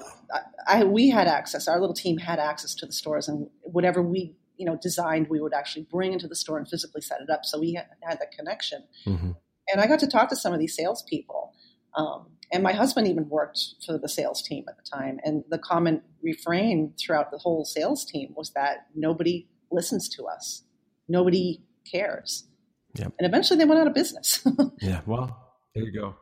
I, 0.67 0.79
I, 0.79 0.83
we 0.85 1.09
had 1.09 1.27
access. 1.27 1.67
Our 1.67 1.79
little 1.79 1.93
team 1.93 2.17
had 2.17 2.39
access 2.39 2.73
to 2.75 2.87
the 2.87 2.91
stores, 2.91 3.27
and 3.27 3.47
whatever 3.61 4.01
we 4.01 4.35
you 4.57 4.65
know 4.65 4.77
designed, 4.81 5.27
we 5.29 5.39
would 5.39 5.53
actually 5.53 5.83
bring 5.83 6.13
into 6.13 6.27
the 6.27 6.35
store 6.35 6.57
and 6.57 6.67
physically 6.67 7.01
set 7.01 7.21
it 7.21 7.29
up. 7.29 7.45
So 7.45 7.59
we 7.59 7.73
had, 7.73 7.85
had 8.01 8.19
that 8.19 8.31
connection. 8.31 8.83
Mm-hmm. 9.05 9.31
And 9.71 9.81
I 9.81 9.87
got 9.87 9.99
to 9.99 10.07
talk 10.07 10.29
to 10.29 10.35
some 10.35 10.51
of 10.51 10.59
these 10.59 10.75
salespeople. 10.75 11.53
Um, 11.95 12.31
and 12.51 12.63
my 12.63 12.73
husband 12.73 13.07
even 13.07 13.29
worked 13.29 13.75
for 13.85 13.97
the 13.97 14.09
sales 14.09 14.41
team 14.41 14.65
at 14.67 14.75
the 14.77 14.83
time. 14.83 15.19
And 15.23 15.43
the 15.49 15.59
common 15.59 16.01
refrain 16.21 16.93
throughout 16.99 17.31
the 17.31 17.37
whole 17.37 17.63
sales 17.63 18.03
team 18.03 18.33
was 18.35 18.51
that 18.51 18.87
nobody 18.95 19.47
listens 19.71 20.09
to 20.09 20.25
us, 20.25 20.63
nobody 21.07 21.61
cares. 21.89 22.47
Yep. 22.95 23.13
And 23.19 23.27
eventually 23.27 23.57
they 23.57 23.65
went 23.65 23.81
out 23.81 23.87
of 23.87 23.93
business. 23.93 24.45
yeah. 24.81 25.01
Well, 25.05 25.37
there 25.73 25.83
you 25.83 25.91
go. 25.91 26.15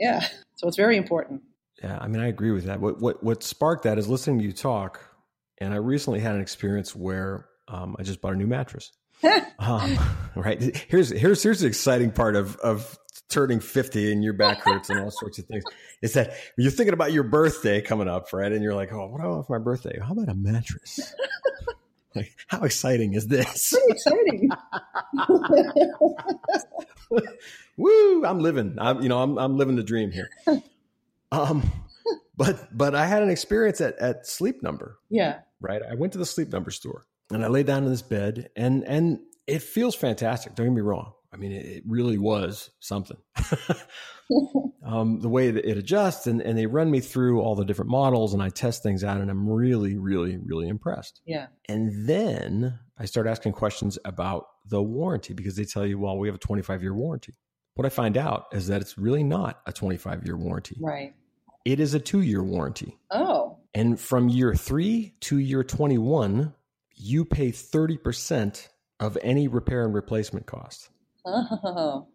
Yeah. 0.00 0.26
So 0.56 0.68
it's 0.68 0.76
very 0.76 0.96
important. 0.96 1.42
Yeah. 1.82 1.98
I 2.00 2.08
mean, 2.08 2.20
I 2.20 2.28
agree 2.28 2.50
with 2.50 2.64
that. 2.64 2.80
What, 2.80 3.00
what, 3.00 3.22
what 3.22 3.42
sparked 3.42 3.84
that 3.84 3.98
is 3.98 4.08
listening 4.08 4.38
to 4.38 4.44
you 4.44 4.52
talk 4.52 5.00
And 5.58 5.72
I 5.72 5.76
recently 5.76 6.20
had 6.20 6.34
an 6.34 6.40
experience 6.40 6.96
where 6.96 7.46
um, 7.68 7.96
I 7.98 8.02
just 8.02 8.20
bought 8.20 8.34
a 8.34 8.36
new 8.36 8.46
mattress. 8.46 8.92
um, 9.58 9.98
right. 10.36 10.60
Here's 10.88 11.10
here's 11.10 11.42
here's 11.42 11.60
the 11.60 11.66
exciting 11.66 12.10
part 12.10 12.36
of 12.36 12.56
of 12.56 12.98
turning 13.28 13.60
50 13.60 14.12
and 14.12 14.22
your 14.22 14.34
back 14.34 14.58
hurts 14.58 14.90
and 14.90 15.00
all 15.00 15.10
sorts 15.10 15.38
of 15.38 15.46
things 15.46 15.64
is 16.02 16.12
that 16.12 16.34
you're 16.56 16.70
thinking 16.70 16.92
about 16.92 17.12
your 17.12 17.24
birthday 17.24 17.80
coming 17.80 18.08
up, 18.08 18.32
right? 18.32 18.52
And 18.52 18.62
you're 18.62 18.74
like, 18.74 18.92
oh, 18.92 19.08
what 19.08 19.20
do 19.20 19.26
I 19.26 19.30
want 19.30 19.46
for 19.46 19.58
my 19.58 19.64
birthday? 19.64 19.98
How 20.00 20.12
about 20.12 20.28
a 20.28 20.34
mattress? 20.34 21.14
Like, 22.16 22.32
how 22.46 22.62
exciting 22.62 23.14
is 23.14 23.26
this? 23.26 23.72
Pretty 23.72 23.92
exciting. 23.92 24.50
Woo! 27.76 28.24
I'm 28.24 28.40
living. 28.40 28.76
I'm 28.78 29.02
you 29.02 29.08
know 29.08 29.22
I'm 29.22 29.38
I'm 29.38 29.56
living 29.56 29.76
the 29.76 29.82
dream 29.82 30.10
here. 30.10 30.30
Um, 31.30 31.70
but 32.36 32.76
but 32.76 32.94
I 32.94 33.06
had 33.06 33.22
an 33.22 33.30
experience 33.30 33.80
at 33.80 33.98
at 33.98 34.26
Sleep 34.26 34.62
Number. 34.62 34.98
Yeah. 35.08 35.40
Right. 35.60 35.82
I 35.82 35.94
went 35.94 36.12
to 36.12 36.18
the 36.18 36.26
Sleep 36.26 36.48
Number 36.48 36.70
store 36.70 37.06
and 37.30 37.44
I 37.44 37.48
lay 37.48 37.62
down 37.62 37.84
in 37.84 37.90
this 37.90 38.02
bed 38.02 38.50
and 38.56 38.84
and 38.84 39.20
it 39.46 39.62
feels 39.62 39.94
fantastic. 39.94 40.54
Don't 40.54 40.66
get 40.66 40.72
me 40.72 40.80
wrong. 40.80 41.12
I 41.32 41.36
mean, 41.36 41.52
it, 41.52 41.66
it 41.66 41.82
really 41.86 42.18
was 42.18 42.70
something. 42.80 43.18
um, 44.84 45.20
the 45.20 45.28
way 45.28 45.50
that 45.50 45.68
it 45.68 45.76
adjusts 45.76 46.26
and, 46.26 46.40
and 46.40 46.58
they 46.58 46.66
run 46.66 46.90
me 46.90 47.00
through 47.00 47.40
all 47.40 47.54
the 47.54 47.64
different 47.64 47.90
models 47.90 48.34
and 48.34 48.42
I 48.42 48.48
test 48.48 48.82
things 48.82 49.04
out 49.04 49.18
and 49.18 49.30
I'm 49.30 49.48
really, 49.48 49.96
really, 49.96 50.36
really 50.36 50.68
impressed. 50.68 51.20
Yeah. 51.24 51.46
And 51.68 52.08
then 52.08 52.78
I 52.98 53.04
start 53.04 53.26
asking 53.26 53.52
questions 53.52 53.98
about 54.04 54.46
the 54.66 54.82
warranty 54.82 55.34
because 55.34 55.56
they 55.56 55.64
tell 55.64 55.86
you, 55.86 55.98
well, 55.98 56.18
we 56.18 56.28
have 56.28 56.34
a 56.34 56.38
25 56.38 56.82
year 56.82 56.94
warranty. 56.94 57.34
What 57.74 57.86
I 57.86 57.90
find 57.90 58.16
out 58.16 58.46
is 58.52 58.68
that 58.68 58.80
it's 58.80 58.96
really 58.96 59.22
not 59.22 59.60
a 59.66 59.72
25 59.72 60.24
year 60.24 60.36
warranty. 60.36 60.76
Right. 60.80 61.14
It 61.64 61.80
is 61.80 61.94
a 61.94 62.00
two 62.00 62.20
year 62.20 62.42
warranty. 62.42 62.96
Oh. 63.10 63.58
And 63.74 64.00
from 64.00 64.28
year 64.28 64.54
three 64.54 65.14
to 65.22 65.38
year 65.38 65.62
21, 65.62 66.54
you 66.94 67.24
pay 67.24 67.52
30% 67.52 68.68
of 68.98 69.18
any 69.22 69.48
repair 69.48 69.84
and 69.84 69.94
replacement 69.94 70.46
costs. 70.46 70.88
Oh. 71.26 72.08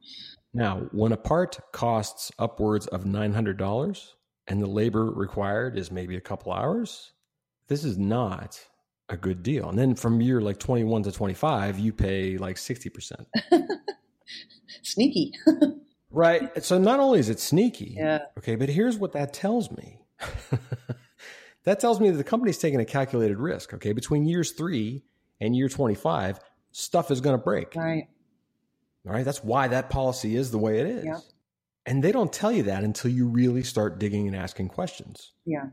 Now, 0.54 0.88
when 0.92 1.12
a 1.12 1.18
part 1.18 1.60
costs 1.72 2.32
upwards 2.38 2.88
of 2.88 3.04
$900 3.04 4.08
and 4.48 4.62
the 4.62 4.68
labor 4.68 5.06
required 5.06 5.78
is 5.78 5.92
maybe 5.92 6.18
a 6.18 6.22
couple 6.22 6.52
hours, 6.52 7.14
this 7.68 7.84
is 7.84 7.98
not 7.98 8.60
a 9.08 9.18
good 9.18 9.44
deal. 9.44 9.70
And 9.70 9.78
then 9.78 9.96
from 9.96 10.22
year 10.22 10.42
like 10.42 10.58
21 10.58 11.04
to 11.04 11.12
25, 11.12 11.80
you 11.80 11.94
pay 11.94 12.38
like 12.38 12.58
60%. 12.58 13.26
sneaky. 14.82 15.34
right. 16.12 16.64
So 16.64 16.78
not 16.78 17.00
only 17.00 17.20
is 17.20 17.30
it 17.30 17.40
sneaky, 17.40 17.96
yeah. 17.98 18.26
okay, 18.38 18.56
but 18.56 18.70
here's 18.70 18.98
what 18.98 19.14
that 19.14 19.34
tells 19.34 19.72
me. 19.72 20.00
that 21.64 21.80
tells 21.80 22.00
me 22.00 22.10
that 22.10 22.18
the 22.18 22.24
company's 22.24 22.58
taking 22.58 22.80
a 22.80 22.86
calculated 22.86 23.38
risk, 23.38 23.74
okay? 23.74 23.94
Between 23.94 24.26
years 24.26 24.52
3 24.52 25.04
and 25.40 25.56
year 25.56 25.70
25, 25.70 26.40
stuff 26.72 27.12
is 27.12 27.22
going 27.22 27.38
to 27.38 27.44
break. 27.44 27.76
Right. 27.76 28.08
All 29.08 29.14
right. 29.14 29.26
That's 29.26 29.44
why 29.44 29.68
that 29.68 29.90
policy 29.90 30.36
is 30.36 30.52
the 30.52 30.58
way 30.58 30.80
it 30.80 30.88
is. 30.88 31.06
Yeah. 31.06 31.20
And 31.86 32.04
they 32.04 32.12
don't 32.12 32.32
tell 32.32 32.52
you 32.52 32.64
that 32.64 32.84
until 32.84 33.10
you 33.12 33.28
really 33.28 33.64
start 33.64 34.00
digging 34.00 34.28
and 34.28 34.36
asking 34.36 34.68
questions. 34.70 35.32
Yeah. 35.46 35.68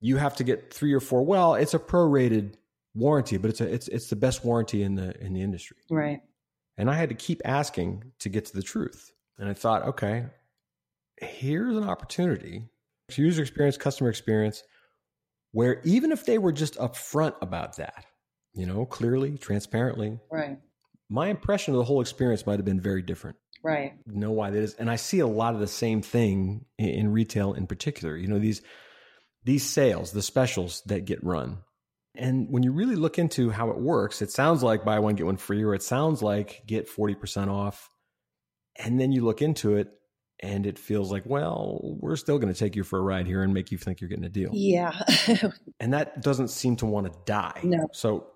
You 0.00 0.16
have 0.16 0.36
to 0.36 0.44
get 0.44 0.74
three 0.74 0.92
or 0.92 1.00
four. 1.00 1.24
Well, 1.24 1.54
it's 1.54 1.74
a 1.74 1.78
prorated 1.78 2.54
warranty, 2.94 3.36
but 3.36 3.50
it's 3.50 3.60
a 3.60 3.72
it's 3.72 3.88
it's 3.88 4.08
the 4.08 4.16
best 4.16 4.44
warranty 4.44 4.82
in 4.82 4.96
the 4.96 5.18
in 5.24 5.32
the 5.32 5.42
industry. 5.42 5.76
Right. 5.90 6.20
And 6.76 6.90
I 6.90 6.94
had 6.94 7.10
to 7.10 7.14
keep 7.14 7.40
asking 7.44 8.12
to 8.18 8.28
get 8.28 8.46
to 8.46 8.56
the 8.56 8.62
truth. 8.62 9.12
And 9.38 9.48
I 9.48 9.54
thought, 9.54 9.82
okay, 9.82 10.26
here's 11.20 11.76
an 11.76 11.84
opportunity 11.84 12.64
user 13.16 13.42
experience, 13.42 13.76
customer 13.76 14.10
experience, 14.10 14.64
where 15.52 15.80
even 15.84 16.10
if 16.10 16.24
they 16.26 16.38
were 16.38 16.52
just 16.52 16.76
upfront 16.78 17.34
about 17.42 17.76
that, 17.76 18.06
you 18.54 18.66
know, 18.66 18.86
clearly, 18.86 19.36
transparently, 19.38 20.18
right. 20.30 20.58
My 21.08 21.28
impression 21.28 21.74
of 21.74 21.78
the 21.78 21.84
whole 21.84 22.00
experience 22.00 22.46
might 22.46 22.58
have 22.58 22.64
been 22.64 22.80
very 22.80 23.02
different. 23.02 23.36
Right. 23.62 23.94
know 24.06 24.30
why 24.30 24.50
that 24.50 24.58
is, 24.58 24.74
and 24.74 24.90
I 24.90 24.96
see 24.96 25.20
a 25.20 25.26
lot 25.26 25.54
of 25.54 25.60
the 25.60 25.66
same 25.66 26.02
thing 26.02 26.66
in, 26.78 27.10
retail, 27.10 27.54
in 27.54 27.66
particular. 27.66 28.14
You 28.14 28.28
know 28.28 28.38
these 28.38 28.60
these 29.42 29.64
sales, 29.64 30.12
the 30.12 30.22
specials 30.22 30.82
that 30.86 31.06
get 31.06 31.24
run, 31.24 31.58
and 32.14 32.48
when 32.50 32.62
you 32.62 32.72
really 32.72 32.96
look 32.96 33.18
into 33.18 33.48
how 33.48 33.70
it 33.70 33.78
works, 33.78 34.20
it 34.20 34.30
sounds 34.30 34.62
like 34.62 34.84
buy 34.84 34.98
one 34.98 35.14
get 35.14 35.24
one 35.24 35.38
free, 35.38 35.62
or 35.62 35.74
it 35.74 35.82
sounds 35.82 36.22
like 36.22 36.62
get 36.66 36.90
forty 36.90 37.14
percent 37.14 37.48
off, 37.48 37.90
and 38.76 39.00
then 39.00 39.12
you 39.12 39.24
look 39.24 39.40
into 39.40 39.76
it, 39.76 39.88
and 40.40 40.66
it 40.66 40.78
feels 40.78 41.10
like, 41.10 41.24
well, 41.24 41.80
we're 41.82 42.16
still 42.16 42.38
going 42.38 42.52
to 42.52 42.58
take 42.58 42.76
you 42.76 42.84
for 42.84 42.98
a 42.98 43.02
ride 43.02 43.26
here 43.26 43.42
and 43.42 43.54
make 43.54 43.72
you 43.72 43.78
think 43.78 44.00
you're 44.00 44.10
getting 44.10 44.24
a 44.24 44.28
deal. 44.28 44.50
Yeah. 44.52 44.92
and 45.80 45.94
that 45.94 46.20
doesn't 46.20 46.48
seem 46.48 46.76
to 46.76 46.86
want 46.86 47.10
to 47.10 47.18
die. 47.24 47.60
No. 47.64 47.88
So, 47.92 48.26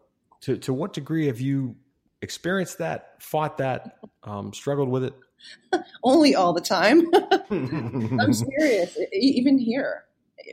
to 0.43 0.57
to 0.59 0.73
what 0.73 0.95
degree 0.95 1.27
have 1.27 1.41
you 1.41 1.77
experienced 2.23 2.79
that, 2.79 3.23
fought 3.23 3.59
that, 3.59 3.99
um, 4.25 4.53
struggled 4.53 4.89
with 4.89 5.05
it? 5.05 5.15
Only 6.03 6.35
all 6.35 6.53
the 6.53 6.61
time. 6.61 7.07
I'm 7.51 8.33
serious. 8.33 8.97
Even 9.13 9.59
here, 9.59 10.05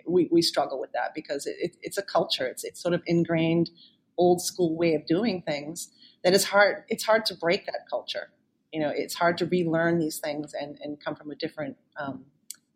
we, 0.08 0.30
we 0.32 0.42
struggle 0.42 0.80
with 0.80 0.92
that 0.94 1.14
because 1.16 1.46
it, 1.46 1.56
it, 1.60 1.78
it's 1.82 1.98
a 1.98 2.04
culture. 2.04 2.46
It's 2.46 2.64
it's 2.64 2.82
sort 2.82 2.94
of 2.94 3.02
ingrained, 3.06 3.70
old 4.18 4.42
school 4.42 4.78
way 4.78 4.94
of 4.94 5.06
doing 5.06 5.42
things 5.42 5.90
that 6.24 6.34
is 6.34 6.46
hard. 6.46 6.84
It's 6.88 7.04
hard 7.04 7.26
to 7.28 7.36
break 7.36 7.66
that 7.66 7.88
culture. 7.90 8.32
You 8.72 8.82
know, 8.82 8.92
it's 8.94 9.16
hard 9.16 9.38
to 9.40 9.46
relearn 9.46 10.00
these 10.00 10.20
things 10.20 10.54
and, 10.54 10.78
and 10.82 11.00
come 11.00 11.16
from 11.16 11.32
a 11.32 11.36
different 11.36 11.78
um, 11.98 12.26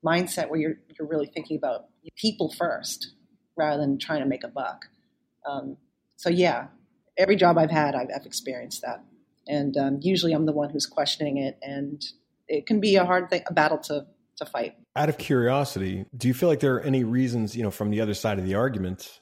mindset 0.05 0.49
where 0.49 0.59
you're 0.59 0.79
you're 0.97 1.07
really 1.07 1.27
thinking 1.27 1.57
about 1.57 1.85
people 2.15 2.51
first 2.51 3.11
rather 3.55 3.81
than 3.81 3.99
trying 3.99 4.21
to 4.21 4.27
make 4.27 4.43
a 4.43 4.47
buck. 4.47 4.85
Um, 5.45 5.77
so 6.15 6.29
yeah, 6.29 6.67
every 7.19 7.35
job 7.35 7.57
I've 7.57 7.69
had, 7.69 7.93
I've, 7.93 8.07
I've 8.15 8.25
experienced 8.25 8.81
that, 8.81 9.03
and 9.47 9.77
um, 9.77 9.99
usually 10.01 10.33
I'm 10.33 10.45
the 10.45 10.53
one 10.53 10.69
who's 10.69 10.87
questioning 10.87 11.37
it, 11.37 11.59
and 11.61 12.03
it 12.47 12.65
can 12.65 12.79
be 12.79 12.95
a 12.95 13.05
hard 13.05 13.29
thing, 13.29 13.43
a 13.47 13.53
battle 13.53 13.77
to 13.79 14.07
to 14.37 14.45
fight. 14.45 14.75
Out 14.95 15.09
of 15.09 15.17
curiosity, 15.17 16.05
do 16.15 16.27
you 16.27 16.33
feel 16.33 16.49
like 16.49 16.61
there 16.61 16.75
are 16.75 16.81
any 16.81 17.03
reasons, 17.03 17.55
you 17.55 17.63
know, 17.63 17.71
from 17.71 17.91
the 17.91 18.01
other 18.01 18.13
side 18.13 18.39
of 18.39 18.45
the 18.45 18.55
argument 18.55 19.19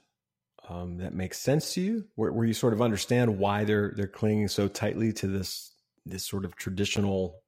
um, 0.70 0.98
that 0.98 1.14
makes 1.14 1.40
sense 1.40 1.74
to 1.74 1.82
you, 1.82 2.06
where, 2.16 2.32
where 2.32 2.46
you 2.46 2.54
sort 2.54 2.74
of 2.74 2.82
understand 2.82 3.38
why 3.38 3.64
they're 3.64 3.94
they're 3.96 4.08
clinging 4.08 4.48
so 4.48 4.68
tightly 4.68 5.12
to 5.14 5.28
this 5.28 5.74
this 6.06 6.26
sort 6.26 6.46
of 6.46 6.56
traditional 6.56 7.42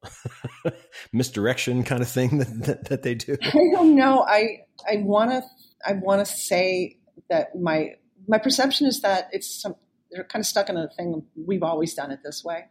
misdirection 1.14 1.84
kind 1.84 2.02
of 2.02 2.10
thing 2.10 2.38
that, 2.40 2.66
that, 2.66 2.90
that 2.90 3.04
they 3.04 3.16
do? 3.16 3.38
I 3.42 3.70
don't 3.72 3.96
know. 3.96 4.26
I 4.28 4.64
I 4.90 4.98
want 4.98 5.32
to 5.32 5.44
I 5.86 5.94
want 5.94 6.26
to 6.26 6.32
say 6.32 6.98
that 7.30 7.56
my 7.60 7.96
my 8.28 8.38
perception 8.38 8.88
is 8.88 9.02
that 9.02 9.30
it's 9.32 9.62
some 9.62 9.76
they're 10.12 10.24
kind 10.24 10.42
of 10.42 10.46
stuck 10.46 10.70
in 10.70 10.78
a 10.78 10.90
thing. 10.90 11.24
We've 11.36 11.64
always 11.64 11.94
done 11.94 12.12
it 12.12 12.20
this 12.24 12.44
way. 12.44 12.66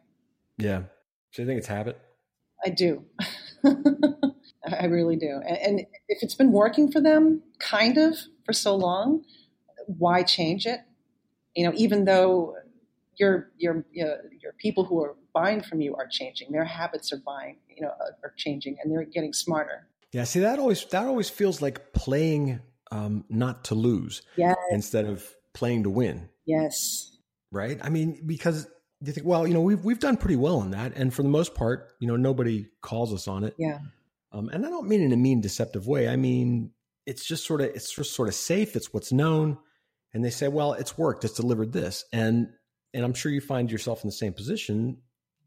Yeah. 0.56 0.82
So 1.32 1.42
you 1.42 1.48
think 1.48 1.58
it's 1.58 1.68
habit? 1.68 2.00
I 2.64 2.70
do. 2.70 3.04
I 3.64 4.86
really 4.86 5.16
do. 5.16 5.40
And, 5.46 5.58
and, 5.58 5.80
if 6.08 6.22
it's 6.22 6.34
been 6.34 6.52
working 6.52 6.90
for 6.90 7.00
them, 7.00 7.42
kind 7.58 7.96
of 7.96 8.16
for 8.44 8.52
so 8.52 8.74
long, 8.74 9.24
why 9.86 10.22
change 10.22 10.66
it? 10.66 10.80
You 11.54 11.66
know, 11.66 11.72
even 11.76 12.04
though 12.04 12.56
your 13.16 13.50
your 13.56 13.84
your 13.92 14.52
people 14.58 14.84
who 14.84 15.02
are 15.02 15.16
buying 15.32 15.62
from 15.62 15.80
you 15.80 15.94
are 15.96 16.06
changing, 16.08 16.52
their 16.52 16.64
habits 16.64 17.12
are 17.12 17.20
buying, 17.24 17.56
you 17.68 17.82
know, 17.82 17.92
are 18.22 18.34
changing, 18.36 18.76
and 18.82 18.92
they're 18.92 19.04
getting 19.04 19.32
smarter. 19.32 19.88
Yeah. 20.12 20.24
See, 20.24 20.40
that 20.40 20.58
always 20.58 20.84
that 20.86 21.06
always 21.06 21.30
feels 21.30 21.62
like 21.62 21.92
playing 21.92 22.60
um, 22.90 23.24
not 23.28 23.64
to 23.64 23.74
lose, 23.74 24.22
yes. 24.36 24.56
instead 24.70 25.06
of 25.06 25.34
playing 25.52 25.84
to 25.84 25.90
win. 25.90 26.28
Yes 26.46 27.17
right? 27.50 27.78
I 27.82 27.88
mean, 27.88 28.20
because 28.26 28.66
you 29.00 29.12
think, 29.12 29.26
well, 29.26 29.46
you 29.46 29.54
know, 29.54 29.60
we've 29.60 29.84
we've 29.84 30.00
done 30.00 30.16
pretty 30.16 30.36
well 30.36 30.58
on 30.58 30.70
that, 30.72 30.96
and 30.96 31.12
for 31.12 31.22
the 31.22 31.28
most 31.28 31.54
part, 31.54 31.92
you 32.00 32.08
know, 32.08 32.16
nobody 32.16 32.66
calls 32.82 33.12
us 33.12 33.28
on 33.28 33.44
it. 33.44 33.54
Yeah. 33.58 33.78
Um, 34.32 34.50
and 34.50 34.66
I 34.66 34.68
don't 34.68 34.88
mean 34.88 35.00
in 35.00 35.12
a 35.12 35.16
mean, 35.16 35.40
deceptive 35.40 35.86
way. 35.86 36.08
I 36.08 36.16
mean 36.16 36.72
it's 37.08 37.24
just 37.24 37.46
sort 37.46 37.62
of 37.62 37.68
it's 37.68 37.90
just 37.90 38.12
sort 38.14 38.28
of 38.28 38.34
safe. 38.34 38.76
It's 38.76 38.92
what's 38.92 39.12
known, 39.12 39.56
and 40.12 40.22
they 40.22 40.28
say, 40.28 40.46
well, 40.46 40.74
it's 40.74 40.98
worked. 40.98 41.24
It's 41.24 41.32
delivered 41.32 41.72
this, 41.72 42.04
and 42.12 42.50
and 42.92 43.02
I'm 43.02 43.14
sure 43.14 43.32
you 43.32 43.40
find 43.40 43.72
yourself 43.72 44.04
in 44.04 44.08
the 44.08 44.12
same 44.12 44.34
position. 44.34 44.98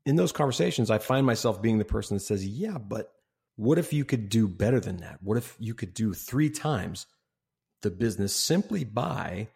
In 0.07 0.15
those 0.15 0.31
conversations, 0.31 0.89
I 0.89 0.97
find 0.97 1.23
myself 1.23 1.61
being 1.61 1.77
the 1.77 1.85
person 1.85 2.17
that 2.17 2.21
says, 2.21 2.43
yeah, 2.45 2.79
but 2.79 3.11
what 3.57 3.77
if 3.77 3.93
you 3.93 4.03
could 4.05 4.29
do 4.29 4.47
better 4.47 4.79
than 4.79 4.97
that? 4.97 5.19
What 5.21 5.37
if 5.37 5.55
you 5.59 5.75
could 5.75 5.93
do 5.93 6.15
three 6.15 6.49
times 6.49 7.05
the 7.83 7.91
business 7.91 8.35
simply 8.35 8.83
by 8.83 9.47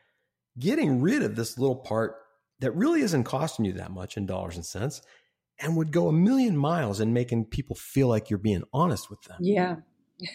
getting 0.59 1.01
rid 1.01 1.23
of 1.23 1.35
this 1.35 1.57
little 1.57 1.75
part 1.75 2.17
that 2.65 2.71
really 2.71 3.01
isn't 3.01 3.25
costing 3.25 3.63
you 3.63 3.73
that 3.73 3.91
much 3.91 4.17
in 4.17 4.25
dollars 4.25 4.55
and 4.55 4.65
cents 4.65 5.03
and 5.59 5.77
would 5.77 5.91
go 5.91 6.07
a 6.07 6.11
million 6.11 6.57
miles 6.57 6.99
in 6.99 7.13
making 7.13 7.45
people 7.45 7.75
feel 7.75 8.07
like 8.07 8.29
you're 8.29 8.39
being 8.39 8.63
honest 8.73 9.07
with 9.07 9.21
them. 9.21 9.37
Yeah. 9.39 9.75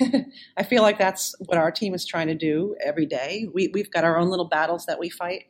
I 0.57 0.63
feel 0.63 0.83
like 0.83 0.97
that's 0.97 1.35
what 1.41 1.59
our 1.59 1.73
team 1.73 1.93
is 1.93 2.07
trying 2.07 2.29
to 2.29 2.37
do 2.37 2.77
every 2.85 3.05
day. 3.05 3.49
We, 3.53 3.69
we've 3.75 3.91
got 3.91 4.05
our 4.05 4.17
own 4.17 4.29
little 4.29 4.49
battles 4.49 4.87
that 4.87 5.01
we 5.01 5.11
fight. 5.11 5.45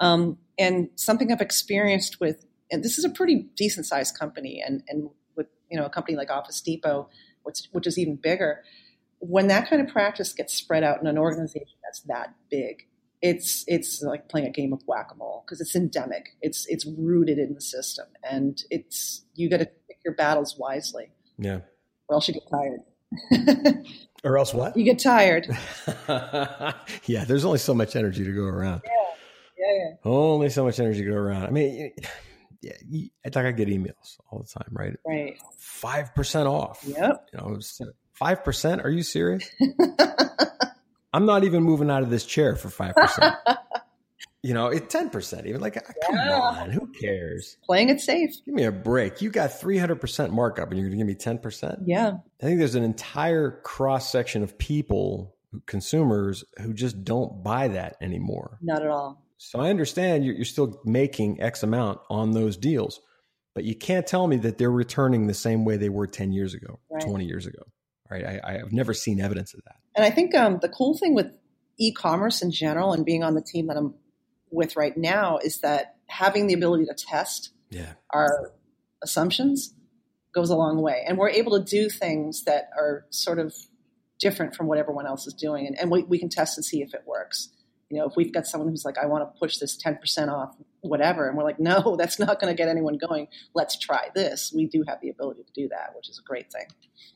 Um, 0.00 0.38
and 0.58 0.88
something 0.96 1.30
I've 1.30 1.42
experienced 1.42 2.20
with, 2.20 2.46
and 2.70 2.82
this 2.82 2.98
is 2.98 3.04
a 3.04 3.10
pretty 3.10 3.46
decent 3.54 3.84
sized 3.84 4.18
company, 4.18 4.62
and, 4.66 4.82
and 4.88 5.10
with 5.36 5.48
you 5.70 5.78
know 5.78 5.84
a 5.84 5.90
company 5.90 6.16
like 6.16 6.30
Office 6.30 6.60
Depot, 6.62 7.10
which, 7.42 7.68
which 7.72 7.86
is 7.86 7.98
even 7.98 8.16
bigger, 8.16 8.62
when 9.18 9.48
that 9.48 9.68
kind 9.68 9.82
of 9.82 9.92
practice 9.92 10.32
gets 10.32 10.54
spread 10.54 10.82
out 10.82 11.00
in 11.00 11.06
an 11.06 11.18
organization 11.18 11.76
that's 11.84 12.00
that 12.02 12.34
big, 12.50 12.86
it's 13.24 13.64
it's 13.66 14.02
like 14.02 14.28
playing 14.28 14.46
a 14.46 14.50
game 14.50 14.74
of 14.74 14.82
whack-a-mole 14.86 15.44
because 15.46 15.58
it's 15.58 15.74
endemic. 15.74 16.36
It's 16.42 16.66
it's 16.68 16.84
rooted 16.84 17.38
in 17.38 17.54
the 17.54 17.60
system, 17.60 18.04
and 18.22 18.62
it's 18.70 19.24
you 19.34 19.48
got 19.48 19.60
to 19.60 19.64
pick 19.64 19.98
your 20.04 20.14
battles 20.14 20.56
wisely. 20.58 21.10
Yeah, 21.38 21.60
or 22.08 22.16
else 22.16 22.28
you 22.28 22.34
get 22.34 22.42
tired. 22.50 23.86
or 24.24 24.36
else 24.36 24.52
what? 24.52 24.76
You 24.76 24.84
get 24.84 24.98
tired. 24.98 25.46
yeah, 27.06 27.24
there's 27.24 27.46
only 27.46 27.58
so 27.58 27.72
much 27.72 27.96
energy 27.96 28.24
to 28.24 28.32
go 28.32 28.42
around. 28.42 28.82
Yeah, 28.84 29.66
yeah, 29.66 29.78
yeah. 29.78 29.94
Only 30.04 30.50
so 30.50 30.62
much 30.62 30.78
energy 30.78 31.02
to 31.02 31.10
go 31.10 31.16
around. 31.16 31.46
I 31.46 31.50
mean, 31.50 31.92
yeah, 32.60 32.72
like 33.24 33.36
I 33.36 33.52
get 33.52 33.68
emails 33.68 34.18
all 34.30 34.40
the 34.40 34.48
time, 34.48 34.68
right? 34.70 34.96
Right. 35.06 35.38
Five 35.56 36.14
percent 36.14 36.46
off. 36.46 36.84
Yep. 36.86 37.28
You 37.32 37.38
know, 37.38 37.56
uh, 37.56 37.86
five 38.12 38.44
percent. 38.44 38.82
Are 38.82 38.90
you 38.90 39.02
serious? 39.02 39.48
I'm 41.14 41.26
not 41.26 41.44
even 41.44 41.62
moving 41.62 41.92
out 41.92 42.02
of 42.02 42.10
this 42.10 42.26
chair 42.26 42.56
for 42.56 42.68
five 42.68 42.96
percent. 42.96 43.36
you 44.42 44.52
know, 44.52 44.66
it's 44.66 44.92
ten 44.92 45.10
percent. 45.10 45.46
Even 45.46 45.60
like, 45.60 45.76
ah, 45.76 45.92
come 46.04 46.16
yeah. 46.16 46.40
on, 46.40 46.70
who 46.70 46.88
cares? 46.88 47.56
Playing 47.64 47.88
it 47.88 48.00
safe. 48.00 48.30
Give 48.44 48.52
me 48.52 48.64
a 48.64 48.72
break. 48.72 49.22
You 49.22 49.30
got 49.30 49.52
three 49.52 49.78
hundred 49.78 50.00
percent 50.00 50.32
markup, 50.32 50.70
and 50.70 50.78
you're 50.78 50.88
going 50.88 50.98
to 50.98 51.04
give 51.04 51.06
me 51.06 51.14
ten 51.14 51.38
percent. 51.38 51.78
Yeah. 51.86 52.14
I 52.42 52.44
think 52.44 52.58
there's 52.58 52.74
an 52.74 52.82
entire 52.82 53.60
cross 53.62 54.10
section 54.10 54.42
of 54.42 54.58
people, 54.58 55.36
consumers, 55.66 56.42
who 56.60 56.74
just 56.74 57.04
don't 57.04 57.44
buy 57.44 57.68
that 57.68 57.96
anymore. 58.00 58.58
Not 58.60 58.82
at 58.82 58.88
all. 58.88 59.24
So 59.38 59.60
I 59.60 59.70
understand 59.70 60.24
you're, 60.24 60.34
you're 60.34 60.44
still 60.44 60.80
making 60.84 61.40
X 61.40 61.62
amount 61.62 62.00
on 62.10 62.32
those 62.32 62.56
deals, 62.56 63.00
but 63.54 63.62
you 63.62 63.76
can't 63.76 64.04
tell 64.04 64.26
me 64.26 64.38
that 64.38 64.58
they're 64.58 64.68
returning 64.68 65.28
the 65.28 65.34
same 65.34 65.64
way 65.64 65.76
they 65.76 65.90
were 65.90 66.08
ten 66.08 66.32
years 66.32 66.54
ago, 66.54 66.80
right. 66.90 67.04
twenty 67.04 67.26
years 67.26 67.46
ago. 67.46 67.62
Right? 68.10 68.24
I, 68.24 68.40
I 68.44 68.52
have 68.58 68.72
never 68.72 68.92
seen 68.92 69.20
evidence 69.20 69.54
of 69.54 69.60
that. 69.64 69.76
And 69.96 70.04
I 70.04 70.10
think 70.10 70.34
um, 70.34 70.58
the 70.60 70.68
cool 70.68 70.96
thing 70.96 71.14
with 71.14 71.32
e-commerce 71.78 72.42
in 72.42 72.50
general 72.50 72.92
and 72.92 73.04
being 73.04 73.22
on 73.22 73.34
the 73.34 73.42
team 73.42 73.66
that 73.68 73.76
I'm 73.76 73.94
with 74.50 74.76
right 74.76 74.96
now 74.96 75.38
is 75.38 75.60
that 75.60 75.96
having 76.06 76.46
the 76.46 76.54
ability 76.54 76.84
to 76.86 76.94
test 76.94 77.50
yeah. 77.70 77.94
our 78.10 78.52
assumptions 79.02 79.74
goes 80.34 80.50
a 80.50 80.56
long 80.56 80.80
way. 80.80 81.04
And 81.06 81.18
we're 81.18 81.30
able 81.30 81.58
to 81.58 81.64
do 81.64 81.88
things 81.88 82.44
that 82.44 82.70
are 82.76 83.06
sort 83.10 83.38
of 83.38 83.54
different 84.20 84.54
from 84.54 84.66
what 84.66 84.78
everyone 84.78 85.06
else 85.06 85.26
is 85.26 85.34
doing. 85.34 85.66
And, 85.66 85.78
and 85.78 85.90
we, 85.90 86.02
we 86.02 86.18
can 86.18 86.28
test 86.28 86.58
and 86.58 86.64
see 86.64 86.82
if 86.82 86.94
it 86.94 87.02
works. 87.06 87.50
You 87.90 87.98
know, 87.98 88.06
if 88.06 88.14
we've 88.16 88.32
got 88.32 88.46
someone 88.46 88.68
who's 88.68 88.84
like, 88.84 88.98
I 88.98 89.06
want 89.06 89.22
to 89.24 89.38
push 89.38 89.58
this 89.58 89.76
10% 89.76 90.28
off, 90.28 90.56
whatever, 90.84 91.28
and 91.28 91.36
we're 91.36 91.44
like, 91.44 91.58
no, 91.58 91.96
that's 91.98 92.18
not 92.18 92.40
going 92.40 92.54
to 92.54 92.56
get 92.56 92.68
anyone 92.68 92.98
going. 92.98 93.28
Let's 93.54 93.78
try 93.78 94.10
this. 94.14 94.52
We 94.54 94.66
do 94.66 94.84
have 94.86 95.00
the 95.00 95.10
ability 95.10 95.42
to 95.44 95.52
do 95.52 95.68
that, 95.68 95.92
which 95.96 96.08
is 96.08 96.18
a 96.18 96.22
great 96.22 96.52
thing. 96.52 96.66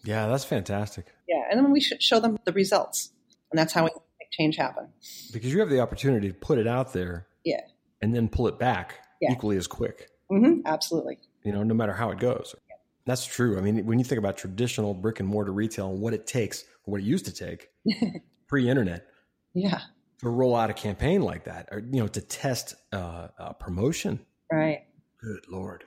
Yeah, 0.05 0.27
that's 0.27 0.45
fantastic. 0.45 1.07
Yeah, 1.29 1.43
and 1.51 1.59
then 1.59 1.73
we 1.73 1.81
should 1.81 2.03
show 2.03 2.21
them 2.21 2.39
the 2.45 2.53
results, 2.53 3.13
and 3.51 3.59
that's 3.59 3.73
how 3.73 3.85
we 3.85 3.91
make 4.19 4.31
change 4.33 4.57
happen. 4.57 4.89
Because 5.33 5.53
you 5.53 5.61
have 5.61 5.71
the 5.71 5.81
opportunity 5.81 6.29
to 6.29 6.35
put 6.35 6.59
it 6.59 6.67
out 6.67 6.93
there, 6.93 7.27
yeah, 7.45 7.61
and 8.03 8.15
then 8.15 8.29
pull 8.29 8.49
it 8.49 8.59
back 8.59 9.01
yeah. 9.21 9.33
equally 9.33 9.57
as 9.57 9.67
quick. 9.67 10.11
Mm-hmm, 10.31 10.67
absolutely. 10.67 11.19
You 11.45 11.53
know, 11.53 11.63
no 11.63 11.75
matter 11.75 11.93
how 11.93 12.11
it 12.11 12.19
goes. 12.19 12.55
Yeah. 12.69 12.77
That's 13.07 13.25
true. 13.25 13.57
I 13.57 13.63
mean, 13.63 13.87
when 13.87 13.99
you 13.99 14.05
think 14.05 14.19
about 14.19 14.37
traditional 14.37 14.93
brick 14.93 15.21
and 15.21 15.29
mortar 15.29 15.53
retail 15.53 15.91
and 15.91 16.01
what 16.01 16.13
it 16.13 16.27
takes, 16.27 16.65
what 16.85 17.01
it 17.01 17.05
used 17.05 17.25
to 17.25 17.33
take, 17.33 17.69
pre-internet, 18.49 19.07
yeah, 19.55 19.81
to 20.21 20.29
roll 20.29 20.57
out 20.57 20.71
a 20.71 20.75
campaign 20.75 21.23
like 21.23 21.45
that, 21.45 21.69
or 21.71 21.79
you 21.81 22.01
know, 22.01 22.09
to 22.09 22.21
test 22.21 22.75
uh, 22.93 23.29
a 23.39 23.55
promotion, 23.55 24.21
right? 24.53 24.83
Good 25.21 25.47
lord, 25.49 25.85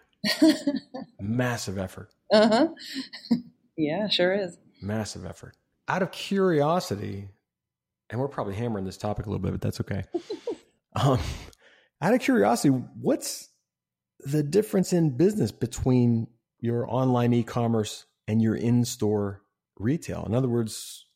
massive 1.20 1.78
effort. 1.78 2.10
Uh 2.32 2.48
huh. 2.48 2.68
Yeah, 3.78 4.10
sure 4.10 4.34
is. 4.34 4.58
Massive 4.82 5.26
effort. 5.26 5.56
Out 5.88 6.04
of 6.04 6.12
curiosity, 6.12 7.30
and 8.10 8.20
we're 8.20 8.28
probably 8.28 8.54
hammering 8.54 8.86
this 8.86 8.98
topic 8.98 9.26
a 9.26 9.30
little 9.30 9.42
bit, 9.42 9.54
but 9.54 9.62
that's 9.62 9.80
okay. 9.82 10.04
um, 10.96 11.20
out 12.02 12.14
of 12.14 12.20
curiosity, 12.20 12.70
what's 13.00 13.50
the 14.20 14.44
difference 14.44 14.94
in 14.94 15.18
business 15.18 15.52
between 15.52 16.28
your 16.60 16.88
online 16.88 17.34
e-commerce 17.34 18.06
and 18.28 18.42
your 18.42 18.56
in-store 18.56 19.42
retail? 19.78 20.26
In 20.26 20.36
other 20.36 20.50
words, 20.50 21.08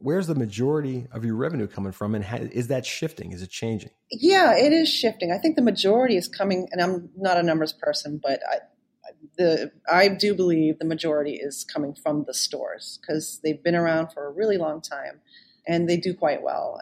where's 0.00 0.26
the 0.26 0.34
majority 0.34 1.06
of 1.12 1.24
your 1.24 1.36
revenue 1.36 1.66
coming 1.66 1.92
from, 1.92 2.14
and 2.14 2.24
how, 2.24 2.38
is 2.38 2.68
that 2.68 2.84
shifting? 2.84 3.32
Is 3.32 3.42
it 3.42 3.50
changing? 3.50 3.90
Yeah, 4.10 4.56
it 4.56 4.72
is 4.72 4.88
shifting. 4.88 5.30
I 5.30 5.38
think 5.38 5.56
the 5.56 5.62
majority 5.62 6.16
is 6.16 6.26
coming, 6.26 6.68
and 6.72 6.80
I'm 6.80 7.10
not 7.16 7.36
a 7.36 7.42
numbers 7.42 7.72
person, 7.72 8.18
but 8.22 8.40
I, 8.50 8.56
the 9.36 9.70
I 9.90 10.08
do 10.08 10.34
believe 10.34 10.78
the 10.78 10.84
majority 10.84 11.34
is 11.34 11.64
coming 11.64 11.94
from 11.94 12.24
the 12.26 12.34
stores 12.34 12.98
because 13.00 13.40
they've 13.44 13.62
been 13.62 13.74
around 13.76 14.12
for 14.12 14.26
a 14.26 14.30
really 14.30 14.56
long 14.56 14.80
time 14.80 15.20
and 15.66 15.88
they 15.88 15.96
do 15.96 16.14
quite 16.14 16.42
well. 16.42 16.80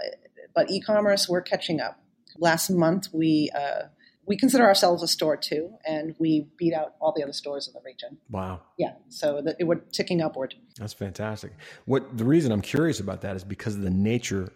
But 0.54 0.70
e-commerce, 0.70 1.28
we're 1.28 1.42
catching 1.42 1.80
up. 1.80 2.00
Last 2.38 2.70
month, 2.70 3.08
we 3.12 3.50
uh, 3.54 3.88
we 4.28 4.36
consider 4.36 4.64
ourselves 4.64 5.02
a 5.02 5.08
store 5.08 5.36
too, 5.36 5.70
and 5.84 6.14
we 6.18 6.48
beat 6.58 6.74
out 6.74 6.94
all 7.00 7.12
the 7.16 7.22
other 7.22 7.32
stores 7.32 7.66
in 7.66 7.72
the 7.72 7.80
region. 7.84 8.18
Wow! 8.30 8.60
Yeah, 8.78 8.92
so 9.08 9.40
that 9.42 9.56
we're 9.60 9.80
ticking 9.92 10.20
upward. 10.20 10.54
That's 10.78 10.92
fantastic. 10.92 11.52
What 11.86 12.16
the 12.16 12.24
reason 12.24 12.52
I'm 12.52 12.60
curious 12.60 13.00
about 13.00 13.22
that 13.22 13.34
is 13.34 13.44
because 13.44 13.74
of 13.74 13.82
the 13.82 13.90
nature 13.90 14.52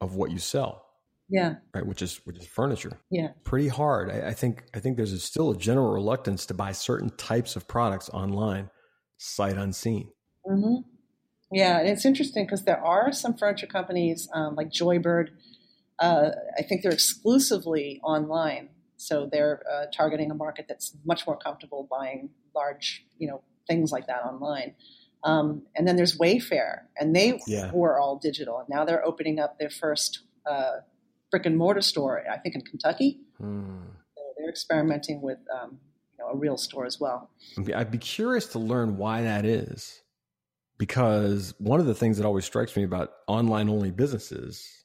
of 0.00 0.14
what 0.14 0.30
you 0.30 0.38
sell. 0.38 0.82
Yeah. 1.28 1.54
Right, 1.74 1.86
which 1.86 2.02
is 2.02 2.20
which 2.24 2.38
is 2.38 2.46
furniture. 2.46 2.98
Yeah. 3.10 3.28
Pretty 3.44 3.68
hard. 3.68 4.10
I, 4.10 4.28
I 4.28 4.32
think 4.34 4.64
I 4.74 4.80
think 4.80 4.96
there's 4.96 5.12
a, 5.12 5.18
still 5.18 5.50
a 5.50 5.56
general 5.56 5.92
reluctance 5.92 6.46
to 6.46 6.54
buy 6.54 6.72
certain 6.72 7.10
types 7.16 7.56
of 7.56 7.66
products 7.66 8.10
online, 8.10 8.70
sight 9.16 9.56
unseen. 9.56 10.10
Mm-hmm. 10.46 10.82
Yeah, 11.50 11.78
and 11.78 11.88
it's 11.88 12.04
interesting 12.04 12.44
because 12.44 12.64
there 12.64 12.82
are 12.84 13.12
some 13.12 13.36
furniture 13.36 13.66
companies 13.66 14.28
um, 14.34 14.54
like 14.54 14.70
Joybird. 14.70 15.28
Uh, 15.98 16.30
I 16.58 16.62
think 16.62 16.82
they're 16.82 16.92
exclusively 16.92 18.00
online, 18.02 18.70
so 18.96 19.28
they're 19.30 19.62
uh, 19.70 19.86
targeting 19.94 20.30
a 20.30 20.34
market 20.34 20.66
that's 20.68 20.96
much 21.04 21.26
more 21.26 21.36
comfortable 21.36 21.86
buying 21.90 22.30
large, 22.54 23.04
you 23.18 23.28
know, 23.28 23.42
things 23.66 23.92
like 23.92 24.06
that 24.06 24.24
online. 24.24 24.74
Um, 25.24 25.62
and 25.74 25.88
then 25.88 25.96
there's 25.96 26.18
Wayfair, 26.18 26.82
and 26.98 27.16
they 27.16 27.40
yeah. 27.46 27.70
were 27.72 27.98
all 27.98 28.16
digital, 28.16 28.58
and 28.58 28.68
now 28.68 28.84
they're 28.84 29.04
opening 29.04 29.40
up 29.40 29.58
their 29.58 29.70
first 29.70 30.20
uh, 30.44 30.80
brick 31.30 31.46
and 31.46 31.56
mortar 31.56 31.80
store, 31.80 32.22
I 32.30 32.38
think 32.38 32.54
in 32.54 32.60
Kentucky. 32.60 33.20
Hmm. 33.38 33.84
So 34.16 34.22
they're 34.36 34.50
experimenting 34.50 35.22
with 35.22 35.38
um, 35.52 35.78
you 36.18 36.24
know, 36.24 36.30
a 36.30 36.36
real 36.36 36.58
store 36.58 36.84
as 36.84 37.00
well. 37.00 37.30
I'd 37.74 37.90
be 37.90 37.98
curious 37.98 38.46
to 38.48 38.58
learn 38.58 38.98
why 38.98 39.22
that 39.22 39.46
is, 39.46 40.02
because 40.76 41.54
one 41.58 41.80
of 41.80 41.86
the 41.86 41.94
things 41.94 42.18
that 42.18 42.26
always 42.26 42.44
strikes 42.44 42.76
me 42.76 42.84
about 42.84 43.12
online 43.26 43.70
only 43.70 43.90
businesses, 43.90 44.84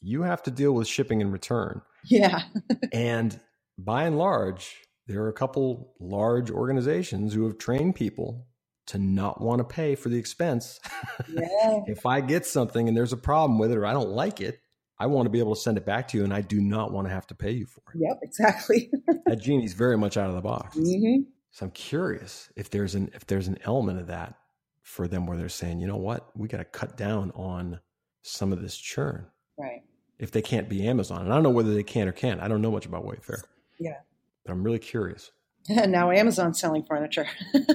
you 0.00 0.22
have 0.22 0.42
to 0.42 0.50
deal 0.50 0.72
with 0.72 0.88
shipping 0.88 1.22
and 1.22 1.32
return. 1.32 1.82
Yeah, 2.04 2.42
and 2.92 3.38
by 3.78 4.04
and 4.04 4.18
large, 4.18 4.76
there 5.06 5.22
are 5.22 5.28
a 5.28 5.34
couple 5.34 5.94
large 6.00 6.50
organizations 6.50 7.34
who 7.34 7.44
have 7.44 7.58
trained 7.58 7.94
people 7.94 8.46
to 8.86 8.98
not 8.98 9.40
want 9.40 9.58
to 9.58 9.64
pay 9.64 9.94
for 9.94 10.08
the 10.08 10.18
expense. 10.18 10.80
Yeah. 11.28 11.80
if 11.86 12.06
I 12.06 12.20
get 12.20 12.44
something 12.44 12.88
and 12.88 12.96
there's 12.96 13.12
a 13.12 13.16
problem 13.16 13.58
with 13.58 13.70
it 13.70 13.78
or 13.78 13.86
I 13.86 13.92
don't 13.92 14.10
like 14.10 14.40
it, 14.40 14.60
I 14.98 15.06
want 15.06 15.26
to 15.26 15.30
be 15.30 15.38
able 15.38 15.54
to 15.54 15.60
send 15.60 15.78
it 15.78 15.86
back 15.86 16.08
to 16.08 16.18
you, 16.18 16.24
and 16.24 16.34
I 16.34 16.42
do 16.42 16.60
not 16.60 16.92
want 16.92 17.08
to 17.08 17.14
have 17.14 17.26
to 17.28 17.34
pay 17.34 17.52
you 17.52 17.64
for 17.64 17.82
it. 17.94 18.00
Yep, 18.00 18.18
exactly. 18.22 18.90
that 19.26 19.40
genie's 19.40 19.72
very 19.72 19.96
much 19.96 20.18
out 20.18 20.28
of 20.28 20.34
the 20.34 20.42
box. 20.42 20.76
Mm-hmm. 20.76 21.22
So 21.52 21.66
I'm 21.66 21.72
curious 21.72 22.52
if 22.54 22.68
there's 22.68 22.94
an 22.94 23.10
if 23.14 23.26
there's 23.26 23.48
an 23.48 23.58
element 23.64 23.98
of 23.98 24.08
that 24.08 24.34
for 24.82 25.08
them 25.08 25.26
where 25.26 25.38
they're 25.38 25.48
saying, 25.48 25.80
you 25.80 25.86
know 25.86 25.96
what, 25.96 26.30
we 26.36 26.48
got 26.48 26.58
to 26.58 26.64
cut 26.64 26.98
down 26.98 27.30
on 27.34 27.80
some 28.22 28.52
of 28.52 28.60
this 28.60 28.76
churn. 28.76 29.26
Right. 29.58 29.82
If 30.20 30.30
they 30.30 30.42
can't 30.42 30.68
be 30.68 30.86
Amazon, 30.86 31.22
and 31.22 31.32
I 31.32 31.34
don't 31.34 31.42
know 31.42 31.50
whether 31.50 31.74
they 31.74 31.82
can 31.82 32.06
or 32.06 32.12
can't. 32.12 32.40
I 32.40 32.48
don't 32.48 32.60
know 32.60 32.70
much 32.70 32.86
about 32.86 33.04
Wayfair. 33.04 33.42
Yeah. 33.78 33.96
But 34.44 34.52
I'm 34.52 34.62
really 34.62 34.78
curious. 34.78 35.30
And 35.68 35.92
now 35.92 36.10
Amazon's 36.10 36.60
selling 36.60 36.84
furniture. 36.84 37.26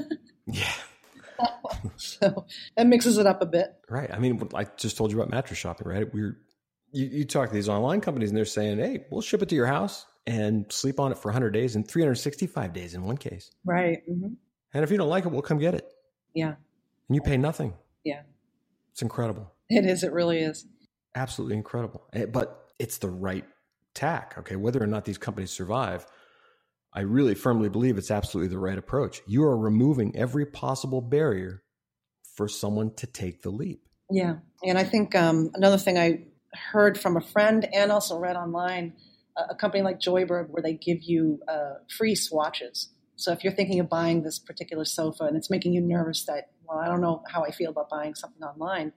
yeah. 0.46 0.74
so 1.98 2.46
that 2.78 2.88
mixes 2.88 3.18
it 3.18 3.26
up 3.26 3.42
a 3.42 3.46
bit. 3.46 3.76
Right. 3.90 4.12
I 4.14 4.20
mean, 4.20 4.48
I 4.54 4.66
just 4.78 4.96
told 4.96 5.12
you 5.12 5.18
about 5.18 5.32
mattress 5.32 5.60
shopping, 5.60 5.88
right? 5.88 6.12
We're 6.14 6.38
you, 6.92 7.08
you 7.08 7.26
talk 7.26 7.50
to 7.50 7.56
these 7.56 7.68
online 7.68 8.00
companies 8.00 8.30
and 8.30 8.38
they're 8.38 8.46
saying, 8.46 8.78
hey, 8.78 9.06
we'll 9.10 9.22
ship 9.22 9.42
it 9.42 9.50
to 9.50 9.56
your 9.56 9.66
house 9.66 10.06
and 10.26 10.66
sleep 10.72 11.00
on 11.00 11.12
it 11.12 11.18
for 11.18 11.30
100 11.30 11.52
days 11.52 11.76
and 11.76 11.86
365 11.88 12.72
days 12.72 12.94
in 12.94 13.04
one 13.04 13.18
case. 13.18 13.52
Right. 13.66 14.02
Mm-hmm. 14.10 14.34
And 14.74 14.84
if 14.84 14.92
you 14.92 14.98
don't 14.98 15.10
like 15.10 15.26
it, 15.26 15.32
we'll 15.32 15.42
come 15.42 15.58
get 15.58 15.76
it. 15.76 15.86
Yeah. 16.34 16.56
And 17.08 17.16
you 17.16 17.22
pay 17.22 17.38
nothing. 17.38 17.74
Yeah. 18.04 18.22
It's 18.94 19.02
incredible. 19.02 19.52
It 19.70 19.86
is. 19.86 20.04
It 20.04 20.14
really 20.14 20.40
is. 20.40 20.66
Absolutely 21.16 21.56
incredible. 21.56 22.04
Eh, 22.14 22.26
but 22.26 22.70
it's 22.78 22.98
the 22.98 23.10
right 23.10 23.46
tack. 23.94 24.36
Okay. 24.38 24.56
Whether 24.56 24.84
or 24.84 24.88
not 24.88 25.06
these 25.06 25.18
companies 25.18 25.52
survive, 25.52 26.06
I 26.94 27.02
really 27.02 27.36
firmly 27.36 27.70
believe 27.70 27.98
it's 27.98 28.12
absolutely 28.12 28.50
the 28.50 28.60
right 28.60 28.78
approach. 28.78 29.22
You 29.28 29.44
are 29.44 29.58
removing 29.58 30.16
every 30.16 30.46
possible 30.46 31.02
barrier 31.02 31.64
for 32.36 32.48
someone 32.48 32.94
to 32.96 33.08
take 33.08 33.42
the 33.42 33.50
leap. 33.50 33.88
Yeah. 34.12 34.36
And 34.64 34.78
I 34.78 34.84
think 34.84 35.16
um, 35.16 35.52
another 35.56 35.78
thing 35.78 35.98
I 35.98 36.26
heard 36.72 37.00
from 37.00 37.18
a 37.18 37.22
friend 37.22 37.68
and 37.74 37.92
also 37.92 38.18
read 38.20 38.36
online 38.36 38.94
a, 39.36 39.56
company 39.56 39.84
like 39.84 40.00
Joybird 40.00 40.50
where 40.50 40.62
they 40.62 40.74
give 40.74 41.04
you 41.04 41.40
uh, 41.48 41.76
free 41.98 42.16
swatches. 42.16 42.90
So 43.18 43.32
if 43.32 43.44
you're 43.44 43.54
thinking 43.54 43.80
of 43.80 43.90
buying 43.90 44.24
this 44.24 44.40
particular 44.40 44.86
sofa 44.86 45.24
and 45.24 45.38
it's 45.38 45.50
making 45.50 45.74
you 45.74 45.82
nervous 45.82 46.26
that, 46.26 46.50
well, 46.68 46.78
I 46.78 46.88
don't 46.88 47.02
know 47.02 47.24
how 47.28 47.44
I 47.44 47.52
feel 47.52 47.72
about 47.72 47.90
buying 47.90 48.16
something 48.16 48.44
online, 48.44 48.92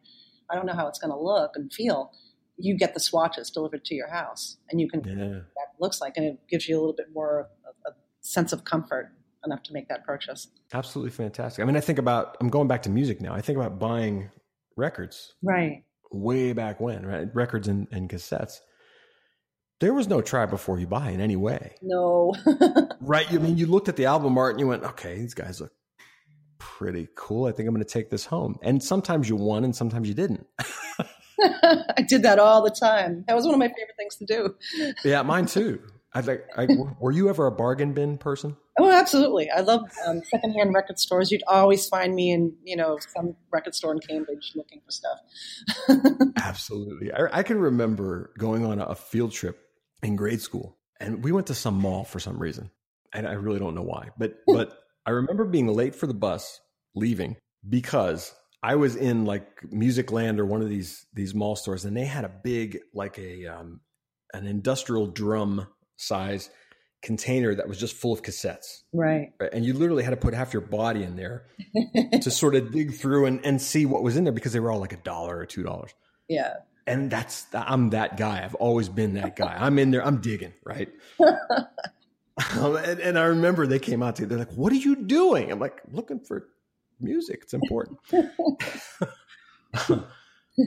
I 0.50 0.54
don't 0.54 0.66
know 0.66 0.74
how 0.74 0.88
it's 0.88 0.98
going 0.98 1.10
to 1.10 1.18
look 1.18 1.52
and 1.54 1.72
feel, 1.72 2.12
you 2.56 2.76
get 2.76 2.94
the 2.94 3.00
swatches 3.00 3.50
delivered 3.50 3.84
to 3.86 3.94
your 3.94 4.08
house, 4.08 4.56
and 4.70 4.80
you 4.80 4.88
can 4.88 5.02
yeah. 5.04 5.14
that 5.14 5.80
looks 5.80 6.00
like, 6.00 6.16
and 6.16 6.26
it 6.26 6.38
gives 6.50 6.68
you 6.68 6.76
a 6.76 6.80
little 6.80 6.94
bit 6.94 7.06
more 7.14 7.48
a, 7.64 7.90
a 7.90 7.92
sense 8.20 8.52
of 8.52 8.64
comfort 8.64 9.12
enough 9.44 9.62
to 9.64 9.72
make 9.72 9.88
that 9.88 10.04
purchase. 10.04 10.48
Absolutely 10.72 11.10
fantastic. 11.10 11.62
I 11.62 11.66
mean, 11.66 11.76
I 11.76 11.80
think 11.80 11.98
about 11.98 12.36
I'm 12.40 12.48
going 12.48 12.68
back 12.68 12.82
to 12.82 12.90
music 12.90 13.20
now. 13.20 13.34
I 13.34 13.40
think 13.40 13.56
about 13.56 13.78
buying 13.78 14.30
records, 14.76 15.34
right? 15.42 15.84
Way 16.10 16.52
back 16.52 16.80
when, 16.80 17.06
right? 17.06 17.28
Records 17.34 17.68
and, 17.68 17.86
and 17.90 18.08
cassettes. 18.08 18.58
There 19.80 19.94
was 19.94 20.08
no 20.08 20.20
try 20.20 20.46
before 20.46 20.80
you 20.80 20.88
buy 20.88 21.10
in 21.10 21.20
any 21.20 21.36
way. 21.36 21.76
No. 21.82 22.34
right. 23.00 23.32
I 23.32 23.38
mean, 23.38 23.56
you 23.56 23.66
looked 23.66 23.88
at 23.88 23.94
the 23.94 24.06
album 24.06 24.36
art 24.36 24.54
and 24.54 24.60
you 24.60 24.66
went, 24.66 24.82
okay, 24.82 25.16
these 25.16 25.34
guys 25.34 25.60
look 25.60 25.70
pretty 26.58 27.08
cool. 27.14 27.46
I 27.46 27.52
think 27.52 27.68
I'm 27.68 27.74
going 27.74 27.84
to 27.84 27.92
take 27.92 28.10
this 28.10 28.26
home. 28.26 28.58
And 28.62 28.82
sometimes 28.82 29.28
you 29.28 29.36
won 29.36 29.64
and 29.64 29.74
sometimes 29.74 30.08
you 30.08 30.14
didn't. 30.14 30.46
I 31.40 32.04
did 32.08 32.22
that 32.22 32.38
all 32.38 32.62
the 32.62 32.70
time. 32.70 33.24
That 33.28 33.36
was 33.36 33.44
one 33.44 33.54
of 33.54 33.58
my 33.58 33.68
favorite 33.68 33.96
things 33.96 34.16
to 34.16 34.26
do. 34.26 34.94
yeah, 35.04 35.22
mine 35.22 35.46
too. 35.46 35.80
I 36.14 36.20
like. 36.20 36.46
I, 36.56 36.66
were 37.00 37.12
you 37.12 37.28
ever 37.28 37.46
a 37.46 37.52
bargain 37.52 37.92
bin 37.92 38.16
person? 38.16 38.56
Oh, 38.78 38.90
absolutely. 38.90 39.50
I 39.50 39.60
love 39.60 39.90
um, 40.06 40.22
secondhand 40.24 40.72
record 40.72 40.98
stores. 40.98 41.30
You'd 41.30 41.42
always 41.46 41.86
find 41.86 42.14
me 42.14 42.30
in, 42.30 42.54
you 42.64 42.76
know, 42.76 42.98
some 43.14 43.36
record 43.52 43.74
store 43.74 43.92
in 43.92 43.98
Cambridge 43.98 44.52
looking 44.54 44.80
for 44.84 44.90
stuff. 44.90 45.18
absolutely. 46.36 47.12
I, 47.12 47.38
I, 47.38 47.42
can 47.42 47.58
remember 47.58 48.32
going 48.38 48.64
on 48.64 48.80
a 48.80 48.94
field 48.94 49.32
trip 49.32 49.58
in 50.02 50.16
grade 50.16 50.40
school, 50.40 50.78
and 50.98 51.22
we 51.22 51.30
went 51.30 51.48
to 51.48 51.54
some 51.54 51.74
mall 51.74 52.04
for 52.04 52.20
some 52.20 52.38
reason, 52.38 52.70
and 53.12 53.26
I 53.26 53.32
really 53.32 53.58
don't 53.58 53.74
know 53.74 53.82
why. 53.82 54.10
But 54.16 54.38
but 54.46 54.78
I 55.06 55.10
remember 55.10 55.44
being 55.44 55.68
late 55.68 55.94
for 55.94 56.06
the 56.06 56.14
bus, 56.14 56.60
leaving 56.94 57.36
because 57.68 58.34
I 58.62 58.76
was 58.76 58.96
in 58.96 59.24
like 59.24 59.60
Musicland 59.70 60.38
or 60.38 60.46
one 60.46 60.62
of 60.62 60.68
these 60.68 61.06
these 61.14 61.34
mall 61.34 61.56
stores, 61.56 61.84
and 61.84 61.96
they 61.96 62.04
had 62.04 62.24
a 62.24 62.28
big 62.28 62.78
like 62.92 63.18
a 63.18 63.46
um, 63.46 63.80
an 64.32 64.46
industrial 64.46 65.06
drum 65.06 65.66
size 65.96 66.50
container 67.02 67.54
that 67.54 67.68
was 67.68 67.78
just 67.78 67.94
full 67.94 68.12
of 68.12 68.22
cassettes. 68.22 68.82
Right. 68.92 69.32
And 69.52 69.64
you 69.64 69.72
literally 69.72 70.02
had 70.02 70.10
to 70.10 70.16
put 70.16 70.34
half 70.34 70.52
your 70.52 70.62
body 70.62 71.02
in 71.02 71.16
there 71.16 71.46
to 72.20 72.30
sort 72.30 72.56
of 72.56 72.72
dig 72.72 72.94
through 72.94 73.26
and, 73.26 73.44
and 73.44 73.62
see 73.62 73.86
what 73.86 74.02
was 74.02 74.16
in 74.16 74.24
there 74.24 74.32
because 74.32 74.52
they 74.52 74.60
were 74.60 74.70
all 74.70 74.80
like 74.80 74.92
a 74.92 74.98
dollar 74.98 75.38
or 75.38 75.46
two 75.46 75.62
dollars. 75.62 75.94
Yeah. 76.28 76.54
And 76.86 77.10
that's 77.10 77.46
I'm 77.52 77.90
that 77.90 78.16
guy. 78.16 78.42
I've 78.42 78.54
always 78.56 78.88
been 78.88 79.14
that 79.14 79.36
guy. 79.36 79.56
I'm 79.58 79.78
in 79.78 79.90
there. 79.90 80.04
I'm 80.04 80.20
digging. 80.20 80.54
Right. 80.64 80.88
um, 82.58 82.76
and, 82.84 83.00
and, 83.00 83.18
I 83.18 83.24
remember 83.24 83.66
they 83.66 83.78
came 83.78 84.02
out 84.02 84.16
to 84.16 84.22
you. 84.22 84.28
They're 84.28 84.38
like, 84.38 84.52
"What 84.52 84.72
are 84.72 84.76
you 84.76 84.96
doing?" 84.96 85.50
I'm 85.50 85.58
like, 85.58 85.80
"Looking 85.90 86.20
for 86.20 86.48
music. 87.00 87.40
It's 87.42 87.54
important." 87.54 87.98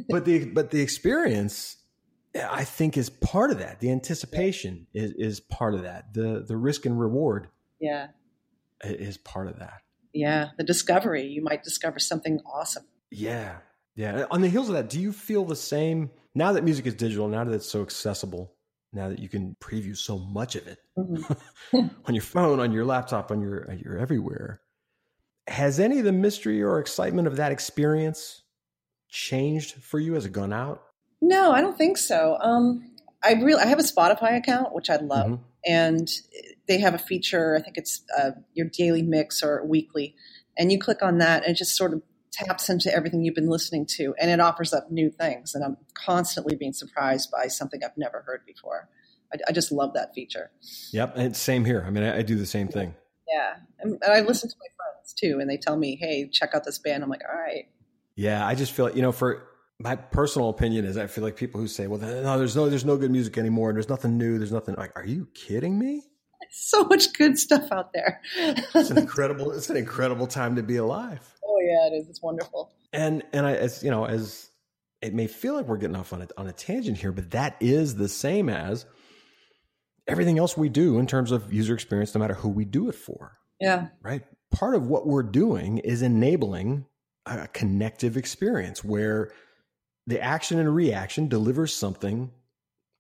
but 0.10 0.26
the 0.26 0.46
but 0.46 0.72
the 0.72 0.82
experience 0.82 1.78
I 2.36 2.64
think 2.64 2.98
is 2.98 3.10
part 3.10 3.52
of 3.52 3.60
that. 3.60 3.80
The 3.80 3.92
anticipation 3.92 4.88
is, 4.94 5.12
is 5.14 5.40
part 5.40 5.74
of 5.74 5.84
that. 5.84 6.14
The 6.14 6.44
the 6.48 6.58
risk 6.58 6.86
and 6.86 7.00
reward, 7.00 7.48
yeah, 7.80 8.08
is 8.84 9.18
part 9.18 9.48
of 9.48 9.60
that. 9.60 9.82
Yeah, 10.14 10.50
the 10.58 10.64
discovery. 10.64 11.28
You 11.28 11.42
might 11.42 11.64
discover 11.64 12.00
something 12.00 12.40
awesome. 12.46 12.86
Yeah, 13.10 13.58
yeah. 13.96 14.26
On 14.32 14.42
the 14.42 14.50
heels 14.50 14.70
of 14.70 14.76
that, 14.76 14.90
do 14.90 15.00
you 15.00 15.12
feel 15.12 15.46
the 15.46 15.56
same 15.56 16.12
now 16.34 16.54
that 16.54 16.64
music 16.64 16.86
is 16.86 16.96
digital? 16.96 17.28
Now 17.28 17.44
that 17.44 17.54
it's 17.54 17.70
so 17.70 17.82
accessible, 17.82 18.54
now 18.94 19.10
that 19.10 19.20
you 19.20 19.30
can 19.30 19.56
preview 19.62 19.96
so 19.96 20.20
much 20.20 20.56
of 20.56 20.68
it 20.68 20.80
mm-hmm. 20.98 21.88
on 22.06 22.14
your 22.14 22.24
phone, 22.24 22.60
on 22.60 22.72
your 22.72 22.86
laptop, 22.86 23.32
on 23.32 23.42
your 23.42 23.72
you're 23.74 23.98
everywhere. 23.98 24.62
Has 25.48 25.80
any 25.80 26.00
of 26.00 26.06
the 26.06 26.12
mystery 26.12 26.62
or 26.62 26.80
excitement 26.80 27.28
of 27.28 27.38
that 27.38 27.52
experience 27.52 28.44
changed 29.10 29.74
for 29.84 30.00
you 30.00 30.16
as 30.16 30.26
it 30.26 30.32
gone 30.32 30.54
out? 30.54 30.84
No, 31.22 31.52
I 31.52 31.62
don't 31.62 31.78
think 31.78 31.98
so. 31.98 32.38
Um, 32.42 32.92
I 33.24 33.34
really 33.34 33.62
I 33.62 33.68
have 33.68 33.80
a 33.80 33.84
Spotify 33.84 34.38
account 34.38 34.74
which 34.74 34.90
I 34.90 34.98
love, 34.98 35.28
mm-hmm. 35.28 35.44
and 35.66 36.10
they 36.68 36.80
have 36.80 36.94
a 36.94 37.00
feature. 37.00 37.56
I 37.56 37.62
think 37.62 37.78
it's 37.78 38.02
uh, 38.18 38.32
your 38.54 38.68
daily 38.68 39.04
mix 39.04 39.44
or 39.44 39.66
weekly, 39.66 40.16
and 40.58 40.72
you 40.72 40.80
click 40.80 41.02
on 41.02 41.20
that, 41.20 41.44
and 41.44 41.52
it 41.52 41.58
just 41.58 41.76
sort 41.76 41.94
of 41.94 42.02
taps 42.32 42.70
into 42.70 42.94
everything 42.94 43.24
you've 43.24 43.36
been 43.36 43.50
listening 43.50 43.86
to, 43.86 44.16
and 44.20 44.32
it 44.32 44.40
offers 44.40 44.74
up 44.74 44.92
new 44.92 45.10
things. 45.10 45.54
And 45.54 45.64
I'm 45.64 45.78
constantly 45.94 46.56
being 46.56 46.74
surprised 46.74 47.30
by 47.32 47.48
something 47.48 47.82
I've 47.84 47.98
never 47.98 48.22
heard 48.22 48.42
before. 48.46 48.90
I, 49.34 49.38
I 49.50 49.52
just 49.52 49.72
love 49.72 49.94
that 49.94 50.14
feature. 50.14 50.52
Yep, 50.92 51.18
and 51.18 51.36
same 51.36 51.66
here. 51.66 51.84
I 51.86 51.90
mean, 51.90 52.04
I, 52.04 52.20
I 52.20 52.22
do 52.22 52.36
the 52.36 52.46
same 52.46 52.68
thing. 52.68 52.96
Yeah, 53.32 53.56
and, 53.80 53.98
and 54.02 54.14
I 54.14 54.22
listen 54.22 54.50
to 54.50 54.56
my 54.60 54.68
friends 54.76 55.14
too, 55.14 55.40
and 55.40 55.50
they 55.50 55.58
tell 55.58 55.78
me, 55.78 55.96
"Hey, 55.96 56.28
check 56.30 56.52
out 56.54 56.64
this 56.64 56.80
band." 56.80 57.04
I'm 57.04 57.10
like, 57.10 57.22
"All 57.30 57.40
right." 57.40 57.66
Yeah, 58.16 58.46
I 58.46 58.56
just 58.56 58.74
feel 58.74 58.86
like 58.86 58.96
you 58.96 59.02
know 59.02 59.12
for 59.12 59.48
my 59.80 59.96
personal 59.96 60.50
opinion 60.50 60.86
is 60.86 60.98
I 60.98 61.08
feel 61.08 61.24
like 61.24 61.36
people 61.36 61.60
who 61.60 61.68
say, 61.68 61.88
"Well, 61.88 62.00
no, 62.00 62.38
there's 62.38 62.56
no, 62.56 62.70
there's 62.70 62.86
no 62.86 62.98
good 62.98 63.12
music 63.12 63.38
anymore. 63.38 63.70
And 63.70 63.78
There's 63.78 63.90
nothing 63.90 64.18
new. 64.18 64.38
There's 64.38 64.52
nothing." 64.52 64.76
Like, 64.76 64.92
are 64.96 65.06
you 65.06 65.28
kidding 65.34 65.78
me? 65.78 66.04
So 66.50 66.84
much 66.84 67.14
good 67.14 67.38
stuff 67.38 67.72
out 67.72 67.94
there. 67.94 68.20
it's 68.36 68.90
an 68.90 68.98
incredible. 68.98 69.52
It's 69.52 69.70
an 69.70 69.78
incredible 69.78 70.28
time 70.28 70.58
to 70.58 70.64
be 70.64 70.76
alive. 70.78 71.22
Yeah, 71.72 71.88
it 71.88 72.02
is. 72.02 72.10
It's 72.10 72.22
wonderful. 72.22 72.72
And 72.94 73.24
and 73.34 73.46
I, 73.46 73.54
as 73.54 73.84
you 73.84 73.92
know, 73.92 74.06
as 74.06 74.50
it 75.02 75.14
may 75.14 75.28
feel 75.28 75.56
like 75.56 75.68
we're 75.68 75.78
getting 75.78 75.96
off 75.96 76.14
on 76.14 76.22
a, 76.22 76.28
on 76.38 76.48
a 76.48 76.54
tangent 76.54 76.98
here, 76.98 77.12
but 77.12 77.32
that 77.32 77.56
is 77.60 77.96
the 77.96 78.10
same 78.10 78.50
as 78.50 78.86
everything 80.08 80.38
else 80.38 80.58
we 80.58 80.70
do 80.70 81.00
in 81.00 81.08
terms 81.08 81.32
of 81.32 81.52
user 81.54 81.74
experience, 81.74 82.14
no 82.14 82.20
matter 82.20 82.34
who 82.34 82.50
we 82.50 82.66
do 82.66 82.90
it 82.90 82.96
for. 82.96 83.38
Yeah. 83.60 83.88
Right. 84.02 84.24
Part 84.52 84.76
of 84.76 84.88
what 84.88 85.08
we're 85.08 85.24
doing 85.24 85.78
is 85.80 86.02
enabling 86.02 86.86
a 87.26 87.48
connective 87.48 88.18
experience 88.18 88.84
where 88.84 89.32
the 90.08 90.22
action 90.22 90.60
and 90.60 90.76
reaction 90.76 91.28
delivers 91.28 91.74
something 91.74 92.32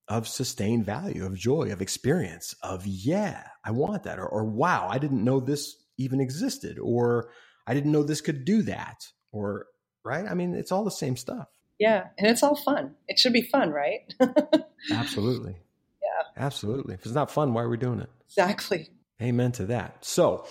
of 0.07 0.27
sustained 0.27 0.85
value, 0.85 1.25
of 1.25 1.35
joy, 1.35 1.71
of 1.71 1.81
experience, 1.81 2.55
of 2.61 2.85
yeah, 2.85 3.43
I 3.65 3.71
want 3.71 4.03
that, 4.03 4.19
or, 4.19 4.27
or 4.27 4.45
wow, 4.45 4.87
I 4.89 4.97
didn't 4.97 5.23
know 5.23 5.39
this 5.39 5.75
even 5.97 6.19
existed, 6.19 6.77
or 6.79 7.31
I 7.67 7.73
didn't 7.73 7.91
know 7.91 8.03
this 8.03 8.21
could 8.21 8.45
do 8.45 8.61
that, 8.63 9.07
or 9.31 9.67
right? 10.03 10.25
I 10.29 10.33
mean, 10.33 10.55
it's 10.55 10.71
all 10.71 10.83
the 10.83 10.91
same 10.91 11.15
stuff. 11.15 11.47
Yeah, 11.79 12.07
and 12.17 12.27
it's 12.27 12.43
all 12.43 12.55
fun. 12.55 12.95
It 13.07 13.17
should 13.17 13.33
be 13.33 13.41
fun, 13.41 13.71
right? 13.71 14.01
Absolutely. 14.91 15.55
Yeah. 16.01 16.43
Absolutely. 16.43 16.93
If 16.93 17.05
it's 17.05 17.15
not 17.15 17.31
fun, 17.31 17.53
why 17.53 17.63
are 17.63 17.69
we 17.69 17.77
doing 17.77 17.99
it? 17.99 18.09
Exactly. 18.27 18.89
Amen 19.21 19.51
to 19.53 19.65
that. 19.67 20.05
So 20.05 20.45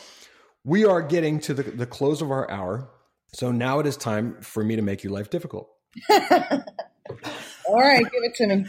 we 0.65 0.85
are 0.85 1.03
getting 1.03 1.41
to 1.41 1.55
the, 1.55 1.63
the 1.63 1.87
close 1.87 2.21
of 2.21 2.31
our 2.31 2.51
hour. 2.51 2.91
So 3.33 3.53
now 3.53 3.79
it 3.79 3.87
is 3.87 3.97
time 3.97 4.39
for 4.41 4.65
me 4.65 4.77
to 4.77 4.83
make 4.83 5.05
your 5.05 5.13
life 5.13 5.31
difficult. 5.31 5.71
All 6.11 7.79
right, 7.79 8.05
give 8.05 8.23
it 8.23 8.35
to 8.37 8.47
me. 8.47 8.67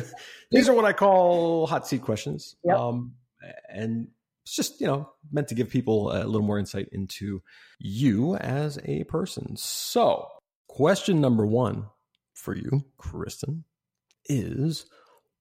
These 0.50 0.68
are 0.68 0.74
what 0.74 0.84
I 0.84 0.92
call 0.92 1.66
hot 1.66 1.86
seat 1.86 2.02
questions. 2.02 2.56
Yep. 2.64 2.76
Um, 2.76 3.14
and 3.68 4.08
it's 4.48 4.56
just, 4.56 4.80
you 4.80 4.86
know, 4.86 5.10
meant 5.30 5.48
to 5.48 5.54
give 5.54 5.68
people 5.68 6.10
a 6.10 6.24
little 6.24 6.46
more 6.46 6.58
insight 6.58 6.88
into 6.90 7.42
you 7.78 8.34
as 8.36 8.78
a 8.86 9.04
person. 9.04 9.54
So, 9.58 10.26
question 10.68 11.20
number 11.20 11.44
one 11.44 11.88
for 12.32 12.56
you, 12.56 12.86
Kristen, 12.96 13.64
is 14.24 14.86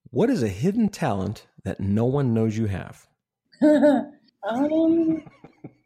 what 0.09 0.29
is 0.29 0.43
a 0.43 0.49
hidden 0.49 0.89
talent 0.89 1.47
that 1.63 1.79
no 1.79 2.03
one 2.03 2.33
knows 2.33 2.57
you 2.57 2.65
have? 2.65 3.07
um, 4.43 5.23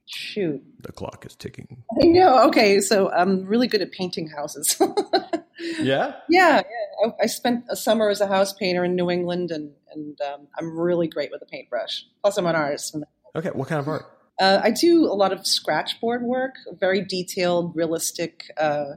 Shoot. 0.08 0.64
The 0.80 0.92
clock 0.92 1.24
is 1.24 1.36
ticking. 1.36 1.84
I 2.02 2.06
know. 2.06 2.48
Okay, 2.48 2.80
so 2.80 3.12
I'm 3.12 3.46
really 3.46 3.68
good 3.68 3.84
at 3.84 3.92
painting 3.92 4.30
houses. 4.30 4.76
yeah? 5.80 6.16
Yeah, 6.28 6.56
yeah. 6.56 6.62
I, 7.06 7.24
I, 7.24 7.26
spent 7.26 7.66
a 7.70 7.76
summer 7.76 8.10
as 8.10 8.22
a 8.22 8.28
house 8.28 8.54
painter 8.54 8.84
in 8.84 8.96
New 8.96 9.10
England, 9.10 9.52
and, 9.52 9.72
and 9.94 10.20
um, 10.22 10.48
I'm 10.58 10.78
really 10.78 11.08
great 11.08 11.32
with 11.32 11.42
a 11.42 11.46
paintbrush. 11.46 12.06
Plus, 12.22 12.38
I'm 12.38 12.46
an 12.46 12.56
artist. 12.56 12.96
Okay, 13.36 13.50
what 13.50 13.68
kind 13.68 13.80
of 13.80 13.88
art? 13.88 14.06
Uh, 14.40 14.60
I 14.64 14.72
do 14.72 15.06
a 15.06 15.14
lot 15.14 15.32
of 15.32 15.46
scratchboard 15.46 16.24
work, 16.24 16.56
very 16.80 17.02
detailed, 17.04 17.76
realistic 17.76 18.46
uh, 18.58 18.96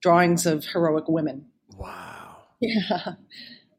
drawings 0.00 0.46
of 0.46 0.64
heroic 0.64 1.08
women. 1.08 1.46
Wow. 1.76 2.36
Yeah. 2.60 3.14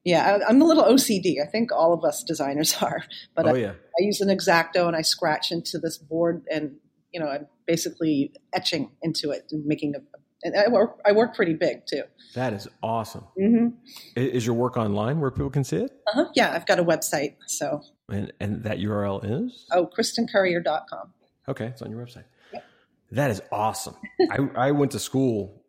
Yeah, 0.08 0.40
I, 0.48 0.50
am 0.50 0.62
a 0.62 0.66
little 0.66 0.86
OCD. 0.86 1.42
I 1.46 1.46
think 1.46 1.70
all 1.74 1.92
of 1.92 2.06
us 2.06 2.24
designers 2.24 2.78
are. 2.82 3.04
But 3.36 3.46
oh, 3.46 3.56
I, 3.56 3.58
yeah. 3.58 3.72
I 3.72 4.00
use 4.00 4.22
an 4.22 4.30
exacto 4.30 4.88
and 4.88 4.96
I 4.96 5.02
scratch 5.02 5.52
into 5.52 5.80
this 5.80 5.98
board, 5.98 6.44
and 6.50 6.78
you 7.12 7.20
know, 7.20 7.28
I'm 7.28 7.48
basically 7.66 8.32
etching 8.54 8.92
into 9.02 9.32
it 9.32 9.48
and 9.52 9.66
making 9.66 9.96
a. 9.96 10.00
And 10.44 10.56
I 10.56 10.68
work. 10.70 11.00
I 11.06 11.12
work 11.12 11.36
pretty 11.36 11.54
big 11.54 11.86
too. 11.88 12.04
That 12.36 12.54
is 12.54 12.68
awesome. 12.84 13.26
Mm-hmm. 13.40 13.68
Is 14.16 14.46
your 14.46 14.56
work 14.56 14.78
online 14.78 15.20
where 15.20 15.32
people 15.32 15.50
can 15.50 15.64
see 15.64 15.78
it? 15.78 15.92
Uh-huh. 16.08 16.26
Yeah, 16.36 16.52
I've 16.54 16.66
got 16.66 16.80
a 16.80 16.84
website. 16.84 17.36
So. 17.48 17.82
And 18.10 18.32
and 18.40 18.64
that 18.64 18.78
URL 18.78 19.22
is? 19.24 19.66
Oh, 19.72 19.90
KristenCurrier.com. 19.98 21.14
Okay, 21.50 21.66
it's 21.66 21.82
on 21.82 21.90
your 21.90 22.06
website. 22.06 22.26
Yep. 22.54 22.66
That 23.12 23.32
is 23.32 23.42
awesome. 23.52 23.96
I, 24.32 24.68
I 24.68 24.72
went 24.72 24.92
to 24.92 25.00
school 25.00 25.64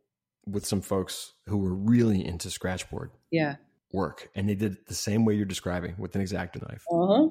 with 0.46 0.66
some 0.66 0.80
folks 0.80 1.32
who 1.46 1.58
were 1.58 1.74
really 1.74 2.24
into 2.24 2.50
Scratchboard. 2.50 3.10
Yeah 3.30 3.56
work 3.92 4.28
and 4.34 4.48
they 4.48 4.54
did 4.54 4.72
it 4.72 4.86
the 4.86 4.94
same 4.94 5.24
way 5.24 5.34
you're 5.34 5.46
describing 5.46 5.94
with 5.98 6.14
an 6.14 6.22
exacto 6.22 6.60
knife 6.68 6.84
uh-huh. 6.92 7.28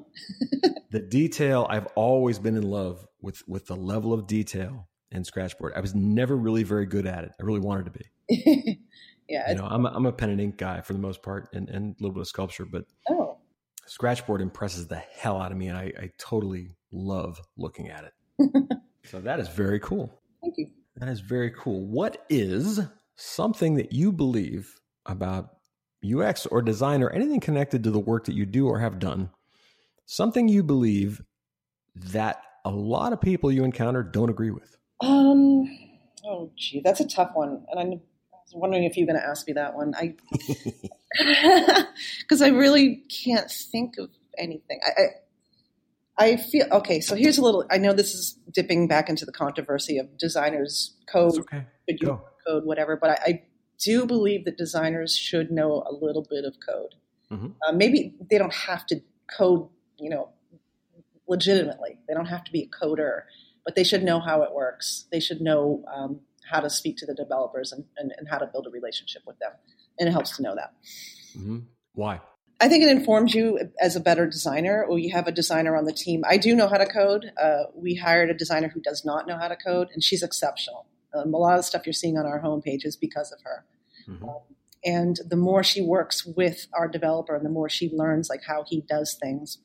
the 0.90 0.98
detail 0.98 1.66
i've 1.70 1.86
always 1.94 2.38
been 2.38 2.56
in 2.56 2.64
love 2.64 3.06
with 3.20 3.42
with 3.46 3.66
the 3.66 3.76
level 3.76 4.12
of 4.12 4.26
detail 4.26 4.88
in 5.12 5.24
scratchboard 5.24 5.72
i 5.74 5.80
was 5.80 5.94
never 5.94 6.36
really 6.36 6.62
very 6.62 6.86
good 6.86 7.06
at 7.06 7.24
it 7.24 7.32
i 7.40 7.42
really 7.42 7.60
wanted 7.60 7.84
to 7.84 7.90
be 7.90 8.78
Yeah. 9.28 9.50
You 9.50 9.56
know, 9.56 9.66
I'm 9.66 9.84
a, 9.84 9.90
I'm 9.90 10.06
a 10.06 10.12
pen 10.12 10.30
and 10.30 10.40
ink 10.40 10.56
guy 10.56 10.80
for 10.80 10.94
the 10.94 10.98
most 10.98 11.22
part, 11.22 11.48
and, 11.52 11.68
and 11.68 11.94
a 11.94 12.02
little 12.02 12.14
bit 12.14 12.22
of 12.22 12.28
sculpture, 12.28 12.64
but 12.64 12.84
oh, 13.10 13.36
scratchboard 13.86 14.40
impresses 14.40 14.86
the 14.86 14.96
hell 14.96 15.40
out 15.40 15.52
of 15.52 15.58
me, 15.58 15.68
and 15.68 15.76
I, 15.76 15.92
I 16.00 16.10
totally 16.18 16.70
love 16.92 17.40
looking 17.56 17.88
at 17.90 18.04
it. 18.04 18.68
so 19.04 19.20
that 19.20 19.38
is 19.38 19.48
very 19.48 19.80
cool. 19.80 20.22
thank 20.42 20.54
you. 20.56 20.68
That 20.96 21.08
is 21.08 21.20
very 21.20 21.50
cool. 21.50 21.86
What 21.86 22.24
is 22.28 22.80
something 23.16 23.74
that 23.74 23.92
you 23.92 24.12
believe 24.12 24.74
about 25.06 25.50
UX 26.04 26.46
or 26.46 26.62
design 26.62 27.02
or 27.02 27.10
anything 27.10 27.40
connected 27.40 27.84
to 27.84 27.90
the 27.90 28.00
work 28.00 28.24
that 28.24 28.34
you 28.34 28.46
do 28.46 28.66
or 28.66 28.80
have 28.80 28.98
done? 28.98 29.30
Something 30.06 30.48
you 30.48 30.62
believe 30.62 31.20
that 31.94 32.42
a 32.64 32.70
lot 32.70 33.12
of 33.12 33.20
people 33.20 33.52
you 33.52 33.62
encounter 33.62 34.02
don't 34.02 34.30
agree 34.30 34.50
with? 34.50 34.77
Um. 35.00 35.78
Oh, 36.24 36.50
gee, 36.56 36.80
that's 36.84 37.00
a 37.00 37.06
tough 37.08 37.30
one, 37.34 37.64
and 37.70 37.80
I'm, 37.80 37.92
I 37.92 38.36
was 38.44 38.52
wondering 38.54 38.84
if 38.84 38.96
you're 38.96 39.06
going 39.06 39.18
to 39.18 39.26
ask 39.26 39.46
me 39.46 39.54
that 39.54 39.74
one. 39.74 39.94
I 39.96 40.14
because 42.20 42.42
I 42.42 42.48
really 42.48 42.96
can't 43.08 43.50
think 43.50 43.94
of 43.98 44.10
anything. 44.36 44.80
I, 44.84 44.90
I 45.02 45.04
I 46.18 46.36
feel 46.36 46.66
okay. 46.72 47.00
So 47.00 47.14
here's 47.14 47.38
a 47.38 47.42
little. 47.42 47.64
I 47.70 47.78
know 47.78 47.92
this 47.92 48.12
is 48.14 48.38
dipping 48.52 48.88
back 48.88 49.08
into 49.08 49.24
the 49.24 49.32
controversy 49.32 49.98
of 49.98 50.18
designers 50.18 50.96
code, 51.10 51.38
okay. 51.38 51.64
Code, 52.46 52.64
whatever. 52.64 52.96
But 52.96 53.10
I, 53.10 53.18
I 53.24 53.42
do 53.78 54.04
believe 54.04 54.44
that 54.44 54.58
designers 54.58 55.16
should 55.16 55.50
know 55.50 55.84
a 55.86 55.92
little 55.92 56.26
bit 56.28 56.44
of 56.44 56.56
code. 56.64 56.94
Mhm. 57.30 57.54
Uh, 57.66 57.72
maybe 57.72 58.16
they 58.28 58.38
don't 58.38 58.54
have 58.54 58.84
to 58.86 59.00
code, 59.36 59.68
you 59.98 60.10
know, 60.10 60.30
legitimately. 61.28 61.98
They 62.08 62.14
don't 62.14 62.26
have 62.26 62.42
to 62.44 62.52
be 62.52 62.62
a 62.62 62.84
coder, 62.84 63.22
but 63.68 63.74
they 63.74 63.84
should 63.84 64.02
know 64.02 64.18
how 64.18 64.40
it 64.40 64.54
works. 64.54 65.04
They 65.12 65.20
should 65.20 65.42
know 65.42 65.84
um, 65.94 66.20
how 66.50 66.60
to 66.60 66.70
speak 66.70 66.96
to 66.96 67.04
the 67.04 67.12
developers 67.12 67.70
and, 67.70 67.84
and, 67.98 68.14
and 68.16 68.26
how 68.26 68.38
to 68.38 68.46
build 68.46 68.66
a 68.66 68.70
relationship 68.70 69.20
with 69.26 69.38
them. 69.40 69.50
And 69.98 70.08
it 70.08 70.12
helps 70.12 70.34
to 70.38 70.42
know 70.42 70.54
that. 70.54 70.72
hmm 71.36 71.58
Why? 71.92 72.22
I 72.62 72.68
think 72.70 72.82
it 72.82 72.88
informs 72.88 73.34
you 73.34 73.60
as 73.78 73.94
a 73.94 74.00
better 74.00 74.26
designer, 74.26 74.82
or 74.82 74.98
you 74.98 75.12
have 75.12 75.28
a 75.28 75.32
designer 75.32 75.76
on 75.76 75.84
the 75.84 75.92
team. 75.92 76.22
I 76.26 76.38
do 76.38 76.56
know 76.56 76.66
how 76.66 76.78
to 76.78 76.86
code. 76.86 77.30
Uh, 77.38 77.64
we 77.74 77.94
hired 77.94 78.30
a 78.30 78.34
designer 78.34 78.68
who 78.68 78.80
does 78.80 79.04
not 79.04 79.26
know 79.26 79.36
how 79.36 79.48
to 79.48 79.56
code, 79.56 79.88
and 79.92 80.02
she's 80.02 80.22
exceptional. 80.22 80.86
Um, 81.14 81.34
a 81.34 81.36
lot 81.36 81.52
of 81.52 81.58
the 81.58 81.64
stuff 81.64 81.82
you're 81.84 81.92
seeing 81.92 82.16
on 82.16 82.24
our 82.24 82.40
homepage 82.40 82.86
is 82.86 82.96
because 82.96 83.32
of 83.32 83.40
her. 83.42 83.66
Mhm. 84.08 84.42
And 84.82 85.20
the 85.28 85.36
more 85.36 85.62
she 85.62 85.82
works 85.82 86.24
with 86.24 86.68
our 86.72 86.88
developer, 86.88 87.36
and 87.36 87.44
the 87.44 87.50
more 87.50 87.68
she 87.68 87.90
learns 87.90 88.30
like 88.30 88.44
how 88.44 88.64
he 88.66 88.80
does 88.80 89.14
things, 89.20 89.58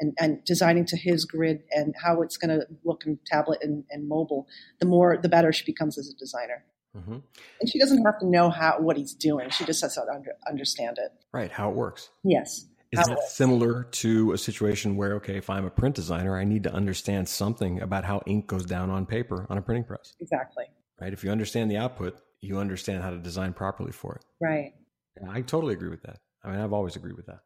and, 0.00 0.14
and 0.20 0.44
designing 0.44 0.84
to 0.86 0.96
his 0.96 1.24
grid 1.24 1.62
and 1.70 1.94
how 2.02 2.22
it's 2.22 2.36
going 2.36 2.58
to 2.58 2.66
look 2.84 3.04
in 3.06 3.18
tablet 3.26 3.60
and, 3.62 3.84
and 3.90 4.08
mobile, 4.08 4.46
the 4.80 4.86
more 4.86 5.16
the 5.16 5.28
better 5.28 5.52
she 5.52 5.64
becomes 5.64 5.98
as 5.98 6.08
a 6.08 6.16
designer. 6.18 6.64
hmm 6.94 7.18
And 7.60 7.70
she 7.70 7.78
doesn't 7.78 8.04
have 8.04 8.18
to 8.20 8.26
know 8.26 8.50
how 8.50 8.78
what 8.80 8.96
he's 8.96 9.14
doing; 9.14 9.50
she 9.50 9.64
just 9.64 9.80
has 9.82 9.94
to 9.94 10.02
under, 10.02 10.32
understand 10.48 10.98
it. 10.98 11.12
Right. 11.32 11.50
How 11.50 11.70
it 11.70 11.76
works. 11.76 12.10
Yes. 12.24 12.66
Is 12.92 13.04
that 13.04 13.22
similar 13.24 13.84
to 13.84 14.32
a 14.32 14.38
situation 14.38 14.96
where, 14.96 15.14
okay, 15.16 15.36
if 15.36 15.50
I'm 15.50 15.66
a 15.66 15.70
print 15.70 15.96
designer, 15.96 16.38
I 16.38 16.44
need 16.44 16.62
to 16.62 16.72
understand 16.72 17.28
something 17.28 17.82
about 17.82 18.04
how 18.04 18.22
ink 18.26 18.46
goes 18.46 18.64
down 18.64 18.90
on 18.90 19.06
paper 19.06 19.44
on 19.50 19.58
a 19.58 19.62
printing 19.62 19.84
press, 19.84 20.14
Exactly. 20.20 20.64
right? 21.00 21.12
If 21.12 21.24
you 21.24 21.30
understand 21.30 21.70
the 21.70 21.76
output, 21.78 22.16
you 22.40 22.58
understand 22.58 23.02
how 23.02 23.10
to 23.10 23.18
design 23.18 23.52
properly 23.54 23.92
for 23.92 24.14
it. 24.14 24.24
Right. 24.40 24.72
And 25.16 25.28
I 25.28 25.42
totally 25.42 25.74
agree 25.74 25.88
with 25.88 26.02
that. 26.02 26.20
I 26.44 26.50
mean, 26.50 26.60
I've 26.60 26.72
always 26.72 26.94
agreed 26.96 27.16
with 27.16 27.26
that. 27.26 27.40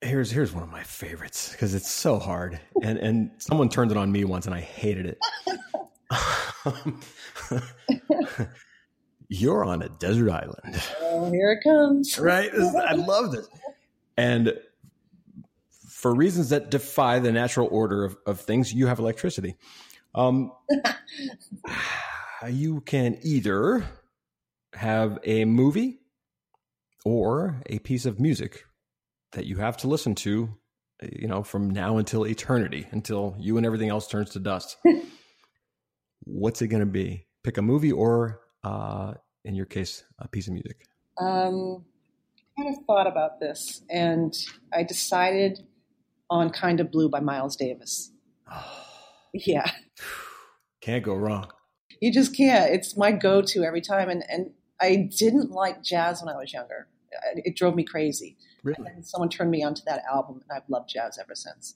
Here's 0.00 0.30
here's 0.30 0.52
one 0.52 0.62
of 0.62 0.70
my 0.70 0.84
favorites 0.84 1.50
because 1.50 1.74
it's 1.74 1.90
so 1.90 2.18
hard, 2.20 2.60
and 2.82 2.98
and 2.98 3.30
someone 3.38 3.68
turned 3.68 3.90
it 3.90 3.96
on 3.96 4.12
me 4.12 4.22
once, 4.24 4.46
and 4.46 4.54
I 4.54 4.60
hated 4.60 5.06
it. 5.06 5.18
You're 9.28 9.64
on 9.64 9.82
a 9.82 9.88
desert 9.90 10.30
island, 10.30 10.82
Oh, 11.00 11.30
here 11.30 11.52
it 11.52 11.62
comes. 11.62 12.18
right? 12.18 12.50
I 12.54 12.94
love 12.94 13.32
this, 13.32 13.48
and 14.16 14.54
for 15.90 16.14
reasons 16.14 16.48
that 16.50 16.70
defy 16.70 17.18
the 17.18 17.32
natural 17.32 17.68
order 17.70 18.04
of, 18.04 18.16
of 18.24 18.40
things, 18.40 18.72
you 18.72 18.86
have 18.86 19.00
electricity. 19.00 19.56
Um, 20.14 20.52
you 22.48 22.80
can 22.82 23.18
either 23.22 23.84
have 24.74 25.18
a 25.24 25.44
movie 25.44 25.98
or 27.04 27.60
a 27.66 27.80
piece 27.80 28.06
of 28.06 28.20
music 28.20 28.64
that 29.32 29.46
you 29.46 29.56
have 29.56 29.76
to 29.78 29.88
listen 29.88 30.14
to, 30.16 30.48
you 31.12 31.28
know, 31.28 31.42
from 31.42 31.70
now 31.70 31.98
until 31.98 32.26
eternity, 32.26 32.86
until 32.90 33.36
you 33.38 33.56
and 33.56 33.66
everything 33.66 33.88
else 33.88 34.06
turns 34.08 34.30
to 34.30 34.38
dust. 34.40 34.76
What's 36.24 36.62
it 36.62 36.68
going 36.68 36.80
to 36.80 36.86
be? 36.86 37.26
Pick 37.44 37.56
a 37.58 37.62
movie 37.62 37.92
or, 37.92 38.40
uh, 38.64 39.14
in 39.44 39.54
your 39.54 39.66
case, 39.66 40.04
a 40.18 40.28
piece 40.28 40.46
of 40.48 40.54
music. 40.54 40.84
Um, 41.20 41.84
I 42.58 42.62
kind 42.62 42.76
of 42.76 42.84
thought 42.86 43.06
about 43.06 43.40
this, 43.40 43.82
and 43.88 44.34
I 44.72 44.82
decided 44.82 45.60
on 46.30 46.50
"Kind 46.50 46.80
of 46.80 46.90
Blue" 46.90 47.08
by 47.08 47.20
Miles 47.20 47.56
Davis. 47.56 48.12
Yeah, 49.34 49.70
Can't 50.80 51.04
go 51.04 51.14
wrong. 51.14 51.48
you 52.00 52.10
just 52.10 52.34
can't. 52.34 52.72
It's 52.72 52.96
my 52.96 53.12
go-to 53.12 53.62
every 53.62 53.82
time, 53.82 54.08
and 54.08 54.24
and 54.26 54.52
I 54.80 55.10
didn't 55.18 55.50
like 55.50 55.82
jazz 55.82 56.22
when 56.22 56.34
I 56.34 56.38
was 56.38 56.50
younger. 56.50 56.88
It 57.34 57.42
it 57.44 57.56
drove 57.56 57.74
me 57.74 57.84
crazy. 57.84 58.38
Really? 58.62 58.90
And 58.90 59.06
someone 59.06 59.28
turned 59.28 59.50
me 59.50 59.62
onto 59.62 59.82
that 59.86 60.02
album, 60.10 60.42
and 60.48 60.56
I've 60.56 60.68
loved 60.68 60.90
jazz 60.90 61.18
ever 61.18 61.34
since. 61.34 61.74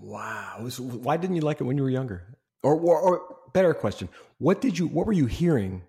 Wow. 0.00 0.66
So 0.68 0.82
why 0.82 1.16
didn't 1.16 1.36
you 1.36 1.42
like 1.42 1.60
it 1.60 1.64
when 1.64 1.76
you 1.76 1.82
were 1.82 1.90
younger? 1.90 2.36
Or, 2.62 2.74
or, 2.74 3.00
or 3.00 3.36
better 3.52 3.74
question, 3.74 4.08
what 4.38 4.60
did 4.60 4.78
you, 4.78 4.86
what 4.86 5.06
were 5.06 5.12
you 5.12 5.26
hearing 5.26 5.82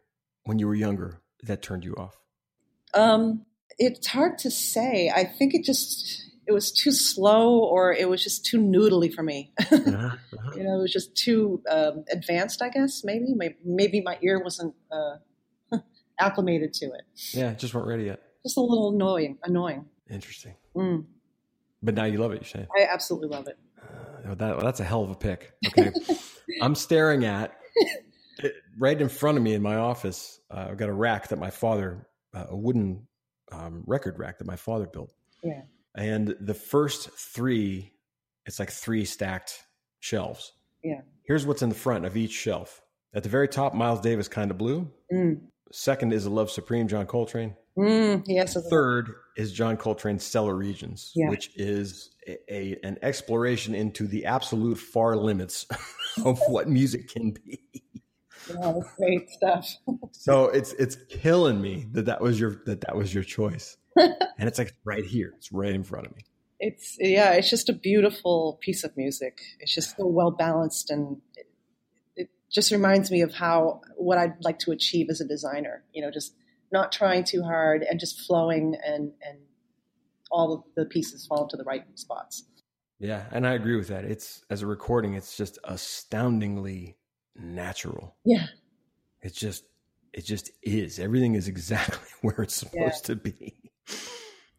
when 0.44 0.60
you 0.60 0.68
were 0.68 0.76
younger 0.76 1.22
that 1.44 1.62
turned 1.62 1.84
you 1.84 1.96
off? 1.96 2.18
Um, 2.94 3.46
it's 3.78 4.08
hard 4.08 4.38
to 4.40 4.52
say. 4.52 5.12
I 5.14 5.26
think 5.26 5.54
it 5.54 5.64
just 5.64 6.32
it 6.48 6.54
was 6.54 6.72
too 6.72 6.92
slow, 6.92 7.60
or 7.60 7.94
it 7.94 8.10
was 8.10 8.24
just 8.24 8.46
too 8.46 8.60
noodly 8.60 9.14
for 9.14 9.24
me. 9.24 9.54
Uh-huh, 9.72 10.16
uh-huh. 10.38 10.52
you 10.56 10.64
know, 10.64 10.78
it 10.78 10.82
was 10.82 10.92
just 10.92 11.16
too 11.16 11.62
um, 11.70 12.04
advanced. 12.12 12.62
I 12.62 12.70
guess 12.70 13.04
maybe 13.04 13.34
maybe 13.64 14.02
my 14.02 14.18
ear 14.22 14.42
wasn't 14.44 14.76
uh, 14.92 15.78
acclimated 16.20 16.74
to 16.76 16.86
it. 16.88 17.04
Yeah, 17.34 17.54
just 17.54 17.74
weren't 17.74 17.88
ready 17.88 18.04
yet. 18.04 18.22
Just 18.44 18.58
a 18.58 18.62
little 18.62 18.94
annoying. 18.94 19.38
Annoying. 19.44 19.86
Interesting. 20.12 20.56
Mm, 20.76 21.06
But 21.82 21.96
now 21.96 22.04
you 22.04 22.18
love 22.20 22.32
it, 22.32 22.36
you're 22.42 22.44
saying. 22.44 22.68
I 22.78 22.84
absolutely 22.92 23.30
love 23.30 23.48
it. 23.48 23.58
Uh, 24.28 24.36
that, 24.36 24.60
that's 24.60 24.80
a 24.80 24.84
hell 24.84 25.04
of 25.04 25.10
a 25.10 25.16
pick. 25.16 25.54
Okay. 25.68 25.92
I'm 26.62 26.76
staring 26.76 27.26
at 27.26 27.56
it, 28.40 28.54
right 28.78 29.00
in 29.00 29.10
front 29.10 29.38
of 29.38 29.44
me 29.44 29.54
in 29.54 29.62
my 29.62 29.76
office. 29.78 30.40
Uh, 30.50 30.68
I've 30.70 30.78
got 30.78 30.90
a 30.90 30.94
rack 30.94 31.30
that 31.30 31.40
my 31.40 31.50
father, 31.50 32.08
uh, 32.34 32.46
a 32.50 32.56
wooden 32.56 33.08
um, 33.52 33.84
record 33.88 34.20
rack 34.20 34.38
that 34.40 34.46
my 34.46 34.56
father 34.58 34.86
built. 34.86 35.14
Yeah. 35.44 35.62
And 35.96 36.36
the 36.40 36.54
first 36.54 37.10
three, 37.12 37.94
it's 38.46 38.60
like 38.60 38.70
three 38.70 39.06
stacked 39.06 39.64
shelves. 40.00 40.54
Yeah. 40.84 41.02
Here's 41.24 41.46
what's 41.46 41.62
in 41.62 41.70
the 41.70 41.76
front 41.76 42.06
of 42.06 42.16
each 42.18 42.32
shelf. 42.32 42.82
At 43.14 43.24
the 43.24 43.30
very 43.30 43.48
top, 43.48 43.74
Miles 43.74 44.02
Davis, 44.02 44.28
kind 44.28 44.52
of 44.52 44.58
blue. 44.58 44.90
Mm. 45.12 45.42
Second 45.72 46.14
is 46.14 46.26
a 46.26 46.30
Love 46.30 46.50
Supreme, 46.52 46.88
John 46.88 47.06
Coltrane. 47.06 47.56
Mm, 47.78 48.24
yes. 48.28 48.58
Third 48.70 49.14
is 49.38 49.52
John 49.54 49.78
Coltrane's 49.78 50.24
Stellar 50.24 50.56
Regions, 50.56 51.12
Yeah. 51.16 51.30
which 51.30 51.52
is 51.56 52.12
a, 52.28 52.38
a 52.54 52.80
an 52.84 52.98
exploration 53.02 53.74
into 53.74 54.08
the 54.08 54.26
absolute 54.26 54.78
far 54.78 55.16
limits 55.16 55.66
of 56.26 56.40
what 56.48 56.68
music 56.68 57.10
can 57.10 57.32
be. 57.32 57.60
Yeah, 58.50 58.74
great 58.98 59.30
stuff. 59.30 59.70
So 60.14 60.46
it's 60.50 60.74
it's 60.74 60.98
killing 61.10 61.62
me 61.62 61.88
that 61.94 62.06
that 62.06 62.22
was 62.22 62.40
your 62.40 62.62
that 62.66 62.82
that 62.82 62.96
was 62.96 63.12
your 63.14 63.24
choice, 63.24 63.78
and 63.96 64.14
it's 64.40 64.60
like 64.60 64.74
right 64.84 65.04
here, 65.06 65.34
it's 65.38 65.52
right 65.52 65.74
in 65.74 65.84
front 65.84 66.06
of 66.06 66.16
me. 66.16 66.24
It's 66.60 66.96
yeah, 67.00 67.32
it's 67.32 67.50
just 67.50 67.70
a 67.70 67.74
beautiful 67.74 68.60
piece 68.62 68.84
of 68.84 68.96
music. 68.96 69.40
It's 69.60 69.74
just 69.74 69.98
so 69.98 70.06
well 70.06 70.30
balanced, 70.30 70.92
and 70.92 71.22
it, 71.36 71.48
it 72.16 72.30
just 72.52 72.72
reminds 72.72 73.10
me 73.10 73.22
of 73.22 73.34
how 73.34 73.82
what 73.96 74.20
I'd 74.20 74.36
like 74.44 74.60
to 74.60 74.72
achieve 74.72 75.08
as 75.10 75.22
a 75.22 75.26
designer. 75.26 75.84
You 75.94 76.04
know, 76.04 76.12
just 76.12 76.34
not 76.72 76.92
trying 76.92 77.24
too 77.24 77.44
hard 77.44 77.84
and 77.84 78.00
just 78.00 78.22
flowing, 78.22 78.76
and 78.86 79.12
and 79.28 79.40
all 80.32 80.54
of 80.54 80.64
the 80.76 80.86
pieces 80.86 81.26
fall 81.28 81.44
into 81.44 81.58
the 81.58 81.64
right 81.64 81.84
spots. 81.96 82.46
Yeah, 83.00 83.26
and 83.32 83.48
I 83.48 83.54
agree 83.54 83.76
with 83.76 83.88
that. 83.88 84.06
It's 84.06 84.46
as 84.50 84.62
a 84.62 84.68
recording, 84.68 85.16
it's 85.16 85.36
just 85.36 85.58
astoundingly 85.64 86.98
natural. 87.36 88.16
Yeah, 88.26 88.46
It 89.22 89.34
just 89.34 89.64
it 90.14 90.26
just 90.26 90.52
is. 90.62 91.00
Everything 91.00 91.36
is 91.36 91.48
exactly 91.56 92.08
where 92.22 92.42
it's 92.42 92.56
supposed 92.56 93.06
to 93.06 93.16
be. 93.16 93.56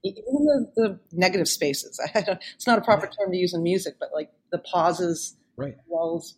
even 0.04 0.24
the, 0.26 0.66
the 0.76 1.00
negative 1.12 1.46
spaces. 1.48 2.00
I 2.14 2.22
don't, 2.22 2.40
it's 2.54 2.66
not 2.66 2.78
a 2.78 2.82
proper 2.82 3.06
term 3.06 3.30
to 3.30 3.36
use 3.36 3.54
in 3.54 3.62
music, 3.62 3.94
but 4.00 4.10
like 4.12 4.30
the 4.50 4.58
pauses, 4.58 5.36
Right. 5.56 5.76
Walls 5.86 6.36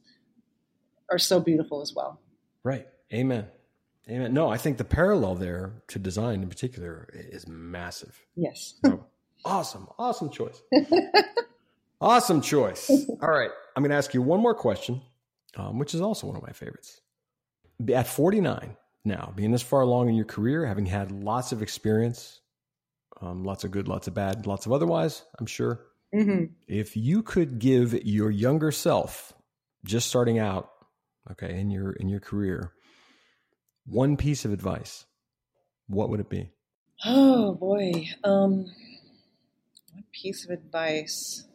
are 1.11 1.19
so 1.19 1.41
beautiful 1.41 1.81
as 1.81 1.93
well. 1.95 2.21
Right. 2.65 2.87
Amen. 3.13 3.47
Amen. 4.09 4.35
No, 4.35 4.51
I 4.51 4.59
think 4.59 4.77
the 4.77 4.85
parallel 4.85 5.35
there 5.35 5.83
to 5.89 5.99
design 5.99 6.43
in 6.43 6.49
particular 6.49 7.09
is 7.13 7.49
massive. 7.49 8.19
Yes. 8.37 8.75
So, 8.85 9.07
awesome. 9.45 9.89
Awesome 9.99 10.31
choice. 10.31 10.61
awesome 12.01 12.41
choice. 12.43 12.91
All 13.23 13.31
right. 13.31 13.51
I'm 13.75 13.83
going 13.83 13.91
to 13.91 13.97
ask 13.97 14.13
you 14.13 14.21
one 14.21 14.41
more 14.41 14.55
question, 14.55 15.01
um, 15.57 15.79
which 15.79 15.95
is 15.95 16.01
also 16.01 16.27
one 16.27 16.37
of 16.37 16.43
my 16.43 16.53
favorites. 16.53 17.01
At 17.93 18.07
49, 18.07 18.77
now, 19.05 19.33
being 19.35 19.53
this 19.53 19.63
far 19.63 19.81
along 19.81 20.09
in 20.09 20.15
your 20.15 20.25
career, 20.27 20.67
having 20.67 20.87
had 20.87 21.11
lots 21.11 21.53
of 21.53 21.63
experience, 21.63 22.41
um, 23.21 23.45
lots 23.45 23.65
of 23.65 23.71
good, 23.71 23.89
lots 23.89 24.07
of 24.07 24.15
bad, 24.15 24.47
lots 24.47 24.67
of 24.67 24.73
otherwise, 24.73 25.23
I'm 25.39 25.47
sure. 25.47 25.81
Mm-hmm. 26.15 26.53
If 26.69 26.97
you 26.97 27.23
could 27.23 27.59
give 27.59 27.95
your 28.05 28.31
younger 28.31 28.71
self, 28.71 29.33
just 29.85 30.09
starting 30.09 30.39
out, 30.39 30.71
okay, 31.33 31.59
in 31.59 31.71
your 31.71 31.93
in 31.93 32.09
your 32.09 32.21
career, 32.21 32.73
one 33.87 34.17
piece 34.17 34.45
of 34.45 34.53
advice, 34.53 35.07
what 35.89 36.11
would 36.11 36.21
it 36.21 36.29
be? 36.29 36.51
Oh 37.05 37.55
boy, 37.55 38.09
um, 38.23 38.67
one 39.93 40.05
piece 40.13 40.45
of 40.45 40.51
advice. 40.51 41.47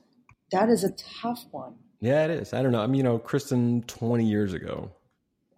That 0.51 0.69
is 0.69 0.83
a 0.83 0.91
tough 0.91 1.45
one. 1.51 1.75
Yeah, 2.01 2.25
it 2.25 2.31
is. 2.31 2.53
I 2.53 2.61
don't 2.61 2.71
know. 2.71 2.81
I 2.81 2.87
mean, 2.87 2.95
you 2.95 3.03
know, 3.03 3.19
Kristen, 3.19 3.83
twenty 3.87 4.25
years 4.25 4.53
ago, 4.53 4.91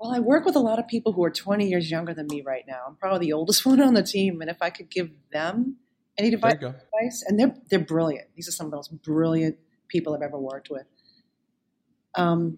well, 0.02 0.16
I 0.16 0.20
work 0.20 0.46
with 0.46 0.56
a 0.56 0.60
lot 0.60 0.80
of 0.80 0.88
people 0.88 1.12
who 1.12 1.24
are 1.24 1.30
20 1.30 1.70
years 1.70 1.92
younger 1.92 2.12
than 2.16 2.26
me 2.26 2.42
right 2.42 2.64
now. 2.68 2.80
I'm 2.88 2.96
probably 2.96 3.28
the 3.28 3.34
oldest 3.34 3.64
one 3.68 3.80
on 3.80 3.94
the 3.94 4.02
team, 4.02 4.42
and 4.42 4.50
if 4.50 4.58
I 4.60 4.72
could 4.72 4.90
give 4.90 5.12
them 5.32 5.78
any 6.18 6.34
advice, 6.34 6.54
advice 6.54 7.24
and 7.28 7.40
they're 7.40 7.56
they're 7.70 7.80
brilliant. 7.80 8.28
These 8.36 8.48
are 8.48 8.52
some 8.52 8.66
of 8.66 8.72
the 8.72 8.78
most 8.78 9.02
brilliant 9.04 9.58
people 9.88 10.16
I've 10.16 10.24
ever 10.24 10.40
worked 10.40 10.70
with. 10.70 10.86
Um, 12.16 12.58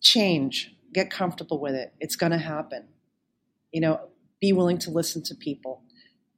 change, 0.00 0.74
get 0.92 1.10
comfortable 1.10 1.60
with 1.60 1.74
it. 1.74 1.92
It's 2.00 2.16
going 2.16 2.32
to 2.32 2.38
happen. 2.38 2.88
You 3.72 3.80
know, 3.80 4.08
be 4.40 4.52
willing 4.52 4.78
to 4.78 4.90
listen 4.90 5.22
to 5.24 5.34
people. 5.34 5.82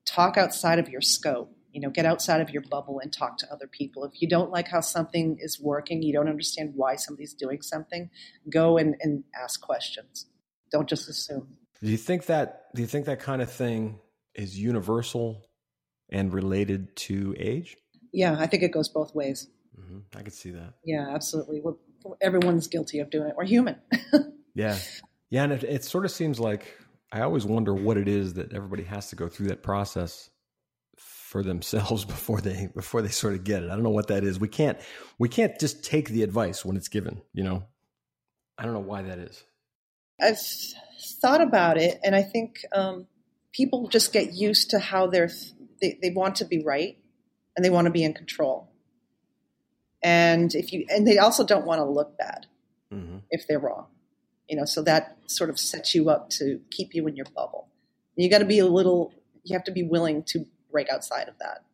Talk 0.04 0.36
outside 0.36 0.78
of 0.78 0.88
your 0.88 1.00
scope. 1.00 1.54
You 1.72 1.80
know, 1.80 1.88
get 1.88 2.04
outside 2.04 2.42
of 2.42 2.50
your 2.50 2.62
bubble 2.62 3.00
and 3.00 3.10
talk 3.10 3.38
to 3.38 3.50
other 3.50 3.66
people. 3.66 4.04
If 4.04 4.20
you 4.20 4.28
don't 4.28 4.50
like 4.50 4.68
how 4.68 4.80
something 4.80 5.38
is 5.40 5.58
working, 5.58 6.02
you 6.02 6.12
don't 6.12 6.28
understand 6.28 6.72
why 6.74 6.96
somebody's 6.96 7.32
doing 7.32 7.62
something, 7.62 8.10
go 8.50 8.76
and, 8.76 8.94
and 9.00 9.24
ask 9.34 9.58
questions 9.62 10.26
don't 10.72 10.88
just 10.88 11.08
assume. 11.08 11.46
Do 11.80 11.90
you 11.90 11.96
think 11.96 12.26
that? 12.26 12.64
Do 12.74 12.82
you 12.82 12.88
think 12.88 13.06
that 13.06 13.20
kind 13.20 13.42
of 13.42 13.52
thing 13.52 14.00
is 14.34 14.58
universal 14.58 15.46
and 16.10 16.32
related 16.32 16.96
to 16.96 17.34
age? 17.38 17.76
Yeah, 18.12 18.36
I 18.38 18.46
think 18.46 18.62
it 18.62 18.72
goes 18.72 18.88
both 18.88 19.14
ways. 19.14 19.48
Mm-hmm. 19.78 19.98
I 20.16 20.22
could 20.22 20.32
see 20.32 20.50
that. 20.50 20.74
Yeah, 20.84 21.08
absolutely. 21.14 21.60
We're, 21.60 21.74
everyone's 22.20 22.66
guilty 22.66 22.98
of 22.98 23.10
doing 23.10 23.28
it. 23.28 23.34
We're 23.36 23.44
human. 23.44 23.76
yeah, 24.54 24.78
yeah, 25.30 25.44
and 25.44 25.52
it, 25.52 25.64
it 25.64 25.84
sort 25.84 26.04
of 26.04 26.10
seems 26.10 26.40
like 26.40 26.76
I 27.12 27.20
always 27.20 27.44
wonder 27.44 27.74
what 27.74 27.98
it 27.98 28.08
is 28.08 28.34
that 28.34 28.54
everybody 28.54 28.84
has 28.84 29.10
to 29.10 29.16
go 29.16 29.28
through 29.28 29.48
that 29.48 29.62
process 29.62 30.30
for 30.96 31.42
themselves 31.42 32.04
before 32.06 32.40
they 32.40 32.68
before 32.74 33.02
they 33.02 33.10
sort 33.10 33.34
of 33.34 33.44
get 33.44 33.62
it. 33.62 33.70
I 33.70 33.74
don't 33.74 33.82
know 33.82 33.90
what 33.90 34.08
that 34.08 34.24
is. 34.24 34.40
We 34.40 34.48
can't 34.48 34.78
we 35.18 35.28
can't 35.28 35.58
just 35.60 35.84
take 35.84 36.08
the 36.08 36.22
advice 36.22 36.64
when 36.64 36.76
it's 36.76 36.88
given. 36.88 37.20
You 37.34 37.44
know, 37.44 37.64
I 38.56 38.64
don't 38.64 38.72
know 38.72 38.80
why 38.80 39.02
that 39.02 39.18
is. 39.18 39.44
I've 40.20 40.38
thought 41.20 41.40
about 41.40 41.78
it, 41.78 41.98
and 42.02 42.14
I 42.14 42.22
think 42.22 42.64
um, 42.72 43.06
people 43.52 43.88
just 43.88 44.12
get 44.12 44.32
used 44.32 44.70
to 44.70 44.78
how 44.78 45.06
they're 45.06 45.30
they, 45.80 45.98
they 46.00 46.10
want 46.10 46.36
to 46.36 46.44
be 46.44 46.62
right 46.64 46.96
and 47.56 47.64
they 47.64 47.70
want 47.70 47.86
to 47.86 47.90
be 47.90 48.04
in 48.04 48.14
control. 48.14 48.72
And 50.02 50.54
if 50.54 50.72
you 50.72 50.86
and 50.88 51.06
they 51.06 51.18
also 51.18 51.44
don't 51.44 51.66
want 51.66 51.80
to 51.80 51.84
look 51.84 52.16
bad 52.16 52.46
mm-hmm. 52.92 53.18
if 53.30 53.46
they're 53.46 53.58
wrong, 53.58 53.86
you 54.52 54.58
know. 54.58 54.66
So 54.66 54.82
that 54.82 55.16
sort 55.26 55.48
of 55.48 55.58
sets 55.58 55.94
you 55.94 56.10
up 56.10 56.28
to 56.30 56.60
keep 56.70 56.94
you 56.94 57.06
in 57.08 57.16
your 57.16 57.24
bubble. 57.34 57.68
You 58.16 58.28
got 58.28 58.38
to 58.38 58.44
be 58.44 58.58
a 58.58 58.66
little. 58.66 59.14
You 59.44 59.56
have 59.56 59.64
to 59.64 59.72
be 59.72 59.82
willing 59.82 60.22
to 60.24 60.44
break 60.70 60.90
outside 60.90 61.26
of 61.26 61.38
that. 61.40 61.64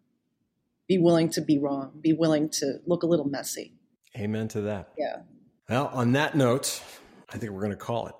Be 0.87 0.97
willing 0.97 1.29
to 1.31 1.41
be 1.41 1.59
wrong. 1.59 1.91
Be 2.01 2.13
willing 2.13 2.49
to 2.51 2.79
look 2.87 3.03
a 3.03 3.07
little 3.07 3.29
messy. 3.29 3.75
Amen 4.17 4.47
to 4.49 4.63
that. 4.63 4.91
Yeah. 4.97 5.17
Well, 5.69 5.91
on 5.93 6.13
that 6.13 6.37
note, 6.37 6.81
I 7.29 7.37
think 7.37 7.53
we're 7.53 7.61
going 7.61 7.73
to 7.73 7.77
call 7.77 8.07
it. 8.07 8.15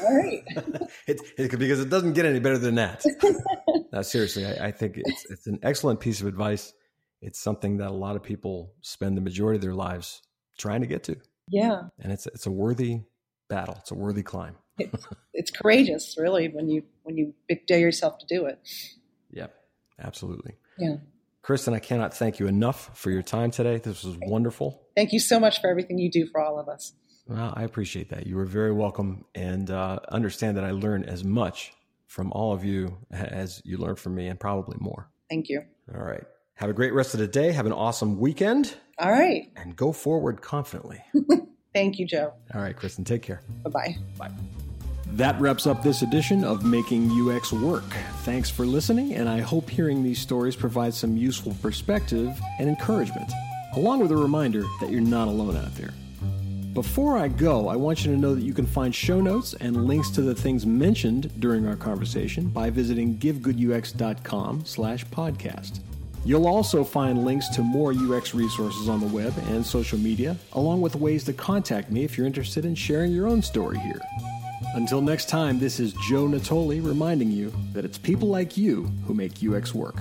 All 0.00 0.16
right. 0.16 0.42
it, 1.08 1.20
it, 1.36 1.58
because 1.58 1.80
it 1.80 1.90
doesn't 1.90 2.12
get 2.12 2.24
any 2.24 2.38
better 2.38 2.56
than 2.56 2.76
that. 2.76 3.04
now 3.92 4.02
seriously, 4.02 4.46
I, 4.46 4.68
I, 4.68 4.70
think 4.70 4.96
it's 4.96 5.26
it's 5.28 5.46
an 5.48 5.58
excellent 5.62 5.98
piece 5.98 6.20
of 6.20 6.28
advice. 6.28 6.72
It's 7.20 7.40
something 7.40 7.78
that 7.78 7.88
a 7.88 7.92
lot 7.94 8.14
of 8.14 8.22
people 8.22 8.72
spend 8.80 9.16
the 9.16 9.20
majority 9.20 9.56
of 9.56 9.62
their 9.62 9.74
lives 9.74 10.22
trying 10.56 10.82
to 10.82 10.86
get 10.86 11.02
to. 11.04 11.16
Yeah. 11.48 11.82
And 11.98 12.12
it's 12.12 12.26
it's 12.28 12.46
a 12.46 12.50
worthy 12.50 13.00
battle. 13.48 13.76
It's 13.80 13.90
a 13.90 13.94
worthy 13.94 14.22
climb. 14.22 14.56
it's, 14.78 15.06
it's 15.34 15.50
courageous, 15.50 16.16
really, 16.18 16.48
when 16.48 16.68
you 16.68 16.84
when 17.02 17.16
you 17.16 17.34
dare 17.66 17.78
yourself 17.78 18.18
to 18.18 18.26
do 18.26 18.46
it. 18.46 18.58
Yep. 19.30 19.54
Absolutely. 19.98 20.54
Yeah. 20.78 20.96
Kristen, 21.42 21.74
I 21.74 21.78
cannot 21.78 22.14
thank 22.14 22.38
you 22.38 22.46
enough 22.46 22.98
for 22.98 23.10
your 23.10 23.22
time 23.22 23.50
today. 23.50 23.76
This 23.76 24.02
was 24.02 24.16
wonderful. 24.18 24.82
Thank 24.96 25.12
you 25.12 25.20
so 25.20 25.38
much 25.38 25.60
for 25.60 25.68
everything 25.68 25.98
you 25.98 26.10
do 26.10 26.26
for 26.26 26.40
all 26.40 26.58
of 26.58 26.68
us. 26.68 26.94
Well, 27.26 27.52
I 27.54 27.64
appreciate 27.64 28.10
that. 28.10 28.26
You 28.26 28.38
are 28.38 28.46
very 28.46 28.72
welcome 28.72 29.24
and 29.34 29.70
uh, 29.70 29.98
understand 30.08 30.56
that 30.56 30.64
I 30.64 30.70
learn 30.70 31.04
as 31.04 31.22
much 31.22 31.72
from 32.06 32.32
all 32.32 32.52
of 32.52 32.64
you 32.64 32.98
as 33.10 33.60
you 33.64 33.76
learn 33.78 33.96
from 33.96 34.14
me 34.14 34.28
and 34.28 34.38
probably 34.38 34.76
more. 34.80 35.10
Thank 35.28 35.48
you. 35.48 35.62
All 35.94 36.02
right. 36.02 36.24
Have 36.54 36.70
a 36.70 36.74
great 36.74 36.94
rest 36.94 37.14
of 37.14 37.20
the 37.20 37.26
day. 37.26 37.52
Have 37.52 37.66
an 37.66 37.72
awesome 37.72 38.18
weekend. 38.18 38.74
All 38.98 39.10
right. 39.10 39.50
And 39.56 39.74
go 39.74 39.92
forward 39.92 40.40
confidently. 40.40 41.02
Thank 41.74 41.98
you, 41.98 42.06
Joe. 42.06 42.32
All 42.54 42.60
right, 42.60 42.76
Kristen. 42.76 43.04
Take 43.04 43.22
care. 43.22 43.42
Bye-bye. 43.64 43.96
Bye. 44.16 44.30
That 45.08 45.38
wraps 45.40 45.66
up 45.66 45.82
this 45.82 46.02
edition 46.02 46.44
of 46.44 46.64
Making 46.64 47.10
UX 47.10 47.52
Work. 47.52 47.84
Thanks 48.22 48.48
for 48.48 48.64
listening, 48.64 49.14
and 49.14 49.28
I 49.28 49.40
hope 49.40 49.68
hearing 49.68 50.02
these 50.02 50.18
stories 50.18 50.56
provides 50.56 50.96
some 50.96 51.16
useful 51.16 51.54
perspective 51.60 52.40
and 52.58 52.68
encouragement, 52.68 53.30
along 53.74 54.00
with 54.00 54.12
a 54.12 54.16
reminder 54.16 54.64
that 54.80 54.90
you're 54.90 55.00
not 55.00 55.28
alone 55.28 55.56
out 55.56 55.74
there. 55.76 55.92
Before 56.74 57.16
I 57.16 57.28
go, 57.28 57.68
I 57.68 57.76
want 57.76 58.04
you 58.04 58.12
to 58.12 58.18
know 58.18 58.34
that 58.34 58.42
you 58.42 58.52
can 58.52 58.66
find 58.66 58.92
show 58.92 59.20
notes 59.20 59.54
and 59.54 59.86
links 59.86 60.10
to 60.10 60.22
the 60.22 60.34
things 60.34 60.66
mentioned 60.66 61.30
during 61.40 61.68
our 61.68 61.76
conversation 61.76 62.48
by 62.48 62.70
visiting 62.70 63.16
givegoodux.com 63.18 64.64
slash 64.64 65.06
podcast. 65.06 65.78
You'll 66.26 66.46
also 66.46 66.84
find 66.84 67.24
links 67.24 67.48
to 67.48 67.60
more 67.60 67.92
UX 67.92 68.34
resources 68.34 68.88
on 68.88 69.00
the 69.00 69.06
web 69.06 69.34
and 69.48 69.64
social 69.64 69.98
media, 69.98 70.36
along 70.54 70.80
with 70.80 70.96
ways 70.96 71.22
to 71.24 71.34
contact 71.34 71.90
me 71.90 72.02
if 72.02 72.16
you're 72.16 72.26
interested 72.26 72.64
in 72.64 72.74
sharing 72.74 73.12
your 73.12 73.26
own 73.26 73.42
story 73.42 73.78
here. 73.78 74.00
Until 74.74 75.02
next 75.02 75.28
time, 75.28 75.58
this 75.58 75.78
is 75.78 75.92
Joe 76.08 76.26
Natoli 76.26 76.84
reminding 76.84 77.30
you 77.30 77.52
that 77.74 77.84
it's 77.84 77.98
people 77.98 78.28
like 78.28 78.56
you 78.56 78.90
who 79.06 79.12
make 79.12 79.32
UX 79.44 79.74
work. 79.74 79.96